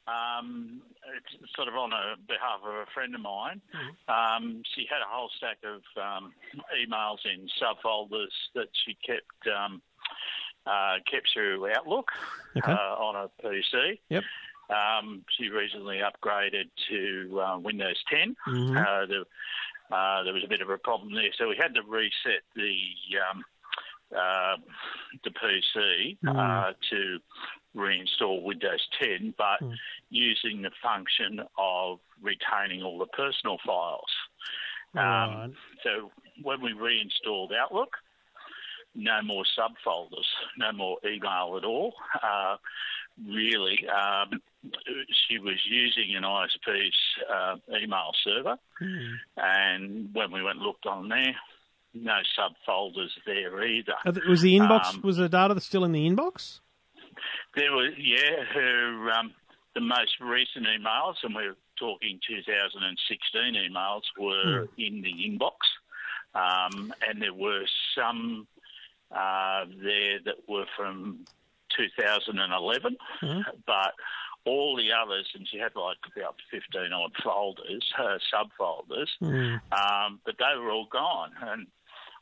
Um, 0.07 0.81
it's 1.15 1.53
sort 1.55 1.67
of 1.67 1.75
on 1.75 1.93
a 1.93 2.15
behalf 2.27 2.61
of 2.63 2.73
a 2.73 2.85
friend 2.93 3.13
of 3.13 3.21
mine. 3.21 3.61
Um, 4.07 4.63
she 4.73 4.87
had 4.89 5.01
a 5.01 5.05
whole 5.07 5.29
stack 5.37 5.57
of 5.63 5.81
um, 6.01 6.33
emails 6.75 7.17
in 7.25 7.47
subfolders 7.61 8.31
that 8.55 8.69
she 8.85 8.95
kept 9.05 9.47
um, 9.55 9.81
uh, 10.65 10.97
kept 11.09 11.29
through 11.33 11.69
Outlook 11.71 12.09
Okay. 12.57 12.71
uh, 12.71 12.95
on 12.95 13.15
a 13.15 13.29
PC. 13.45 13.99
Yep. 14.09 14.23
Um, 14.69 15.23
she 15.37 15.49
recently 15.49 15.97
upgraded 15.99 16.69
to 16.89 17.41
uh, 17.41 17.57
Windows 17.59 17.97
10. 18.09 18.35
Mhm. 18.47 18.77
Uh, 18.77 19.05
the, 19.05 19.25
uh, 19.95 20.23
there 20.23 20.33
was 20.33 20.43
a 20.43 20.47
bit 20.47 20.61
of 20.61 20.69
a 20.69 20.77
problem 20.77 21.13
there, 21.13 21.31
so 21.37 21.47
we 21.49 21.55
had 21.55 21.73
to 21.75 21.81
reset 21.83 22.41
the 22.55 22.77
um, 23.31 23.43
uh, 24.15 24.57
the 25.23 25.29
PC 25.31 26.17
Mm. 26.23 26.35
uh, 26.35 26.73
to 26.89 27.19
reinstall 27.75 28.41
Windows 28.43 28.87
10, 28.99 29.33
but 29.37 29.59
using 30.09 30.61
the 30.61 30.71
function 30.81 31.39
of 31.57 31.99
retaining 32.21 32.81
all 32.83 32.97
the 32.97 33.05
personal 33.07 33.57
files. 33.65 34.11
Um, 34.95 35.55
So 35.83 36.11
when 36.41 36.61
we 36.61 36.73
reinstalled 36.73 37.53
Outlook, 37.53 37.95
no 38.95 39.21
more 39.21 39.43
subfolders, 39.57 40.25
no 40.57 40.71
more 40.71 40.97
email 41.05 41.55
at 41.57 41.63
all. 41.63 41.93
Uh, 42.23 42.57
really, 43.27 43.87
um, 43.87 44.41
she 45.27 45.37
was 45.37 45.57
using 45.65 46.15
an 46.15 46.23
ISP's 46.25 46.95
uh, 47.31 47.55
email 47.77 48.11
server, 48.23 48.57
and 49.37 50.13
when 50.13 50.31
we 50.31 50.41
went 50.41 50.57
and 50.57 50.65
looked 50.65 50.87
on 50.87 51.07
there, 51.07 51.35
no 51.93 52.19
subfolders 52.37 53.09
there 53.25 53.63
either. 53.63 53.93
Was 54.27 54.41
the 54.41 54.57
inbox 54.57 54.95
Um, 54.95 55.01
was 55.01 55.17
the 55.17 55.29
data 55.29 55.59
still 55.59 55.83
in 55.85 55.91
the 55.91 56.07
inbox? 56.09 56.59
There 57.55 57.71
was, 57.71 57.93
yeah, 57.97 58.43
her 58.53 59.11
um, 59.11 59.33
the 59.73 59.81
most 59.81 60.19
recent 60.21 60.65
emails, 60.67 61.15
and 61.23 61.35
we're 61.35 61.55
talking 61.77 62.19
2016 62.27 63.55
emails, 63.55 64.01
were 64.17 64.67
in 64.77 65.01
the 65.01 65.11
inbox, 65.13 65.55
um, 66.35 66.93
and 67.07 67.21
there 67.21 67.33
were 67.33 67.65
some 67.95 68.47
uh, 69.11 69.65
there 69.83 70.19
that 70.25 70.35
were 70.47 70.65
from 70.77 71.25
2011, 71.75 72.97
but 73.65 73.93
all 74.45 74.75
the 74.77 74.89
others, 74.91 75.27
and 75.35 75.47
she 75.47 75.57
had 75.57 75.75
like 75.75 75.97
about 76.15 76.35
15 76.51 76.93
odd 76.93 77.11
folders, 77.23 77.83
uh, 77.97 78.17
subfolders, 78.33 79.07
um, 79.71 80.19
but 80.25 80.35
they 80.37 80.57
were 80.59 80.71
all 80.71 80.87
gone, 80.91 81.31
and 81.41 81.67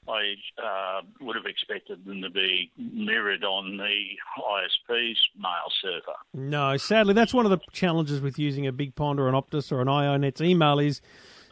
I 0.08 0.36
uh, 0.62 1.02
would 1.22 1.36
have 1.36 1.46
expected 1.46 2.06
them 2.06 2.22
to 2.22 2.30
be 2.30 2.72
mirrored 2.78 3.44
on 3.44 3.78
the 3.78 4.04
ISP's 4.38 5.20
mail 5.38 5.70
server. 5.82 6.18
No, 6.34 6.78
sadly, 6.78 7.14
that's 7.14 7.34
one 7.34 7.46
of 7.46 7.52
the 7.52 7.60
challenges 7.72 8.22
with 8.22 8.40
using 8.40 8.68
a 8.68 8.72
Big 8.72 8.96
Pond 8.96 9.20
or 9.20 9.28
an 9.28 9.36
Optus 9.36 9.72
or 9.72 9.82
an 9.82 9.88
iiNet's 9.88 10.42
email 10.42 10.80
is 10.80 11.02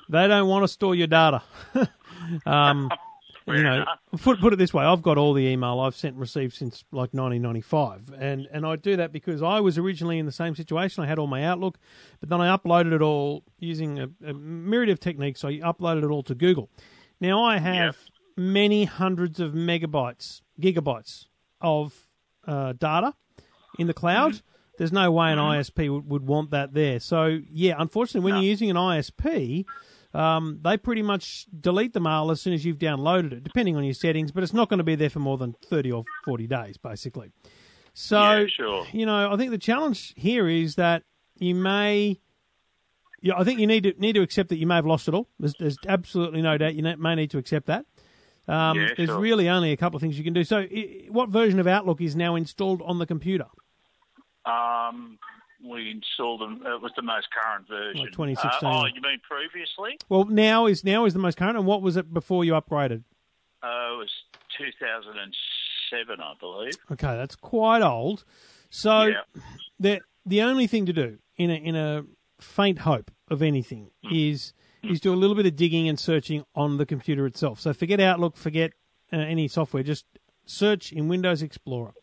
they 0.10 0.28
don't 0.28 0.48
want 0.48 0.64
to 0.64 0.68
store 0.68 0.96
your 0.96 1.08
data. 1.08 1.42
um, 2.46 2.90
you 3.48 3.62
know, 3.62 3.76
enough. 3.76 4.00
put 4.22 4.40
put 4.40 4.54
it 4.54 4.56
this 4.56 4.74
way: 4.74 4.86
I've 4.86 5.02
got 5.02 5.18
all 5.18 5.34
the 5.34 5.46
email 5.46 5.80
I've 5.80 5.96
sent 5.96 6.14
and 6.14 6.22
received 6.22 6.54
since 6.54 6.84
like 6.92 7.14
1995, 7.14 8.14
and 8.18 8.48
and 8.52 8.66
I 8.66 8.76
do 8.76 8.96
that 8.96 9.12
because 9.12 9.44
I 9.44 9.60
was 9.60 9.78
originally 9.78 10.18
in 10.18 10.26
the 10.26 10.32
same 10.32 10.56
situation. 10.56 11.04
I 11.04 11.08
had 11.08 11.20
all 11.20 11.28
my 11.28 11.44
Outlook, 11.44 11.78
but 12.20 12.30
then 12.30 12.42
I 12.42 12.56
uploaded 12.56 12.94
it 12.94 13.02
all 13.02 13.44
using 13.60 14.00
a, 14.00 14.10
a 14.26 14.34
myriad 14.34 14.90
of 14.90 15.00
techniques. 15.00 15.44
I 15.44 15.60
uploaded 15.60 16.04
it 16.04 16.10
all 16.10 16.24
to 16.24 16.36
Google. 16.36 16.70
Now 17.20 17.44
I 17.44 17.58
have 17.60 17.98
many 18.38 18.86
hundreds 18.86 19.40
of 19.40 19.54
megabytes, 19.54 20.42
gigabytes 20.62 21.26
of 21.62 21.94
uh, 22.48 22.74
data 22.74 23.14
in 23.80 23.88
the 23.88 23.94
cloud. 23.94 24.42
There's 24.78 24.92
no 24.92 25.10
way 25.12 25.32
an 25.32 25.38
ISP 25.40 25.90
would, 25.90 26.10
would 26.10 26.28
want 26.28 26.52
that 26.52 26.74
there. 26.74 27.00
So 27.00 27.40
yeah, 27.50 27.76
unfortunately, 27.78 28.26
when 28.26 28.34
No. 28.36 28.42
you're 28.42 28.50
using 28.50 28.70
an 28.70 28.76
ISP, 28.76 29.66
um, 30.14 30.60
they 30.64 30.76
pretty 30.78 31.02
much 31.02 31.46
delete 31.62 31.94
the 31.94 32.00
mail 32.02 32.30
as 32.32 32.42
soon 32.42 32.54
as 32.54 32.66
you've 32.66 32.78
downloaded 32.78 33.32
it, 33.32 33.44
depending 33.44 33.76
on 33.78 33.84
your 33.86 33.94
settings. 33.94 34.32
But 34.32 34.44
it's 34.44 34.54
not 34.54 34.70
going 34.70 34.78
to 34.80 34.84
be 34.84 34.96
there 34.96 35.10
for 35.10 35.20
more 35.20 35.38
than 35.38 35.56
thirty 35.70 35.92
or 35.92 36.04
forty 36.26 36.46
days, 36.48 36.78
basically. 36.78 37.32
So 37.94 38.20
Yeah, 38.20 38.46
sure. 38.48 38.86
you 38.92 39.06
know, 39.06 39.32
I 39.32 39.38
think 39.38 39.52
the 39.52 39.58
challenge 39.58 40.14
here 40.18 40.48
is 40.50 40.76
that 40.76 41.04
you 41.38 41.56
may. 41.56 42.20
Yeah, 43.22 43.34
I 43.38 43.44
think 43.46 43.60
you 43.62 43.68
need 43.68 43.84
to 43.84 43.94
need 43.98 44.14
to 44.14 44.22
accept 44.22 44.50
that 44.50 44.58
you 44.58 44.68
may 44.68 44.76
have 44.76 44.86
lost 44.86 45.08
it 45.08 45.14
all. 45.14 45.30
There's, 45.40 45.56
there's 45.58 45.78
absolutely 45.88 46.42
no 46.42 46.58
doubt 46.58 46.76
you 46.76 46.84
may 46.84 47.16
need 47.16 47.32
to 47.32 47.38
accept 47.38 47.68
that. 47.68 47.86
Um, 48.48 48.80
Yeah, 48.80 48.90
there's 48.96 49.10
sure. 49.10 49.20
really 49.20 49.50
only 49.50 49.72
a 49.72 49.78
couple 49.78 49.98
of 49.98 50.02
things 50.02 50.18
you 50.18 50.24
can 50.24 50.34
do. 50.34 50.44
So, 50.44 50.64
what 51.10 51.30
version 51.30 51.60
of 51.60 51.68
Outlook 51.68 52.02
is 52.02 52.16
now 52.16 52.36
installed 52.36 52.82
on 52.84 53.00
the 53.00 53.06
computer? 53.06 53.48
Um, 54.46 55.18
we 55.68 55.90
installed 55.90 56.42
them. 56.42 56.62
It 56.66 56.82
was 56.82 56.92
the 56.96 57.02
most 57.02 57.28
current 57.32 57.68
version. 57.68 58.02
Like 58.02 58.12
2016. 58.12 58.70
Uh, 58.70 58.72
oh, 58.72 58.86
you 58.86 59.02
mean 59.02 59.20
previously? 59.28 59.98
Well, 60.10 60.26
now 60.26 60.68
is 60.68 60.84
now 60.84 61.06
is 61.06 61.14
the 61.14 61.20
most 61.20 61.38
current, 61.38 61.58
and 61.58 61.66
what 61.66 61.82
was 61.82 61.98
it 61.98 62.14
before 62.14 62.46
you 62.46 62.54
upgraded? 62.54 63.04
Uh, 63.64 63.94
it 63.94 63.98
was 63.98 64.12
2007, 64.58 66.20
I 66.20 66.34
believe. 66.40 66.74
Okay, 66.92 67.16
that's 67.16 67.36
quite 67.36 67.82
old. 67.82 68.24
So 68.70 69.04
yeah. 69.04 69.22
the 69.80 70.02
the 70.26 70.42
only 70.42 70.68
thing 70.68 70.86
to 70.86 70.94
do 70.94 71.18
in 71.38 71.50
a 71.50 71.56
in 71.56 71.76
a 71.76 72.06
faint 72.40 72.80
hope 72.80 73.12
of 73.30 73.42
anything 73.42 73.90
is 74.12 74.54
is 74.92 75.00
do 75.00 75.14
a 75.14 75.16
little 75.16 75.36
bit 75.36 75.46
of 75.46 75.56
digging 75.56 75.88
and 75.90 76.00
searching 76.00 76.44
on 76.56 76.78
the 76.78 76.86
computer 76.86 77.26
itself. 77.26 77.60
So 77.60 77.74
forget 77.74 78.00
Outlook, 78.00 78.38
forget 78.38 78.72
uh, 79.14 79.18
any 79.18 79.48
software, 79.48 79.84
just 79.84 80.06
search 80.46 80.92
in 80.92 81.08
Windows 81.08 81.42
Explorer. 81.42 81.94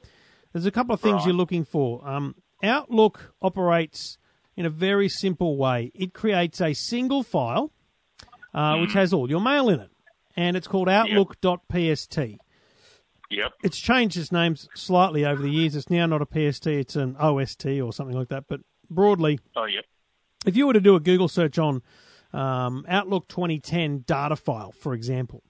There's 0.53 0.67
a 0.67 0.71
couple 0.71 0.95
of 0.95 1.01
things 1.01 1.15
Right. 1.19 1.27
you're 1.27 1.35
looking 1.35 1.65
for. 1.65 2.07
Um, 2.09 2.35
Outlook 2.63 3.35
operates 3.41 4.19
in 4.57 4.67
a 4.67 4.71
very 4.71 5.09
simple 5.09 5.57
way. 5.57 5.91
It 5.95 6.13
creates 6.13 6.61
a 6.61 6.75
single 6.75 7.23
file 7.23 7.73
uh, 8.55 8.77
which 8.79 8.93
has 8.93 9.13
all 9.15 9.31
your 9.31 9.41
mail 9.41 9.69
in 9.71 9.81
it, 9.81 9.91
and 10.37 10.57
it's 10.57 10.69
called 10.69 10.89
Outlook.pst. 10.89 12.19
Yep. 13.31 13.53
It's 13.65 13.79
changed 13.79 14.19
its 14.19 14.31
names 14.31 14.69
slightly 14.75 15.25
over 15.25 15.41
the 15.41 15.49
years. 15.51 15.75
It's 15.75 15.89
now 15.89 16.05
not 16.05 16.21
a 16.21 16.27
PST, 16.27 16.67
it's 16.67 16.97
an 16.97 17.17
OST 17.19 17.65
or 17.83 17.93
something 17.93 18.15
like 18.17 18.29
that. 18.29 18.45
But 18.47 18.61
broadly, 18.91 19.39
Oh, 19.57 19.65
yep. 19.65 19.87
if 20.45 20.55
you 20.55 20.67
were 20.67 20.75
to 20.75 20.81
do 20.81 20.95
a 20.97 21.01
Google 21.01 21.29
search 21.29 21.59
on 21.59 21.83
um, 22.33 22.85
Outlook 22.89 23.29
2010 23.29 24.05
data 24.07 24.37
file, 24.37 24.73
for 24.73 24.95
example, 24.95 25.43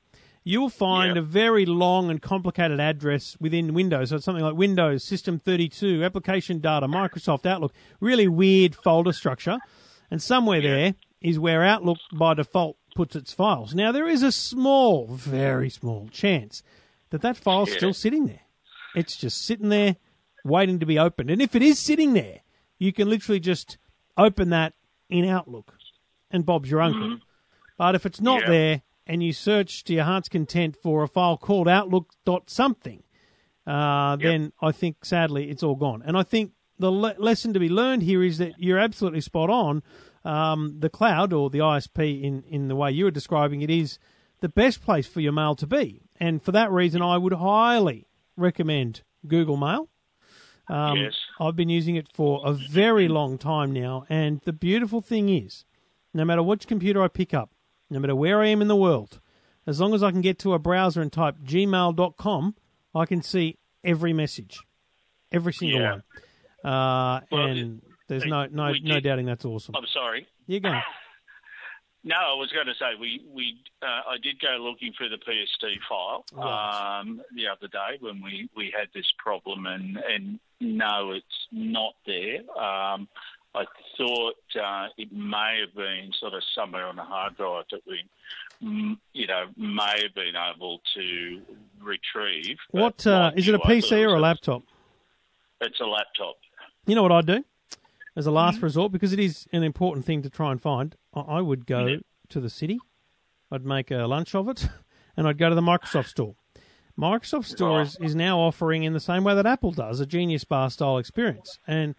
you'll 0.45 0.69
find 0.69 1.17
a 1.17 1.23
very 1.23 1.65
long 1.65 2.11
and 2.11 2.21
complicated 2.21 2.81
address 2.81 3.37
within 3.41 3.75
Windows. 3.75 4.11
So 4.11 4.17
it's 4.17 4.25
something 4.25 4.45
like 4.45 4.55
Windows, 4.55 5.05
System 5.05 5.39
32, 5.39 6.03
Application 6.05 6.59
Data, 6.59 6.89
Microsoft 6.89 7.47
Outlook, 7.47 7.73
really 8.01 8.27
weird 8.29 8.75
folder 8.75 9.13
structure. 9.13 9.59
And 10.11 10.21
somewhere 10.21 10.61
there 10.61 10.95
is 11.21 11.39
where 11.39 11.63
Outlook 11.63 11.99
by 12.13 12.35
default 12.35 12.77
puts 12.97 13.15
its 13.17 13.33
files. 13.33 13.75
Now, 13.75 13.93
there 13.93 14.09
is 14.09 14.23
a 14.23 14.33
small, 14.33 15.07
very 15.07 15.71
small 15.71 16.09
chance 16.11 16.63
that 17.11 17.23
that 17.23 17.37
file's 17.37 17.71
Yeah. 17.71 17.77
still 17.77 17.95
sitting 17.95 18.27
there. 18.27 18.41
It's 18.95 19.17
just 19.17 19.43
sitting 19.45 19.69
there 19.69 19.97
waiting 20.45 20.81
to 20.81 20.87
be 20.87 20.99
opened. 20.99 21.31
And 21.31 21.41
if 21.41 21.55
it 21.55 21.63
is 21.63 21.79
sitting 21.79 22.13
there, 22.15 22.41
you 22.79 22.93
can 22.93 23.09
literally 23.09 23.39
just 23.41 23.79
open 24.19 24.51
that 24.51 24.75
in 25.09 25.25
Outlook 25.25 25.79
and 26.33 26.45
Bob's 26.47 26.71
your 26.71 26.81
uncle. 26.81 27.19
But 27.79 27.95
if 27.95 28.07
it's 28.07 28.21
not 28.21 28.43
Mm-hmm. 28.43 28.53
Yeah. 28.53 28.59
there 28.59 28.83
and 29.07 29.23
you 29.23 29.33
search 29.33 29.85
to 29.85 29.95
your 29.95 30.05
heart's 30.05 30.29
content 30.29 30.77
for 30.83 31.03
a 31.03 31.09
file 31.09 31.37
called 31.37 31.69
outlook.something, 31.69 33.03
uh, 33.67 34.17
then 34.17 34.53
I 34.61 34.73
think 34.73 35.05
sadly 35.05 35.51
it's 35.51 35.63
all 35.63 35.75
gone. 35.77 36.03
And 36.05 36.17
I 36.17 36.23
think 36.23 36.53
the 36.79 36.91
le- 36.91 37.15
lesson 37.19 37.53
to 37.55 37.61
be 37.61 37.69
learned 37.69 38.03
here 38.03 38.23
is 38.23 38.39
that 38.39 38.53
you're 38.59 38.79
absolutely 38.79 39.21
spot 39.21 39.51
on. 39.51 39.83
Um, 40.25 40.77
the 40.79 40.89
cloud 40.89 41.33
or 41.33 41.51
the 41.51 41.59
ISP, 41.59 42.23
in, 42.23 42.45
in 42.49 42.69
the 42.69 42.77
way 42.77 42.93
you 42.93 43.05
were 43.07 43.11
describing 43.11 43.61
it, 43.63 43.71
is 43.71 43.99
the 44.41 44.49
best 44.49 44.83
place 44.83 45.07
for 45.07 45.21
your 45.21 45.33
mail 45.33 45.55
to 45.57 45.67
be. 45.67 46.03
And 46.21 46.41
for 46.43 46.53
that 46.53 46.71
reason, 46.71 47.03
I 47.03 47.19
would 47.19 47.33
highly 47.33 48.07
recommend 48.37 49.03
Google 49.27 49.57
Mail. 49.57 49.89
Um, 50.69 50.97
Yes. 50.97 51.15
I've 51.41 51.57
been 51.57 51.69
using 51.69 51.97
it 51.97 52.07
for 52.15 52.41
a 52.45 52.53
very 52.53 53.09
long 53.09 53.37
time 53.37 53.73
now, 53.73 54.05
and 54.09 54.41
the 54.45 54.53
beautiful 54.53 55.01
thing 55.01 55.29
is, 55.29 55.65
no 56.15 56.25
matter 56.25 56.43
which 56.43 56.67
computer 56.67 57.03
I 57.03 57.09
pick 57.09 57.33
up, 57.35 57.51
no 57.91 57.99
matter 57.99 58.15
where 58.17 58.41
I 58.41 58.47
am 58.49 58.63
in 58.63 58.69
the 58.69 58.77
world, 58.77 59.21
as 59.67 59.81
long 59.81 59.95
as 59.95 60.03
I 60.03 60.11
can 60.11 60.21
get 60.21 60.39
to 60.41 60.55
a 60.55 60.59
browser 60.59 61.01
and 61.03 61.13
type 61.13 61.37
gmail.com, 61.45 62.55
I 62.95 63.07
can 63.07 63.23
see 63.23 63.59
every 63.85 64.13
message, 64.13 64.61
every 65.31 65.53
single 65.53 65.81
Yeah. 65.81 65.91
one. 65.93 66.03
Uh, 66.73 67.21
Well, 67.31 67.47
and 67.47 67.83
there's 68.09 68.25
no 68.27 68.47
no 68.47 68.73
no 68.83 69.01
doubting 69.01 69.27
that's 69.27 69.45
awesome. 69.45 69.75
I'm 69.77 69.87
sorry. 69.93 70.27
You 70.47 70.61
go. 70.61 70.79
No, 72.05 72.17
I 72.17 72.35
was 72.35 72.51
going 72.51 72.67
to 72.67 72.75
say 72.75 72.99
we 73.01 73.23
we 73.33 73.59
uh, 73.81 73.87
I 74.11 74.17
did 74.21 74.41
go 74.41 74.57
looking 74.61 74.93
for 74.99 75.09
the 75.09 75.19
PST 75.19 75.65
file 75.89 76.25
Right. 76.33 76.99
um, 77.01 77.23
the 77.37 77.47
other 77.47 77.69
day 77.69 77.99
when 78.01 78.21
we, 78.21 78.51
we 78.57 78.75
had 78.77 78.89
this 78.93 79.07
problem, 79.19 79.67
and 79.67 79.97
and 79.99 80.41
no, 80.61 81.13
it's 81.13 81.47
not 81.53 81.95
there. 82.05 82.41
Um, 82.61 83.07
I 83.55 83.65
thought 83.99 84.35
uh, 84.63 84.89
it 84.97 85.13
may 85.13 85.61
have 85.65 85.75
been 85.75 86.11
sort 86.19 86.33
of 86.35 86.43
somewhere 86.55 86.87
on 86.87 86.97
the 86.97 87.03
hard 87.03 87.37
drive 87.37 87.65
that 87.71 87.83
we, 87.87 88.03
mm, 88.63 88.97
you 89.13 89.27
know, 89.27 89.45
may 89.57 90.03
have 90.03 90.15
been 90.15 90.35
able 90.35 90.81
to 90.95 91.41
retrieve. 91.81 92.57
What 92.71 93.07
uh, 93.07 93.33
is 93.37 93.47
it? 93.49 93.55
A 93.55 93.59
you, 93.59 93.63
I 93.63 93.67
thought 93.67 93.71
PC 93.77 93.93
it 93.99 94.05
or 94.05 94.15
a 94.15 94.21
laptop? 94.21 94.63
It's 95.61 95.81
a 95.81 95.85
laptop. 95.85 96.37
You 96.87 96.95
know 96.95 97.03
what 97.03 97.13
I'd 97.13 97.27
do 97.27 97.45
as 98.17 98.27
a 98.27 98.31
last 98.31 98.57
Mm-hmm. 98.57 98.65
resort 98.67 98.93
because 98.93 99.13
it 99.13 99.21
is 99.21 99.47
an 99.53 99.63
important 99.63 100.05
thing 100.07 100.23
to 100.23 100.31
try 100.31 100.51
and 100.51 100.61
find. 100.61 100.97
I, 101.15 101.21
I 101.21 101.41
would 101.41 101.67
go 101.67 101.99
to 102.31 102.41
the 102.41 102.51
city. 102.51 102.81
I'd 103.51 103.67
make 103.67 103.91
a 103.91 104.07
lunch 104.07 104.35
of 104.35 104.49
it, 104.49 104.67
and 105.17 105.29
I'd 105.29 105.37
go 105.39 105.51
to 105.51 105.55
the 105.55 105.61
Microsoft 105.61 106.09
Store. 106.09 106.35
Microsoft 106.99 107.47
Store 107.47 107.79
Right. 107.79 107.87
is, 107.87 107.97
is 108.01 108.15
now 108.15 108.39
offering, 108.39 108.83
in 108.85 108.93
the 108.93 109.01
same 109.01 109.25
way 109.25 109.35
that 109.35 109.47
Apple 109.47 109.73
does, 109.73 110.01
a 110.01 110.07
Genius 110.07 110.45
Bar 110.45 110.71
style 110.71 110.99
experience, 110.99 111.59
and 111.67 111.95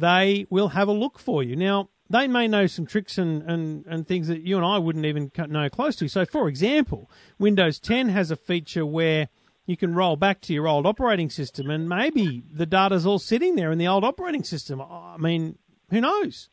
they 0.00 0.46
will 0.50 0.68
have 0.68 0.88
a 0.88 0.92
look 0.92 1.18
for 1.18 1.42
you. 1.42 1.56
Now, 1.56 1.88
they 2.08 2.28
may 2.28 2.46
know 2.46 2.66
some 2.66 2.86
tricks 2.86 3.18
and, 3.18 3.42
and, 3.42 3.84
and 3.86 4.06
things 4.06 4.28
that 4.28 4.42
you 4.42 4.56
and 4.56 4.64
I 4.64 4.78
wouldn't 4.78 5.06
even 5.06 5.30
know 5.48 5.68
close 5.68 5.96
to. 5.96 6.08
So, 6.08 6.24
for 6.24 6.48
example, 6.48 7.10
Windows 7.38 7.80
10 7.80 8.10
has 8.10 8.30
a 8.30 8.36
feature 8.36 8.86
where 8.86 9.28
you 9.64 9.76
can 9.76 9.94
roll 9.94 10.16
back 10.16 10.40
to 10.42 10.54
your 10.54 10.68
old 10.68 10.86
operating 10.86 11.30
system, 11.30 11.70
and 11.70 11.88
maybe 11.88 12.44
the 12.52 12.66
data's 12.66 13.04
all 13.04 13.18
sitting 13.18 13.56
there 13.56 13.72
in 13.72 13.78
the 13.78 13.88
old 13.88 14.04
operating 14.04 14.44
system. 14.44 14.80
I 14.80 15.16
mean, 15.18 15.58
who 15.90 16.00
knows? 16.00 16.48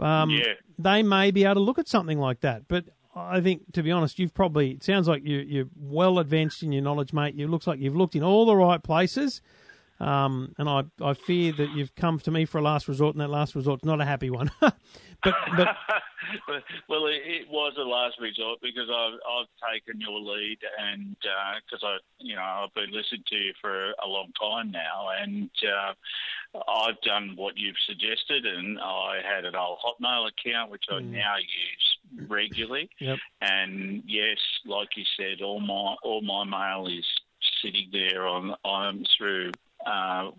Um, 0.00 0.30
Yeah. 0.30 0.54
They 0.76 1.04
may 1.04 1.30
be 1.30 1.44
able 1.44 1.54
to 1.54 1.60
look 1.60 1.78
at 1.78 1.86
something 1.86 2.18
like 2.18 2.40
that, 2.40 2.66
but 2.66 2.86
I 3.14 3.40
think, 3.40 3.72
to 3.74 3.82
be 3.84 3.92
honest, 3.92 4.18
you've 4.18 4.34
probably. 4.34 4.72
It 4.72 4.82
sounds 4.82 5.06
like 5.06 5.24
you, 5.24 5.38
you're 5.38 5.68
well 5.76 6.18
advanced 6.18 6.64
in 6.64 6.72
your 6.72 6.82
knowledge, 6.82 7.12
mate. 7.12 7.36
It 7.38 7.48
looks 7.48 7.68
like 7.68 7.78
you've 7.78 7.94
looked 7.94 8.16
in 8.16 8.24
all 8.24 8.44
the 8.44 8.56
right 8.56 8.82
places. 8.82 9.40
Um, 10.00 10.54
and 10.58 10.68
I, 10.68 10.82
I 11.00 11.14
fear 11.14 11.52
that 11.52 11.70
you've 11.70 11.94
come 11.94 12.18
to 12.20 12.30
me 12.30 12.44
for 12.44 12.58
a 12.58 12.62
last 12.62 12.88
resort, 12.88 13.14
and 13.14 13.20
that 13.20 13.30
last 13.30 13.54
resort's 13.54 13.84
not 13.84 14.00
a 14.00 14.04
happy 14.04 14.30
one. 14.30 14.50
but, 14.60 14.74
but 15.22 15.68
well, 16.88 17.06
it, 17.06 17.22
it 17.24 17.48
was 17.48 17.74
a 17.78 17.82
last 17.82 18.16
resort 18.20 18.58
because 18.60 18.88
I've, 18.90 19.14
I've 19.14 19.72
taken 19.72 20.00
your 20.00 20.18
lead, 20.18 20.58
and 20.80 21.16
because 21.20 21.82
I, 21.84 21.96
you 22.18 22.34
know, 22.34 22.42
I've 22.42 22.74
been 22.74 22.92
listening 22.92 23.24
to 23.28 23.36
you 23.36 23.52
for 23.60 23.90
a 24.04 24.06
long 24.06 24.32
time 24.40 24.70
now, 24.70 25.08
and 25.20 25.50
uh, 25.62 26.60
I've 26.68 27.00
done 27.02 27.34
what 27.36 27.56
you've 27.56 27.76
suggested, 27.86 28.46
and 28.46 28.78
I 28.80 29.20
had 29.24 29.44
an 29.44 29.54
old 29.54 29.78
Hotmail 29.84 30.28
account 30.28 30.70
which 30.70 30.84
I 30.90 31.00
now 31.00 31.36
use 31.36 32.28
regularly, 32.28 32.90
Yep. 33.00 33.18
and 33.40 34.02
yes, 34.06 34.38
like 34.66 34.88
you 34.96 35.04
said, 35.16 35.42
all 35.42 35.60
my 35.60 35.94
all 36.02 36.20
my 36.20 36.44
mail 36.44 36.86
is 36.86 37.04
sitting 37.62 37.88
there 37.92 38.26
on 38.26 38.54
on 38.64 39.04
through. 39.16 39.52
Uh, 39.86 40.30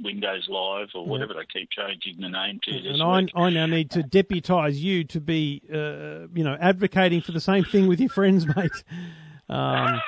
Windows 0.00 0.46
Live 0.48 0.88
or 0.94 1.04
whatever 1.06 1.34
they 1.34 1.44
keep 1.52 1.70
changing 1.70 2.20
the 2.20 2.28
name 2.28 2.60
to 2.62 2.70
and 2.70 3.02
I, 3.02 3.20
week. 3.20 3.30
I 3.34 3.50
now 3.50 3.66
need 3.66 3.90
to 3.92 4.02
deputise 4.02 4.76
you 4.76 5.02
to 5.04 5.20
be, 5.20 5.62
uh, 5.72 6.28
you 6.34 6.44
know, 6.44 6.56
advocating 6.60 7.20
for 7.20 7.32
the 7.32 7.40
same 7.40 7.64
thing 7.64 7.88
with 7.88 7.98
your 8.00 8.08
friends, 8.08 8.46
mate. 8.56 8.70
Um, 9.48 10.00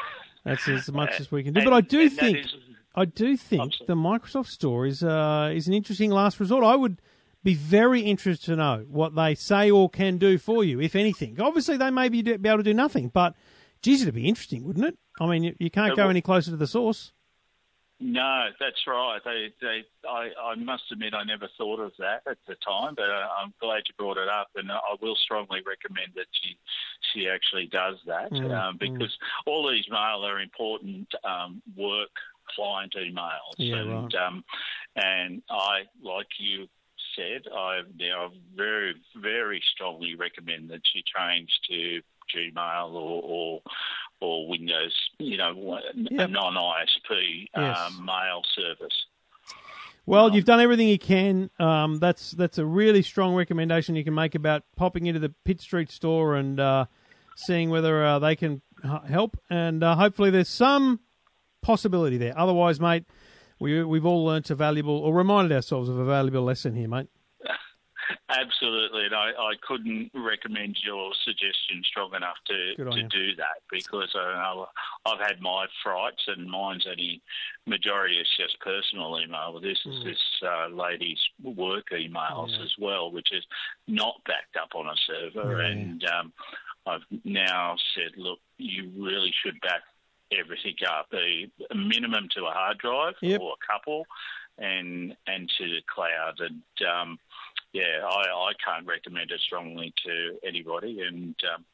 that's 0.44 0.68
as 0.68 0.90
much 0.92 1.18
as 1.20 1.30
we 1.32 1.42
can 1.42 1.54
do. 1.54 1.64
But 1.64 1.72
I 1.72 1.80
do 1.80 2.08
think, 2.08 2.38
is- 2.38 2.54
I 2.94 3.04
do 3.04 3.36
think 3.36 3.74
the 3.86 3.94
Microsoft 3.94 4.46
Store 4.48 4.86
is 4.86 5.02
uh, 5.02 5.50
is 5.54 5.66
an 5.68 5.74
interesting 5.74 6.10
last 6.10 6.38
resort. 6.40 6.64
I 6.64 6.76
would 6.76 7.00
be 7.42 7.54
very 7.54 8.02
interested 8.02 8.46
to 8.46 8.56
know 8.56 8.84
what 8.88 9.14
they 9.14 9.34
say 9.34 9.70
or 9.70 9.88
can 9.88 10.18
do 10.18 10.38
for 10.38 10.62
you, 10.62 10.80
if 10.80 10.94
anything. 10.94 11.40
Obviously, 11.40 11.76
they 11.76 11.90
may 11.90 12.08
be, 12.08 12.22
be 12.22 12.48
able 12.48 12.58
to 12.58 12.62
do 12.62 12.74
nothing, 12.74 13.08
but 13.08 13.34
geez, 13.82 14.02
it'd 14.02 14.14
be 14.14 14.28
interesting, 14.28 14.64
wouldn't 14.64 14.84
it? 14.86 14.98
I 15.20 15.26
mean, 15.26 15.42
you, 15.44 15.56
you 15.58 15.70
can't 15.70 15.96
go 15.96 16.08
any 16.08 16.20
closer 16.20 16.50
to 16.50 16.56
the 16.56 16.66
source. 16.66 17.12
No, 18.02 18.46
that's 18.58 18.86
right. 18.86 19.20
They, 19.24 19.52
they, 19.60 19.84
I, 20.08 20.30
I 20.42 20.54
must 20.54 20.84
admit, 20.90 21.12
I 21.12 21.22
never 21.22 21.48
thought 21.58 21.80
of 21.80 21.92
that 21.98 22.22
at 22.28 22.38
the 22.48 22.54
time, 22.66 22.94
but 22.96 23.10
uh, 23.10 23.28
I'm 23.42 23.52
glad 23.60 23.82
you 23.88 23.94
brought 23.98 24.16
it 24.16 24.28
up, 24.28 24.48
and 24.56 24.72
I 24.72 24.78
will 25.02 25.16
strongly 25.16 25.60
recommend 25.66 26.12
that 26.16 26.26
she, 26.32 26.56
she 27.12 27.28
actually 27.28 27.66
does 27.66 27.96
that 28.06 28.32
Mm, 28.32 28.52
um, 28.52 28.76
because 28.78 29.16
all 29.46 29.68
these 29.70 29.84
mail 29.90 30.24
are 30.24 30.40
important 30.40 31.08
um, 31.24 31.60
work 31.76 32.08
client 32.54 32.94
emails, 32.96 33.54
Yeah, 33.58 33.76
and 33.76 34.14
um, 34.14 34.44
and 34.96 35.42
I, 35.50 35.82
like 36.02 36.28
you 36.38 36.68
said, 37.16 37.42
I 37.52 37.80
now 37.98 38.30
very, 38.56 38.94
very 39.16 39.62
strongly 39.74 40.14
recommend 40.14 40.70
that 40.70 40.80
she 40.92 41.02
change 41.16 41.50
to 41.68 42.00
Gmail 42.34 42.92
or, 42.92 43.22
or 43.22 43.62
or 44.20 44.48
Windows, 44.48 44.94
you 45.18 45.36
know, 45.36 45.80
Yep. 45.94 46.28
a 46.28 46.32
non-ISP 46.32 47.48
Yes. 47.56 47.78
um, 47.78 48.04
mail 48.04 48.42
service. 48.54 49.06
Well, 50.06 50.34
you've 50.34 50.44
done 50.44 50.60
everything 50.60 50.88
you 50.88 50.98
can. 50.98 51.50
Um, 51.58 51.98
that's 51.98 52.32
that's 52.32 52.58
a 52.58 52.64
really 52.66 53.02
strong 53.02 53.34
recommendation 53.34 53.94
you 53.96 54.04
can 54.04 54.14
make 54.14 54.34
about 54.34 54.64
popping 54.76 55.06
into 55.06 55.20
the 55.20 55.28
Pitt 55.44 55.60
Street 55.60 55.90
store 55.90 56.34
and 56.34 56.58
uh, 56.58 56.86
seeing 57.36 57.70
whether 57.70 58.04
uh, 58.04 58.18
they 58.18 58.34
can 58.34 58.60
help. 59.08 59.38
And 59.50 59.84
uh, 59.84 59.94
hopefully, 59.94 60.30
there's 60.30 60.48
some 60.48 61.00
possibility 61.62 62.16
there. 62.16 62.36
Otherwise, 62.36 62.80
mate, 62.80 63.04
we 63.60 63.84
we've 63.84 64.06
all 64.06 64.24
learnt 64.24 64.50
a 64.50 64.54
valuable 64.54 64.96
or 64.98 65.14
reminded 65.14 65.54
ourselves 65.54 65.88
of 65.88 65.98
a 65.98 66.04
valuable 66.04 66.42
lesson 66.42 66.74
here, 66.74 66.88
mate. 66.88 67.08
Absolutely, 68.28 69.06
and 69.06 69.14
I, 69.14 69.30
I 69.30 69.52
couldn't 69.66 70.10
recommend 70.14 70.78
your 70.84 71.10
suggestion 71.24 71.82
strong 71.84 72.14
enough 72.14 72.36
to 72.46 72.74
to 72.76 72.96
you. 72.96 73.08
do 73.08 73.34
that 73.36 73.62
because 73.70 74.10
I, 74.14 74.64
I've 75.06 75.20
had 75.20 75.40
my 75.40 75.66
frights, 75.82 76.22
and 76.28 76.48
mine's 76.48 76.86
only 76.88 77.22
majority 77.66 78.16
is 78.18 78.28
just 78.38 78.58
personal 78.60 79.18
email. 79.20 79.58
This 79.60 79.78
Mm. 79.86 79.98
is 79.98 80.04
this 80.04 80.22
uh, 80.42 80.68
lady's 80.68 81.20
work 81.42 81.90
emails 81.90 82.52
as 82.62 82.72
well, 82.78 83.10
which 83.10 83.32
is 83.32 83.44
not 83.88 84.20
backed 84.26 84.56
up 84.56 84.74
on 84.74 84.86
a 84.86 84.96
server. 85.06 85.60
Yeah. 85.62 85.68
And 85.68 86.04
um, 86.04 86.32
I've 86.86 87.04
now 87.24 87.76
said, 87.94 88.12
look, 88.16 88.38
you 88.58 88.90
really 88.98 89.32
should 89.42 89.60
back 89.60 89.82
everything 90.32 90.76
up, 90.88 91.08
a, 91.12 91.50
a 91.70 91.74
minimum 91.74 92.28
to 92.36 92.44
a 92.46 92.50
hard 92.50 92.78
drive 92.78 93.14
Yep. 93.20 93.40
or 93.40 93.54
a 93.54 93.72
couple, 93.72 94.06
and 94.58 95.16
and 95.26 95.50
to 95.58 95.64
the 95.66 95.80
cloud. 95.86 96.38
And 96.40 96.62
um, 96.88 97.18
yeah, 97.72 98.04
I, 98.04 98.50
I 98.50 98.52
can't 98.64 98.86
recommend 98.86 99.30
it 99.30 99.40
strongly 99.40 99.92
to 100.04 100.38
anybody, 100.46 101.00
and 101.06 101.34
um, 101.54 101.64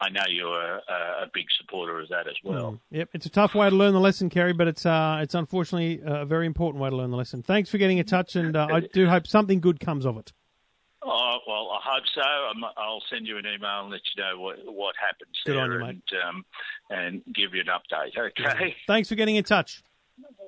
I 0.00 0.10
know 0.10 0.22
you're 0.28 0.76
a, 0.76 1.22
a 1.22 1.26
big 1.32 1.46
supporter 1.60 2.00
of 2.00 2.08
that 2.10 2.28
as 2.28 2.36
well. 2.44 2.72
Mm. 2.72 2.80
Yep, 2.90 3.08
it's 3.14 3.26
a 3.26 3.30
tough 3.30 3.54
way 3.54 3.68
to 3.68 3.74
learn 3.74 3.94
the 3.94 4.00
lesson, 4.00 4.30
Kerry, 4.30 4.52
but 4.52 4.68
it's 4.68 4.86
uh, 4.86 5.18
it's 5.22 5.34
unfortunately 5.34 6.00
a 6.04 6.24
very 6.24 6.46
important 6.46 6.82
way 6.82 6.90
to 6.90 6.96
learn 6.96 7.10
the 7.10 7.16
lesson. 7.16 7.42
Thanks 7.42 7.70
for 7.70 7.78
getting 7.78 7.98
in 7.98 8.06
touch, 8.06 8.36
and 8.36 8.56
uh, 8.56 8.68
I 8.70 8.80
do 8.80 9.08
hope 9.08 9.26
something 9.26 9.60
good 9.60 9.80
comes 9.80 10.06
of 10.06 10.18
it. 10.18 10.32
Oh, 11.02 11.38
well, 11.46 11.70
I 11.70 11.80
hope 11.82 12.04
so. 12.12 12.20
I'm, 12.20 12.64
I'll 12.76 13.02
send 13.10 13.26
you 13.26 13.38
an 13.38 13.46
email 13.46 13.82
and 13.82 13.90
let 13.90 14.00
you 14.14 14.22
know 14.22 14.40
what 14.40 14.58
what 14.66 14.94
happens 15.00 15.36
Good 15.46 15.56
there, 15.56 15.62
on 15.62 15.70
you, 15.70 15.86
and 15.86 16.02
um, 16.28 16.44
and 16.90 17.22
give 17.34 17.54
you 17.54 17.62
an 17.62 17.68
update. 17.68 18.18
Okay. 18.18 18.76
Thanks 18.86 19.08
for 19.08 19.14
getting 19.14 19.36
in 19.36 19.44
touch. 19.44 19.82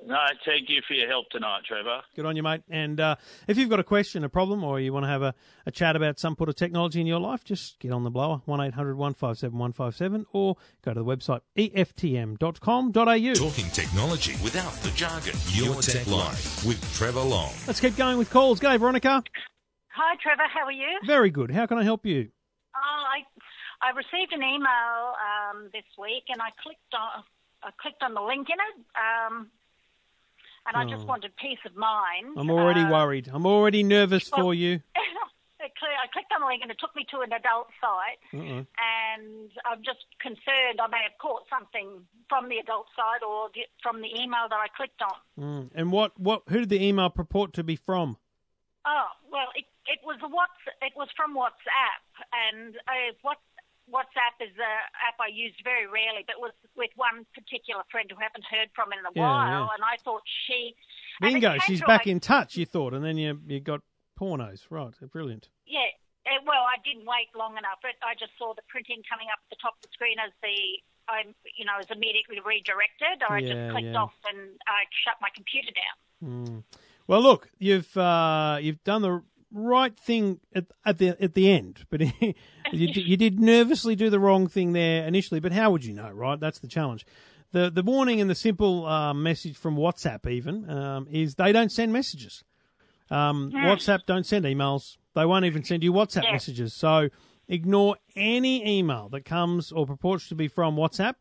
No, 0.05 0.17
thank 0.45 0.69
you 0.69 0.81
for 0.87 0.93
your 0.93 1.07
help 1.07 1.29
tonight, 1.29 1.61
Trevor. 1.65 2.01
Good 2.15 2.25
on 2.25 2.35
you, 2.35 2.43
mate. 2.43 2.63
And 2.69 2.99
uh, 2.99 3.15
if 3.47 3.57
you've 3.57 3.69
got 3.69 3.79
a 3.79 3.83
question, 3.83 4.23
a 4.23 4.29
problem, 4.29 4.63
or 4.63 4.79
you 4.79 4.91
want 4.91 5.03
to 5.05 5.09
have 5.09 5.21
a, 5.21 5.33
a 5.65 5.71
chat 5.71 5.95
about 5.95 6.19
some 6.19 6.35
sort 6.35 6.49
of 6.49 6.55
technology 6.55 6.99
in 6.99 7.07
your 7.07 7.19
life, 7.19 7.43
just 7.43 7.79
get 7.79 7.91
on 7.91 8.03
the 8.03 8.09
blower, 8.09 8.41
1800 8.45 8.95
157 8.95 9.57
157, 9.57 10.25
or 10.33 10.55
go 10.83 10.93
to 10.93 10.99
the 10.99 11.05
website 11.05 11.41
eftm.com.au. 11.57 13.33
Talking 13.33 13.69
technology 13.71 14.33
without 14.43 14.73
the 14.81 14.91
jargon. 14.91 15.33
Your 15.49 15.75
Tech 15.81 16.07
Life 16.07 16.65
with 16.65 16.81
Trevor 16.95 17.21
Long. 17.21 17.53
Let's 17.67 17.79
keep 17.79 17.95
going 17.95 18.17
with 18.17 18.29
calls. 18.29 18.59
G'day, 18.59 18.79
Veronica. 18.79 19.23
Hi, 19.93 20.15
Trevor. 20.21 20.47
How 20.51 20.65
are 20.65 20.71
you? 20.71 20.99
Very 21.05 21.29
good. 21.29 21.51
How 21.51 21.65
can 21.67 21.77
I 21.77 21.83
help 21.83 22.05
you? 22.05 22.29
Oh, 22.75 23.03
I 23.05 23.23
I 23.85 23.91
received 23.91 24.33
an 24.33 24.41
email 24.41 25.13
um, 25.19 25.69
this 25.73 25.85
week, 25.99 26.23
and 26.29 26.41
I 26.41 26.49
clicked 26.63 26.93
on 26.93 27.23
I 27.63 27.69
clicked 27.79 28.01
on 28.01 28.13
the 28.13 28.21
link 28.21 28.47
in 28.49 28.57
it, 28.57 28.85
um, 28.97 29.47
and 30.67 30.77
I 30.77 30.85
just 30.85 31.05
wanted 31.07 31.35
peace 31.37 31.59
of 31.65 31.75
mind. 31.75 32.33
Oh. 32.35 32.41
I'm 32.41 32.49
already 32.51 32.81
Uh, 32.81 32.91
worried. 32.91 33.29
I'm 33.31 33.45
already 33.45 33.83
nervous 33.83 34.27
for 34.29 34.53
you. 34.53 34.81
I 35.81 36.07
clicked 36.13 36.31
on 36.33 36.41
the 36.41 36.47
link, 36.47 36.61
and 36.61 36.71
it 36.71 36.77
took 36.79 36.95
me 36.95 37.05
to 37.11 37.21
an 37.21 37.31
adult 37.33 37.67
site, 37.79 38.19
and 38.33 38.65
I'm 39.65 39.81
just 39.83 40.05
concerned 40.19 40.79
I 40.81 40.87
may 40.87 41.01
have 41.03 41.17
caught 41.19 41.43
something 41.49 42.05
from 42.29 42.49
the 42.49 42.57
adult 42.57 42.87
site 42.95 43.23
or 43.23 43.49
the, 43.53 43.61
from 43.81 44.01
the 44.01 44.09
email 44.19 44.47
that 44.49 44.59
I 44.59 44.67
clicked 44.75 45.01
on. 45.01 45.17
Mm. 45.39 45.69
And 45.75 45.91
what, 45.91 46.19
what? 46.19 46.43
Who 46.49 46.59
did 46.61 46.69
the 46.69 46.83
email 46.83 47.09
purport 47.09 47.53
to 47.53 47.63
be 47.63 47.75
from? 47.75 48.17
Oh 48.85 49.07
well, 49.31 49.47
it 49.55 49.65
it 49.85 49.99
was 50.03 50.17
a 50.23 50.27
what's 50.27 50.61
it 50.81 50.93
was 50.95 51.07
from 51.15 51.35
WhatsApp, 51.35 52.01
and 52.49 52.75
uh, 52.87 53.13
what 53.21 53.37
WhatsApp 53.91 54.39
is 54.39 54.55
an 54.55 54.77
app 55.03 55.19
I 55.19 55.27
use 55.27 55.53
very 55.63 55.85
rarely, 55.85 56.23
but 56.25 56.39
was 56.39 56.51
with 56.75 56.91
one 56.95 57.27
particular 57.35 57.83
friend 57.91 58.09
who 58.09 58.17
I 58.17 58.23
haven't 58.23 58.47
heard 58.49 58.69
from 58.73 58.91
in 58.93 58.99
a 58.99 59.11
Yeah, 59.13 59.21
while, 59.21 59.67
yeah. 59.67 59.75
and 59.75 59.83
I 59.83 59.99
thought 60.03 60.23
she. 60.47 60.75
Bingo, 61.19 61.59
she's 61.59 61.81
back 61.81 62.07
in 62.07 62.19
touch, 62.19 62.57
you 62.57 62.65
thought, 62.65 62.93
and 62.93 63.03
then 63.03 63.17
you, 63.17 63.39
you 63.47 63.59
got 63.59 63.81
pornos. 64.19 64.65
Right, 64.69 64.93
brilliant. 65.11 65.49
Yeah. 65.67 65.91
uh, 66.25 66.41
well, 66.45 66.63
I 66.63 66.79
didn't 66.83 67.05
wait 67.05 67.29
long 67.35 67.57
enough. 67.57 67.83
It, 67.83 67.95
I 68.01 68.15
just 68.17 68.31
saw 68.39 68.53
the 68.55 68.63
printing 68.67 69.03
coming 69.09 69.27
up 69.31 69.39
at 69.43 69.49
the 69.51 69.59
top 69.61 69.75
of 69.77 69.81
the 69.83 69.91
screen 69.93 70.17
as 70.23 70.31
the 70.41 70.81
I, 71.09 71.23
you 71.57 71.65
know, 71.65 71.75
was 71.77 71.87
immediately 71.89 72.39
redirected. 72.39 73.21
Or 73.27 73.35
I 73.35 73.39
Yeah, 73.39 73.53
just 73.53 73.71
clicked 73.75 73.95
off 73.95 74.13
and 74.31 74.55
I 74.67 74.85
shut 75.03 75.17
my 75.19 75.29
computer 75.35 75.73
down. 75.75 76.63
Well, 77.07 77.21
look, 77.21 77.49
you've 77.57 77.97
uh, 77.97 78.59
you've 78.61 78.83
done 78.83 79.01
the 79.01 79.23
right 79.51 79.97
thing 79.97 80.39
at, 80.55 80.65
at 80.85 80.97
the 80.97 81.09
at 81.21 81.33
the 81.33 81.49
end, 81.51 81.85
but 81.89 82.01
you, 82.21 82.33
you 82.71 83.17
did 83.17 83.39
nervously 83.39 83.95
do 83.95 84.09
the 84.09 84.19
wrong 84.19 84.47
thing 84.47 84.73
there 84.73 85.05
initially. 85.05 85.39
But 85.39 85.51
how 85.51 85.71
would 85.71 85.83
you 85.85 85.93
know, 85.93 86.09
right? 86.09 86.39
That's 86.39 86.59
the 86.59 86.67
challenge. 86.67 87.05
the 87.51 87.69
The 87.69 87.83
warning 87.83 88.21
and 88.21 88.29
the 88.29 88.35
simple 88.35 88.85
uh, 88.85 89.13
message 89.13 89.57
from 89.57 89.75
WhatsApp 89.75 90.29
even 90.29 90.69
um, 90.69 91.07
is 91.11 91.35
they 91.35 91.51
don't 91.51 91.71
send 91.71 91.91
messages. 91.93 92.43
Um, 93.09 93.51
WhatsApp 93.53 94.05
don't 94.05 94.25
send 94.25 94.45
emails. 94.45 94.97
They 95.15 95.25
won't 95.25 95.45
even 95.45 95.63
send 95.63 95.83
you 95.83 95.91
WhatsApp 95.91 96.23
Yeah. 96.23 96.31
messages. 96.31 96.73
So 96.73 97.09
ignore 97.49 97.97
any 98.15 98.65
email 98.79 99.09
that 99.09 99.25
comes 99.25 99.71
or 99.73 99.85
purports 99.85 100.29
to 100.29 100.35
be 100.35 100.47
from 100.47 100.77
WhatsApp. 100.77 101.15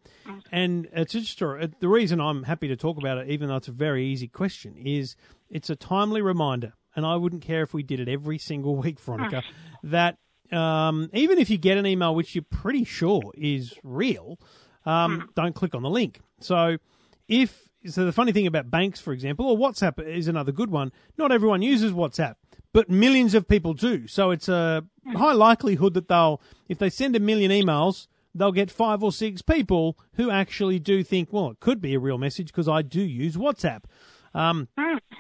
And 0.53 0.89
it's 0.93 1.13
just 1.13 1.39
the 1.39 1.89
reason 1.89 2.21
I'm 2.21 2.45
happy 2.45 2.69
to 2.69 2.77
talk 2.77 2.97
about 2.99 3.19
it, 3.19 3.29
even 3.29 3.49
though 3.49 3.57
it's 3.57 3.69
a 3.69 3.73
very 3.73 4.07
easy 4.07 4.29
question, 4.29 4.77
is 4.77 5.17
it's 5.49 5.71
a 5.71 5.77
timely 5.77 6.23
reminder. 6.23 6.75
And 6.97 7.07
I 7.07 7.17
wouldn't 7.17 7.43
care 7.43 7.63
if 7.63 7.73
we 7.73 7.83
did 7.83 8.01
it 8.01 8.09
every 8.09 8.39
single 8.39 8.77
week, 8.83 9.01
Veronica, 9.01 9.43
that 9.83 10.19
um, 10.53 11.11
even 11.13 11.39
if 11.39 11.51
you 11.51 11.59
get 11.59 11.79
an 11.79 11.87
email 11.87 12.15
which 12.15 12.35
you're 12.35 12.45
pretty 12.51 12.85
sure 12.85 13.23
is 13.35 13.75
real, 13.83 14.39
um, 14.85 15.29
don't 15.37 15.55
click 15.55 15.75
on 15.75 15.83
the 15.83 15.91
link. 15.91 16.21
So 16.41 16.79
if 17.29 17.69
so, 17.87 18.05
the 18.05 18.13
funny 18.13 18.33
thing 18.33 18.47
about 18.47 18.71
banks, 18.71 19.01
for 19.01 19.13
example, 19.13 19.47
or 19.47 19.57
WhatsApp 19.57 20.07
is 20.07 20.29
another 20.29 20.53
good 20.53 20.71
one. 20.71 20.93
Not 21.17 21.33
everyone 21.33 21.63
uses 21.63 21.93
WhatsApp, 21.93 22.35
but 22.75 22.91
millions 22.91 23.35
of 23.35 23.49
people 23.49 23.73
do. 23.73 24.07
So 24.07 24.31
it's 24.31 24.49
a 24.49 24.85
high 25.17 25.33
likelihood 25.33 25.95
that 25.95 26.09
they'll, 26.09 26.43
if 26.69 26.79
they 26.79 26.91
send 26.91 27.17
a 27.17 27.21
million 27.21 27.51
emails, 27.51 28.07
they'll 28.35 28.53
get 28.53 28.71
five 28.71 29.03
or 29.03 29.13
six 29.13 29.41
people 29.41 29.99
who 30.15 30.31
actually 30.31 30.79
do 30.79 31.03
think, 31.03 31.33
well, 31.33 31.51
it 31.51 31.61
could 31.61 31.81
be 31.81 31.95
a 31.95 31.99
real 31.99 32.19
message 32.19 32.49
because 32.49 32.69
I 32.69 32.83
do 32.83 33.01
use 33.01 33.37
WhatsApp. 33.37 33.85
Um, 34.35 34.69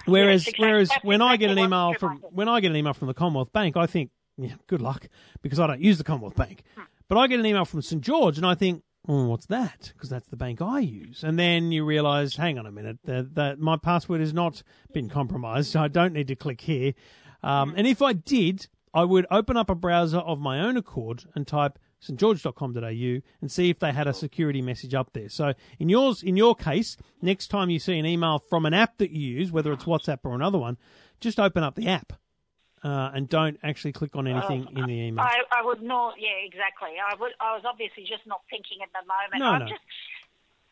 whereas, 0.06 0.46
Yes, 0.46 0.48
exactly. 0.48 0.66
whereas 0.66 0.88
That's 0.88 1.04
when 1.04 1.22
I 1.22 1.36
get 1.36 1.50
an 1.50 1.58
email 1.58 1.94
from 1.94 2.18
when 2.30 2.48
I 2.48 2.60
get 2.60 2.70
an 2.70 2.76
email 2.76 2.92
from 2.94 3.08
the 3.08 3.14
Commonwealth 3.14 3.52
Bank, 3.52 3.76
I 3.76 3.86
think, 3.86 4.10
yeah, 4.36 4.54
good 4.66 4.80
luck 4.80 5.08
because 5.42 5.58
I 5.58 5.66
don't 5.66 5.80
use 5.80 5.98
the 5.98 6.04
Commonwealth 6.04 6.36
Bank. 6.36 6.62
But 7.08 7.18
I 7.18 7.26
get 7.26 7.40
an 7.40 7.46
email 7.46 7.64
from 7.64 7.82
St 7.82 8.00
George, 8.02 8.36
and 8.36 8.46
I 8.46 8.54
think, 8.54 8.84
oh, 9.08 9.26
what's 9.26 9.46
that? 9.46 9.92
Because 9.94 10.08
that's 10.10 10.28
the 10.28 10.36
bank 10.36 10.62
I 10.62 10.78
use. 10.78 11.24
And 11.24 11.36
then 11.38 11.72
you 11.72 11.84
realise, 11.84 12.36
hang 12.36 12.56
on 12.58 12.66
a 12.66 12.70
minute, 12.70 12.98
that, 13.04 13.34
that 13.34 13.58
my 13.58 13.76
password 13.76 14.20
has 14.20 14.32
not 14.32 14.62
been 14.92 15.08
compromised. 15.08 15.72
So 15.72 15.80
I 15.80 15.88
don't 15.88 16.12
need 16.12 16.28
to 16.28 16.36
click 16.36 16.60
here. 16.60 16.92
Um, 17.42 17.74
and 17.76 17.86
if 17.86 18.00
I 18.00 18.12
did, 18.12 18.68
I 18.94 19.02
would 19.04 19.26
open 19.30 19.56
up 19.56 19.70
a 19.70 19.74
browser 19.74 20.18
of 20.18 20.38
my 20.38 20.60
own 20.60 20.76
accord 20.76 21.24
and 21.34 21.46
type 21.46 21.78
stgeorge.com.au 22.02 23.22
and 23.40 23.52
see 23.52 23.70
if 23.70 23.78
they 23.78 23.92
had 23.92 24.06
a 24.06 24.14
security 24.14 24.62
message 24.62 24.94
up 24.94 25.12
there. 25.12 25.28
So 25.28 25.54
in 25.78 25.88
yours, 25.88 26.22
in 26.22 26.36
your 26.36 26.54
case, 26.54 26.96
next 27.20 27.48
time 27.48 27.70
you 27.70 27.78
see 27.78 27.98
an 27.98 28.06
email 28.06 28.38
from 28.38 28.66
an 28.66 28.74
app 28.74 28.98
that 28.98 29.10
you 29.10 29.20
use, 29.20 29.52
whether 29.52 29.72
it's 29.72 29.84
WhatsApp 29.84 30.20
or 30.24 30.34
another 30.34 30.58
one, 30.58 30.78
just 31.20 31.38
open 31.38 31.62
up 31.62 31.74
the 31.74 31.88
app 31.88 32.14
uh, 32.82 33.10
and 33.12 33.28
don't 33.28 33.58
actually 33.62 33.92
click 33.92 34.16
on 34.16 34.26
anything 34.26 34.66
in 34.74 34.86
the 34.86 34.98
email. 35.12 35.24
I, 35.24 35.44
I 35.52 35.64
would 35.64 35.82
not. 35.82 36.14
Yeah, 36.18 36.40
exactly. 36.44 36.96
I 36.96 37.14
would. 37.20 37.32
I 37.40 37.54
was 37.54 37.64
obviously 37.68 38.04
just 38.08 38.26
not 38.26 38.40
thinking 38.48 38.80
at 38.82 38.88
the 38.96 39.04
moment. 39.04 39.38
No, 39.40 39.52
I'm 39.52 39.68
no. 39.68 39.68
just 39.68 39.84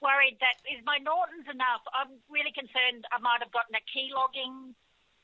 worried 0.01 0.39
that 0.41 0.57
is 0.72 0.81
my 0.87 0.97
Norton's 1.03 1.49
enough. 1.51 1.85
I'm 1.93 2.16
really 2.33 2.55
concerned. 2.55 3.05
I 3.12 3.20
might 3.20 3.45
have 3.45 3.53
gotten 3.53 3.76
a 3.76 3.85
key 3.85 4.09
logging 4.14 4.72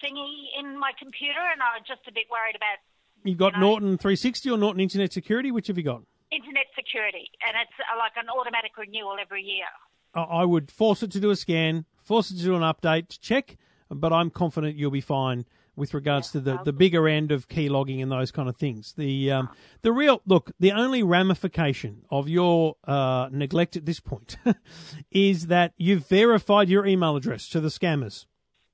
thingy 0.03 0.53
in 0.61 0.77
my 0.77 0.93
computer, 1.01 1.41
and 1.41 1.65
I'm 1.65 1.81
just 1.89 2.05
a 2.05 2.13
bit 2.13 2.29
worried 2.29 2.57
about 2.57 2.85
You've 3.25 3.39
got 3.39 3.55
know- 3.55 3.61
Norton 3.61 3.99
360 3.99 4.51
or 4.51 4.59
Norton 4.59 4.81
Internet 4.81 5.13
Security. 5.13 5.51
Which 5.51 5.67
have 5.67 5.77
you 5.77 5.85
got? 5.85 6.03
internet 6.31 6.67
security, 6.75 7.31
and 7.47 7.57
it's 7.63 7.79
uh, 7.79 7.97
like 7.97 8.13
an 8.17 8.29
automatic 8.29 8.77
renewal 8.77 9.17
every 9.21 9.43
year. 9.43 9.67
I 10.15 10.45
would 10.45 10.71
force 10.71 11.03
it 11.03 11.11
to 11.13 11.21
do 11.21 11.31
a 11.31 11.37
scan, 11.37 11.87
force 12.03 12.31
it 12.31 12.37
to 12.37 12.43
do 12.43 12.55
an 12.55 12.63
update, 12.63 13.09
to 13.09 13.21
check, 13.21 13.57
but 13.91 14.13
I'm 14.13 14.31
confident 14.31 14.77
you'll 14.77 14.93
be 14.93 15.01
fine 15.01 15.45
with 15.77 15.93
regards 15.93 16.31
to 16.31 16.41
the, 16.41 16.61
the 16.65 16.73
bigger 16.73 17.09
end 17.09 17.33
of 17.33 17.49
key 17.49 17.69
logging 17.69 18.01
and 18.01 18.13
those 18.13 18.31
kind 18.31 18.49
of 18.49 18.57
things. 18.57 18.93
The 18.97 19.33
um, 19.33 19.49
the 19.83 19.93
real 19.93 20.23
look, 20.25 20.53
the 20.61 20.71
only 20.71 21.03
ramification 21.03 22.03
of 22.11 22.29
your 22.29 22.77
uh, 22.85 23.29
neglect 23.33 23.77
at 23.77 23.87
this 23.87 23.99
point 23.99 24.37
is 25.11 25.49
that 25.49 25.73
you've 25.77 26.07
verified 26.07 26.69
your 26.69 26.87
email 26.87 27.17
address 27.17 27.49
to 27.49 27.61
the 27.61 27.69
scammers. 27.69 28.27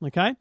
Okay. 0.04 0.34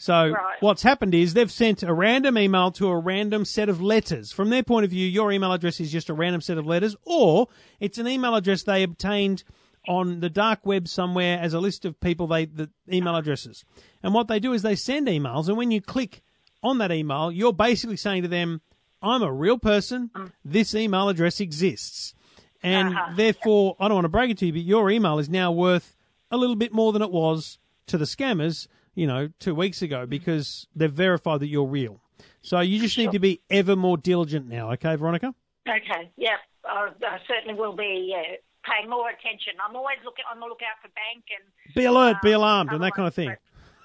So 0.00 0.30
Right. 0.30 0.56
what's 0.60 0.82
happened 0.82 1.14
is 1.14 1.34
they've 1.34 1.52
sent 1.52 1.82
a 1.82 1.92
random 1.92 2.38
email 2.38 2.70
to 2.70 2.88
a 2.88 2.98
random 2.98 3.44
set 3.44 3.68
of 3.68 3.82
letters. 3.82 4.32
From 4.32 4.48
their 4.48 4.62
point 4.62 4.84
of 4.84 4.90
view, 4.90 5.06
your 5.06 5.30
email 5.30 5.52
address 5.52 5.78
is 5.78 5.92
just 5.92 6.08
a 6.08 6.14
random 6.14 6.40
set 6.40 6.56
of 6.56 6.64
letters, 6.64 6.96
or 7.04 7.48
it's 7.80 7.98
an 7.98 8.08
email 8.08 8.34
address 8.34 8.62
they 8.62 8.82
obtained 8.82 9.44
on 9.86 10.20
the 10.20 10.30
dark 10.30 10.64
web 10.64 10.88
somewhere 10.88 11.38
as 11.38 11.52
a 11.52 11.60
list 11.60 11.84
of 11.84 12.00
people 12.00 12.26
they 12.26 12.46
the 12.46 12.70
email 12.90 13.14
addresses. 13.14 13.62
And 14.02 14.14
what 14.14 14.26
they 14.26 14.40
do 14.40 14.54
is 14.54 14.62
they 14.62 14.74
send 14.74 15.06
emails, 15.06 15.48
and 15.48 15.58
when 15.58 15.70
you 15.70 15.82
click 15.82 16.22
on 16.62 16.78
that 16.78 16.90
email, 16.90 17.30
you're 17.30 17.52
basically 17.52 17.98
saying 17.98 18.22
to 18.22 18.28
them, 18.28 18.62
"I'm 19.02 19.22
a 19.22 19.30
real 19.30 19.58
person. 19.58 20.10
Mm. 20.14 20.32
This 20.42 20.74
email 20.74 21.10
address 21.10 21.40
exists." 21.40 22.14
And 22.62 22.94
uh-huh. 22.94 23.12
therefore, 23.16 23.76
I 23.78 23.88
don't 23.88 23.96
want 23.96 24.06
to 24.06 24.10
break 24.10 24.30
it 24.30 24.38
to 24.38 24.46
you, 24.46 24.52
but 24.52 24.62
your 24.62 24.90
email 24.90 25.18
is 25.18 25.28
now 25.28 25.52
worth 25.52 25.94
a 26.30 26.38
little 26.38 26.56
bit 26.56 26.72
more 26.72 26.90
than 26.94 27.02
it 27.02 27.10
was 27.10 27.58
to 27.88 27.98
the 27.98 28.06
scammers, 28.06 28.66
you 29.00 29.06
know, 29.06 29.30
two 29.38 29.54
weeks 29.54 29.80
ago 29.80 30.04
because 30.04 30.66
they've 30.76 30.92
verified 30.92 31.40
that 31.40 31.46
you're 31.48 31.64
real. 31.64 32.02
So 32.42 32.60
you 32.60 32.78
just 32.78 32.98
need 32.98 33.12
to 33.12 33.18
be 33.18 33.40
ever 33.48 33.74
more 33.74 33.96
diligent 33.96 34.46
now, 34.46 34.72
okay, 34.72 34.94
Veronica? 34.96 35.34
Okay. 35.66 36.10
Yeah, 36.18 36.36
I, 36.66 36.90
I 37.02 37.18
certainly 37.26 37.58
will 37.58 37.74
be. 37.74 38.12
Yeah, 38.12 38.36
paying 38.62 38.90
more 38.90 39.08
attention. 39.08 39.54
I'm 39.66 39.74
always 39.74 39.96
looking 40.04 40.26
on 40.30 40.38
the 40.38 40.44
lookout 40.44 40.76
for 40.82 40.88
bank 40.88 41.24
and 41.34 41.74
Be 41.74 41.86
alert, 41.86 42.18
be 42.22 42.34
um, 42.34 42.42
alarmed, 42.42 42.72
and 42.72 42.82
that 42.82 42.92
kind 42.92 43.08
of 43.08 43.14
thing. 43.14 43.34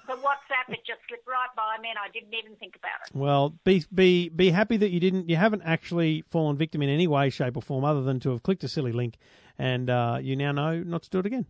But, 0.06 0.18
but 0.18 0.22
WhatsApp, 0.22 0.74
it 0.74 0.80
just 0.86 1.00
slipped 1.08 1.26
right 1.26 1.48
by 1.56 1.80
me, 1.80 1.88
and 1.88 1.98
I 1.98 2.10
didn't 2.12 2.34
even 2.34 2.54
think 2.56 2.76
about 2.76 3.00
it. 3.06 3.16
Well, 3.16 3.54
be 3.64 3.86
be 3.94 4.28
be 4.28 4.50
happy 4.50 4.76
that 4.76 4.90
you 4.90 5.00
didn't, 5.00 5.30
you 5.30 5.36
haven't 5.36 5.62
actually 5.62 6.24
fallen 6.28 6.58
victim 6.58 6.82
in 6.82 6.90
any 6.90 7.06
way, 7.06 7.30
shape, 7.30 7.56
or 7.56 7.62
form, 7.62 7.86
other 7.86 8.02
than 8.02 8.20
to 8.20 8.30
have 8.32 8.42
clicked 8.42 8.64
a 8.64 8.68
silly 8.68 8.92
link, 8.92 9.16
and 9.58 9.88
uh, 9.88 10.18
you 10.20 10.36
now 10.36 10.52
know 10.52 10.82
not 10.82 11.04
to 11.04 11.10
do 11.10 11.20
it 11.20 11.26
again. 11.26 11.46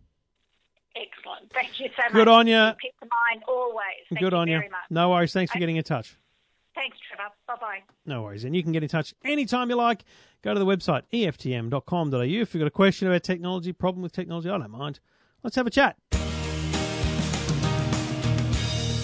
Excellent. 0.99 1.51
Thank 1.53 1.79
you 1.79 1.89
so 1.95 2.03
much. 2.03 2.13
Good 2.13 2.27
on 2.27 2.47
you. 2.47 2.71
Keep 2.81 2.93
the 2.99 3.07
mind 3.07 3.43
always. 3.47 3.85
Thank 4.09 4.21
Good 4.21 4.33
you 4.33 4.37
on 4.37 4.47
you. 4.47 4.57
very 4.57 4.69
much. 4.69 4.79
No 4.89 5.09
worries. 5.11 5.33
Thanks 5.33 5.51
for 5.51 5.59
getting 5.59 5.75
in 5.77 5.83
touch. 5.83 6.17
Thanks, 6.73 6.97
Trevor. 7.07 7.31
Bye 7.47 7.55
bye. 7.59 7.79
No 8.05 8.23
worries. 8.23 8.43
And 8.43 8.55
you 8.55 8.63
can 8.63 8.71
get 8.71 8.83
in 8.83 8.89
touch 8.89 9.13
anytime 9.23 9.69
you 9.69 9.75
like. 9.75 10.03
Go 10.43 10.53
to 10.53 10.59
the 10.59 10.65
website, 10.65 11.03
eftm.com.au. 11.11 12.21
If 12.21 12.53
you've 12.53 12.61
got 12.61 12.67
a 12.67 12.71
question 12.71 13.07
about 13.07 13.23
technology, 13.23 13.73
problem 13.73 14.03
with 14.03 14.11
technology, 14.11 14.49
I 14.49 14.57
don't 14.57 14.71
mind. 14.71 14.99
Let's 15.43 15.55
have 15.55 15.67
a 15.67 15.71
chat. 15.71 15.97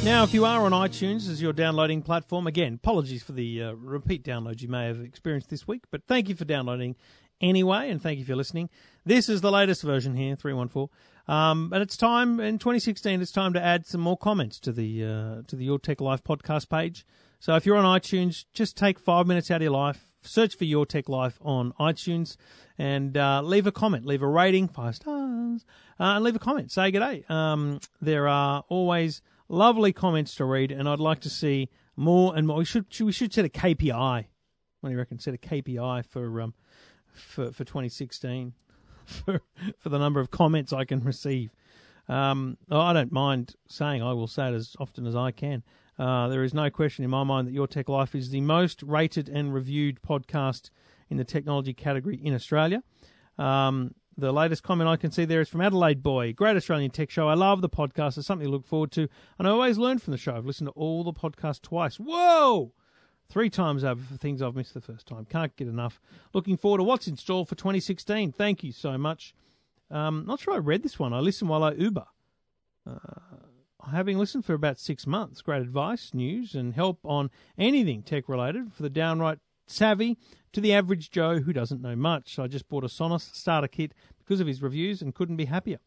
Now, 0.03 0.23
if 0.23 0.33
you 0.33 0.45
are 0.45 0.65
on 0.65 0.73
iTunes 0.73 1.29
as 1.29 1.41
your 1.41 1.53
downloading 1.53 2.01
platform, 2.01 2.45
again, 2.45 2.73
apologies 2.75 3.23
for 3.23 3.31
the 3.31 3.63
uh, 3.63 3.71
repeat 3.71 4.23
downloads 4.23 4.61
you 4.61 4.67
may 4.67 4.85
have 4.87 4.99
experienced 4.99 5.49
this 5.49 5.65
week, 5.65 5.83
but 5.91 6.03
thank 6.07 6.27
you 6.27 6.35
for 6.35 6.43
downloading 6.43 6.97
anyway, 7.39 7.89
and 7.89 8.01
thank 8.01 8.19
you 8.19 8.25
for 8.25 8.35
listening. 8.35 8.69
This 9.05 9.29
is 9.29 9.39
the 9.39 9.51
latest 9.51 9.81
version 9.81 10.13
here, 10.15 10.35
314. 10.35 10.89
Um, 11.27 11.71
and 11.73 11.81
it's 11.81 11.95
time, 11.95 12.39
in 12.39 12.59
2016, 12.59 13.21
it's 13.21 13.31
time 13.31 13.53
to 13.53 13.63
add 13.63 13.85
some 13.85 14.01
more 14.01 14.17
comments 14.17 14.59
to 14.61 14.71
the, 14.71 15.03
uh, 15.03 15.41
to 15.47 15.55
the 15.55 15.63
Your 15.63 15.79
Tech 15.79 16.01
Life 16.01 16.23
podcast 16.23 16.69
page. 16.69 17.05
So 17.39 17.55
if 17.55 17.65
you're 17.65 17.77
on 17.77 17.99
iTunes, 17.99 18.45
just 18.53 18.77
take 18.77 18.99
five 18.99 19.27
minutes 19.27 19.49
out 19.51 19.57
of 19.57 19.63
your 19.63 19.71
life, 19.71 20.13
search 20.21 20.55
for 20.55 20.65
Your 20.65 20.85
Tech 20.85 21.07
Life 21.07 21.39
on 21.41 21.73
iTunes, 21.79 22.35
and 22.77 23.17
uh, 23.17 23.41
leave 23.41 23.67
a 23.67 23.71
comment, 23.71 24.05
leave 24.05 24.21
a 24.21 24.27
rating, 24.27 24.67
five 24.67 24.95
stars, 24.95 25.65
uh, 25.99 26.03
and 26.03 26.23
leave 26.23 26.35
a 26.35 26.39
comment. 26.39 26.71
Say 26.71 26.91
good 26.91 26.99
day. 26.99 27.23
Um, 27.29 27.79
there 28.01 28.27
are 28.27 28.63
always 28.67 29.21
lovely 29.47 29.93
comments 29.93 30.35
to 30.35 30.45
read, 30.45 30.71
and 30.71 30.87
I'd 30.89 30.99
like 30.99 31.21
to 31.21 31.29
see 31.29 31.69
more 31.95 32.35
and 32.35 32.47
more. 32.47 32.57
We 32.57 32.65
should 32.65 32.85
we 32.99 33.11
should 33.11 33.33
set 33.33 33.45
a 33.45 33.49
KPI. 33.49 34.25
What 34.79 34.89
do 34.89 34.93
you 34.93 34.97
reckon? 34.97 35.19
Set 35.19 35.33
a 35.33 35.37
KPI 35.37 36.05
for 36.05 36.41
um 36.41 36.53
for 37.13 37.51
for 37.51 37.63
2016 37.63 38.53
for 39.05 39.41
for 39.79 39.89
the 39.89 39.99
number 39.99 40.19
of 40.19 40.31
comments 40.31 40.73
I 40.73 40.85
can 40.85 41.01
receive. 41.01 41.51
Um, 42.07 42.57
I 42.69 42.93
don't 42.93 43.11
mind 43.11 43.55
saying 43.67 44.01
I 44.01 44.13
will 44.13 44.27
say 44.27 44.49
it 44.49 44.53
as 44.53 44.75
often 44.79 45.07
as 45.07 45.15
I 45.15 45.31
can. 45.31 45.63
Uh, 45.97 46.27
there 46.27 46.43
is 46.43 46.53
no 46.53 46.69
question 46.69 47.03
in 47.03 47.09
my 47.09 47.23
mind 47.23 47.47
that 47.47 47.53
Your 47.53 47.67
Tech 47.67 47.87
Life 47.87 48.15
is 48.15 48.29
the 48.29 48.41
most 48.41 48.81
rated 48.83 49.29
and 49.29 49.53
reviewed 49.53 50.01
podcast 50.01 50.69
in 51.09 51.17
the 51.17 51.23
technology 51.23 51.73
category 51.73 52.19
in 52.21 52.33
Australia. 52.33 52.83
Um, 53.37 53.93
the 54.17 54.31
latest 54.31 54.63
comment 54.63 54.89
I 54.89 54.97
can 54.97 55.11
see 55.11 55.25
there 55.25 55.41
is 55.41 55.49
from 55.49 55.61
Adelaide 55.61 56.03
Boy. 56.03 56.33
Great 56.33 56.55
Australian 56.55 56.91
tech 56.91 57.09
show. 57.09 57.27
I 57.27 57.33
love 57.33 57.61
the 57.61 57.69
podcast. 57.69 58.17
It's 58.17 58.27
something 58.27 58.45
to 58.45 58.51
look 58.51 58.65
forward 58.65 58.91
to. 58.91 59.07
And 59.39 59.47
I 59.47 59.51
always 59.51 59.77
learn 59.77 59.99
from 59.99 60.11
the 60.11 60.17
show. 60.17 60.35
I've 60.35 60.45
listened 60.45 60.67
to 60.67 60.73
all 60.73 61.03
the 61.03 61.13
podcasts 61.13 61.61
twice. 61.61 61.95
Whoa! 61.95 62.73
Three 63.33 63.49
times 63.49 63.83
over 63.83 63.99
for 63.99 64.15
things 64.15 64.43
I've 64.43 64.55
missed 64.55 64.75
the 64.75 64.79
first 64.79 65.07
time. 65.07 65.25
Can't 65.25 65.55
get 65.55 65.67
enough. 65.67 65.99
Looking 66.35 66.55
forward 66.55 66.77
to 66.77 66.83
what's 66.83 67.07
in 67.07 67.17
store 67.17 67.47
for 67.47 67.55
2016. 67.55 68.31
Thank 68.31 68.63
you 68.63 68.71
so 68.71 68.95
much. 68.95 69.33
Um, 69.89 70.23
not 70.27 70.39
sure 70.39 70.53
I 70.53 70.59
read 70.59 70.83
this 70.83 70.99
one. 70.99 71.13
I 71.13 71.19
listened 71.19 71.49
while 71.49 71.63
I 71.63 71.71
Uber. 71.71 72.05
Uh, 72.85 72.93
having 73.91 74.19
listened 74.19 74.45
for 74.45 74.53
about 74.53 74.77
six 74.77 75.07
months, 75.07 75.41
great 75.41 75.63
advice, 75.63 76.13
news, 76.13 76.53
and 76.53 76.75
help 76.75 76.99
on 77.03 77.31
anything 77.57 78.03
tech 78.03 78.29
related 78.29 78.71
for 78.71 78.83
the 78.83 78.89
downright 78.91 79.39
savvy 79.65 80.15
to 80.51 80.61
the 80.61 80.71
average 80.71 81.09
Joe 81.09 81.39
who 81.39 81.53
doesn't 81.53 81.81
know 81.81 81.95
much. 81.95 82.37
I 82.37 82.45
just 82.45 82.69
bought 82.69 82.83
a 82.83 82.87
Sonos 82.87 83.33
starter 83.33 83.67
kit 83.67 83.95
because 84.19 84.41
of 84.41 84.47
his 84.47 84.61
reviews 84.61 85.01
and 85.01 85.15
couldn't 85.15 85.37
be 85.37 85.45
happier. 85.45 85.79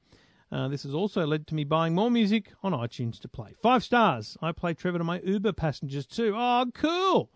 Uh, 0.50 0.66
this 0.66 0.82
has 0.82 0.94
also 0.94 1.24
led 1.24 1.46
to 1.46 1.54
me 1.54 1.62
buying 1.62 1.94
more 1.94 2.10
music 2.10 2.52
on 2.64 2.72
iTunes 2.72 3.20
to 3.20 3.28
play. 3.28 3.54
Five 3.62 3.84
stars. 3.84 4.36
I 4.42 4.50
play 4.50 4.74
Trevor 4.74 4.98
to 4.98 5.04
my 5.04 5.20
Uber 5.20 5.52
passengers 5.52 6.06
too. 6.06 6.34
Oh, 6.36 6.66
cool. 6.74 7.30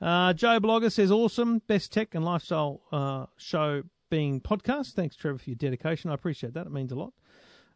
Uh, 0.00 0.32
Joe 0.32 0.60
Blogger 0.60 0.90
says, 0.90 1.10
awesome. 1.10 1.60
Best 1.66 1.92
tech 1.92 2.14
and 2.14 2.24
lifestyle 2.24 2.80
uh, 2.90 3.26
show 3.36 3.82
being 4.08 4.40
podcast. 4.40 4.92
Thanks, 4.92 5.16
Trevor, 5.16 5.38
for 5.38 5.50
your 5.50 5.56
dedication. 5.56 6.10
I 6.10 6.14
appreciate 6.14 6.54
that. 6.54 6.66
It 6.66 6.72
means 6.72 6.92
a 6.92 6.96
lot. 6.96 7.12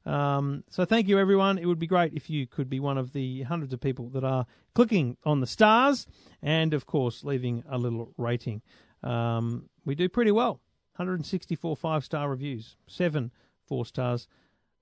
Um, 0.06 0.64
so 0.68 0.84
thank 0.84 1.08
you, 1.08 1.18
everyone. 1.18 1.58
It 1.58 1.66
would 1.66 1.78
be 1.78 1.86
great 1.86 2.12
if 2.12 2.28
you 2.28 2.46
could 2.46 2.68
be 2.68 2.80
one 2.80 2.98
of 2.98 3.12
the 3.12 3.42
hundreds 3.42 3.72
of 3.72 3.80
people 3.80 4.10
that 4.10 4.24
are 4.24 4.46
clicking 4.74 5.16
on 5.24 5.40
the 5.40 5.46
stars 5.46 6.06
and, 6.42 6.74
of 6.74 6.86
course, 6.86 7.24
leaving 7.24 7.62
a 7.68 7.78
little 7.78 8.12
rating. 8.18 8.62
Um, 9.02 9.68
we 9.84 9.94
do 9.94 10.08
pretty 10.08 10.30
well. 10.30 10.60
164 10.96 11.76
five 11.76 12.04
star 12.04 12.30
reviews, 12.30 12.76
seven 12.86 13.32
four 13.66 13.84
stars, 13.84 14.28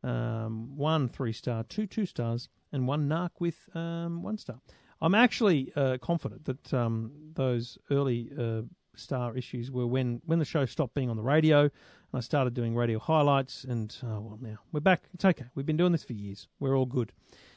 um, 0.02 0.76
one 0.76 1.08
three 1.08 1.32
star, 1.32 1.64
two 1.64 1.86
two 1.86 2.04
stars, 2.04 2.48
and 2.70 2.86
one 2.86 3.08
narc 3.08 3.30
with 3.38 3.68
um, 3.74 4.22
one 4.22 4.36
star. 4.36 4.60
I'm 5.02 5.16
actually 5.16 5.72
uh, 5.74 5.98
confident 6.00 6.44
that 6.44 6.72
um, 6.72 7.10
those 7.34 7.76
early 7.90 8.30
uh, 8.38 8.62
star 8.94 9.36
issues 9.36 9.68
were 9.68 9.86
when 9.86 10.22
when 10.26 10.38
the 10.38 10.44
show 10.44 10.64
stopped 10.64 10.94
being 10.94 11.10
on 11.10 11.16
the 11.16 11.22
radio, 11.22 11.62
and 11.62 11.70
I 12.14 12.20
started 12.20 12.54
doing 12.54 12.76
radio 12.76 13.00
highlights. 13.00 13.64
And 13.64 13.94
oh 14.04 14.20
well, 14.20 14.38
now 14.40 14.58
we're 14.70 14.80
back. 14.80 15.02
It's 15.12 15.24
okay. 15.24 15.46
We've 15.56 15.66
been 15.66 15.76
doing 15.76 15.90
this 15.90 16.04
for 16.04 16.12
years. 16.12 16.46
We're 16.60 16.76
all 16.76 16.86
good. 16.86 17.12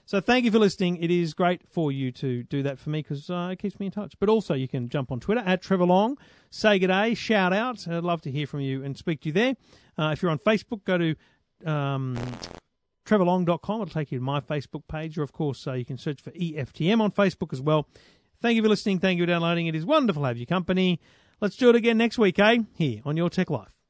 So 0.08 0.20
thank 0.20 0.44
you 0.46 0.52
for 0.52 0.58
listening. 0.58 0.98
It 0.98 1.12
is 1.12 1.36
great 1.36 1.62
for 1.70 1.92
you 1.92 2.12
to 2.14 2.44
do 2.44 2.64
that 2.64 2.80
for 2.80 2.90
me 2.90 3.04
because 3.04 3.30
uh, 3.30 3.50
it 3.52 3.60
keeps 3.60 3.80
me 3.80 3.88
in 3.88 3.92
touch. 3.92 4.14
But 4.20 4.30
also 4.30 4.56
you 4.56 4.68
can 4.68 4.90
jump 4.90 5.12
on 5.12 5.20
Twitter 5.20 5.42
at 5.46 5.62
Trevor 5.62 5.86
Long, 5.86 6.18
say 6.50 6.80
good 6.80 6.88
day, 6.88 7.14
shout 7.14 7.54
out. 7.54 7.88
I'd 7.88 8.04
love 8.04 8.22
to 8.22 8.32
hear 8.32 8.48
from 8.48 8.62
you 8.62 8.84
and 8.84 8.98
speak 8.98 9.22
to 9.22 9.30
you 9.30 9.34
there. 9.34 9.56
Uh, 9.98 10.12
if 10.14 10.22
you're 10.22 10.32
on 10.32 10.40
Facebook, 10.40 10.84
go 10.84 10.98
to 10.98 11.16
um, 11.72 12.18
trevorlong.com. 13.06 13.82
It'll 13.82 13.94
take 13.94 14.12
you 14.12 14.20
to 14.20 14.24
my 14.24 14.40
Facebook 14.40 14.84
page, 14.88 15.18
or 15.18 15.24
of 15.24 15.32
course 15.32 15.68
uh, 15.68 15.74
you 15.74 15.86
can 15.86 15.98
search 15.98 16.22
for 16.22 16.32
EFTM 16.32 17.00
on 17.02 17.12
Facebook 17.12 17.54
as 17.54 17.62
well. 17.62 17.88
Thank 18.42 18.56
you 18.56 18.64
for 18.64 18.70
listening. 18.70 19.00
Thank 19.00 19.18
you 19.18 19.24
for 19.24 19.28
downloading. 19.28 19.68
It 19.68 19.76
is 19.76 19.86
wonderful 19.86 20.24
to 20.24 20.28
have 20.28 20.38
your 20.38 20.46
company. 20.46 21.00
Let's 21.42 21.56
do 21.56 21.70
it 21.70 21.76
again 21.76 21.98
next 21.98 22.18
week, 22.18 22.40
eh? 22.40 22.60
Here 22.76 23.02
on 23.06 23.18
Your 23.18 23.30
Tech 23.30 23.50
Life. 23.50 23.85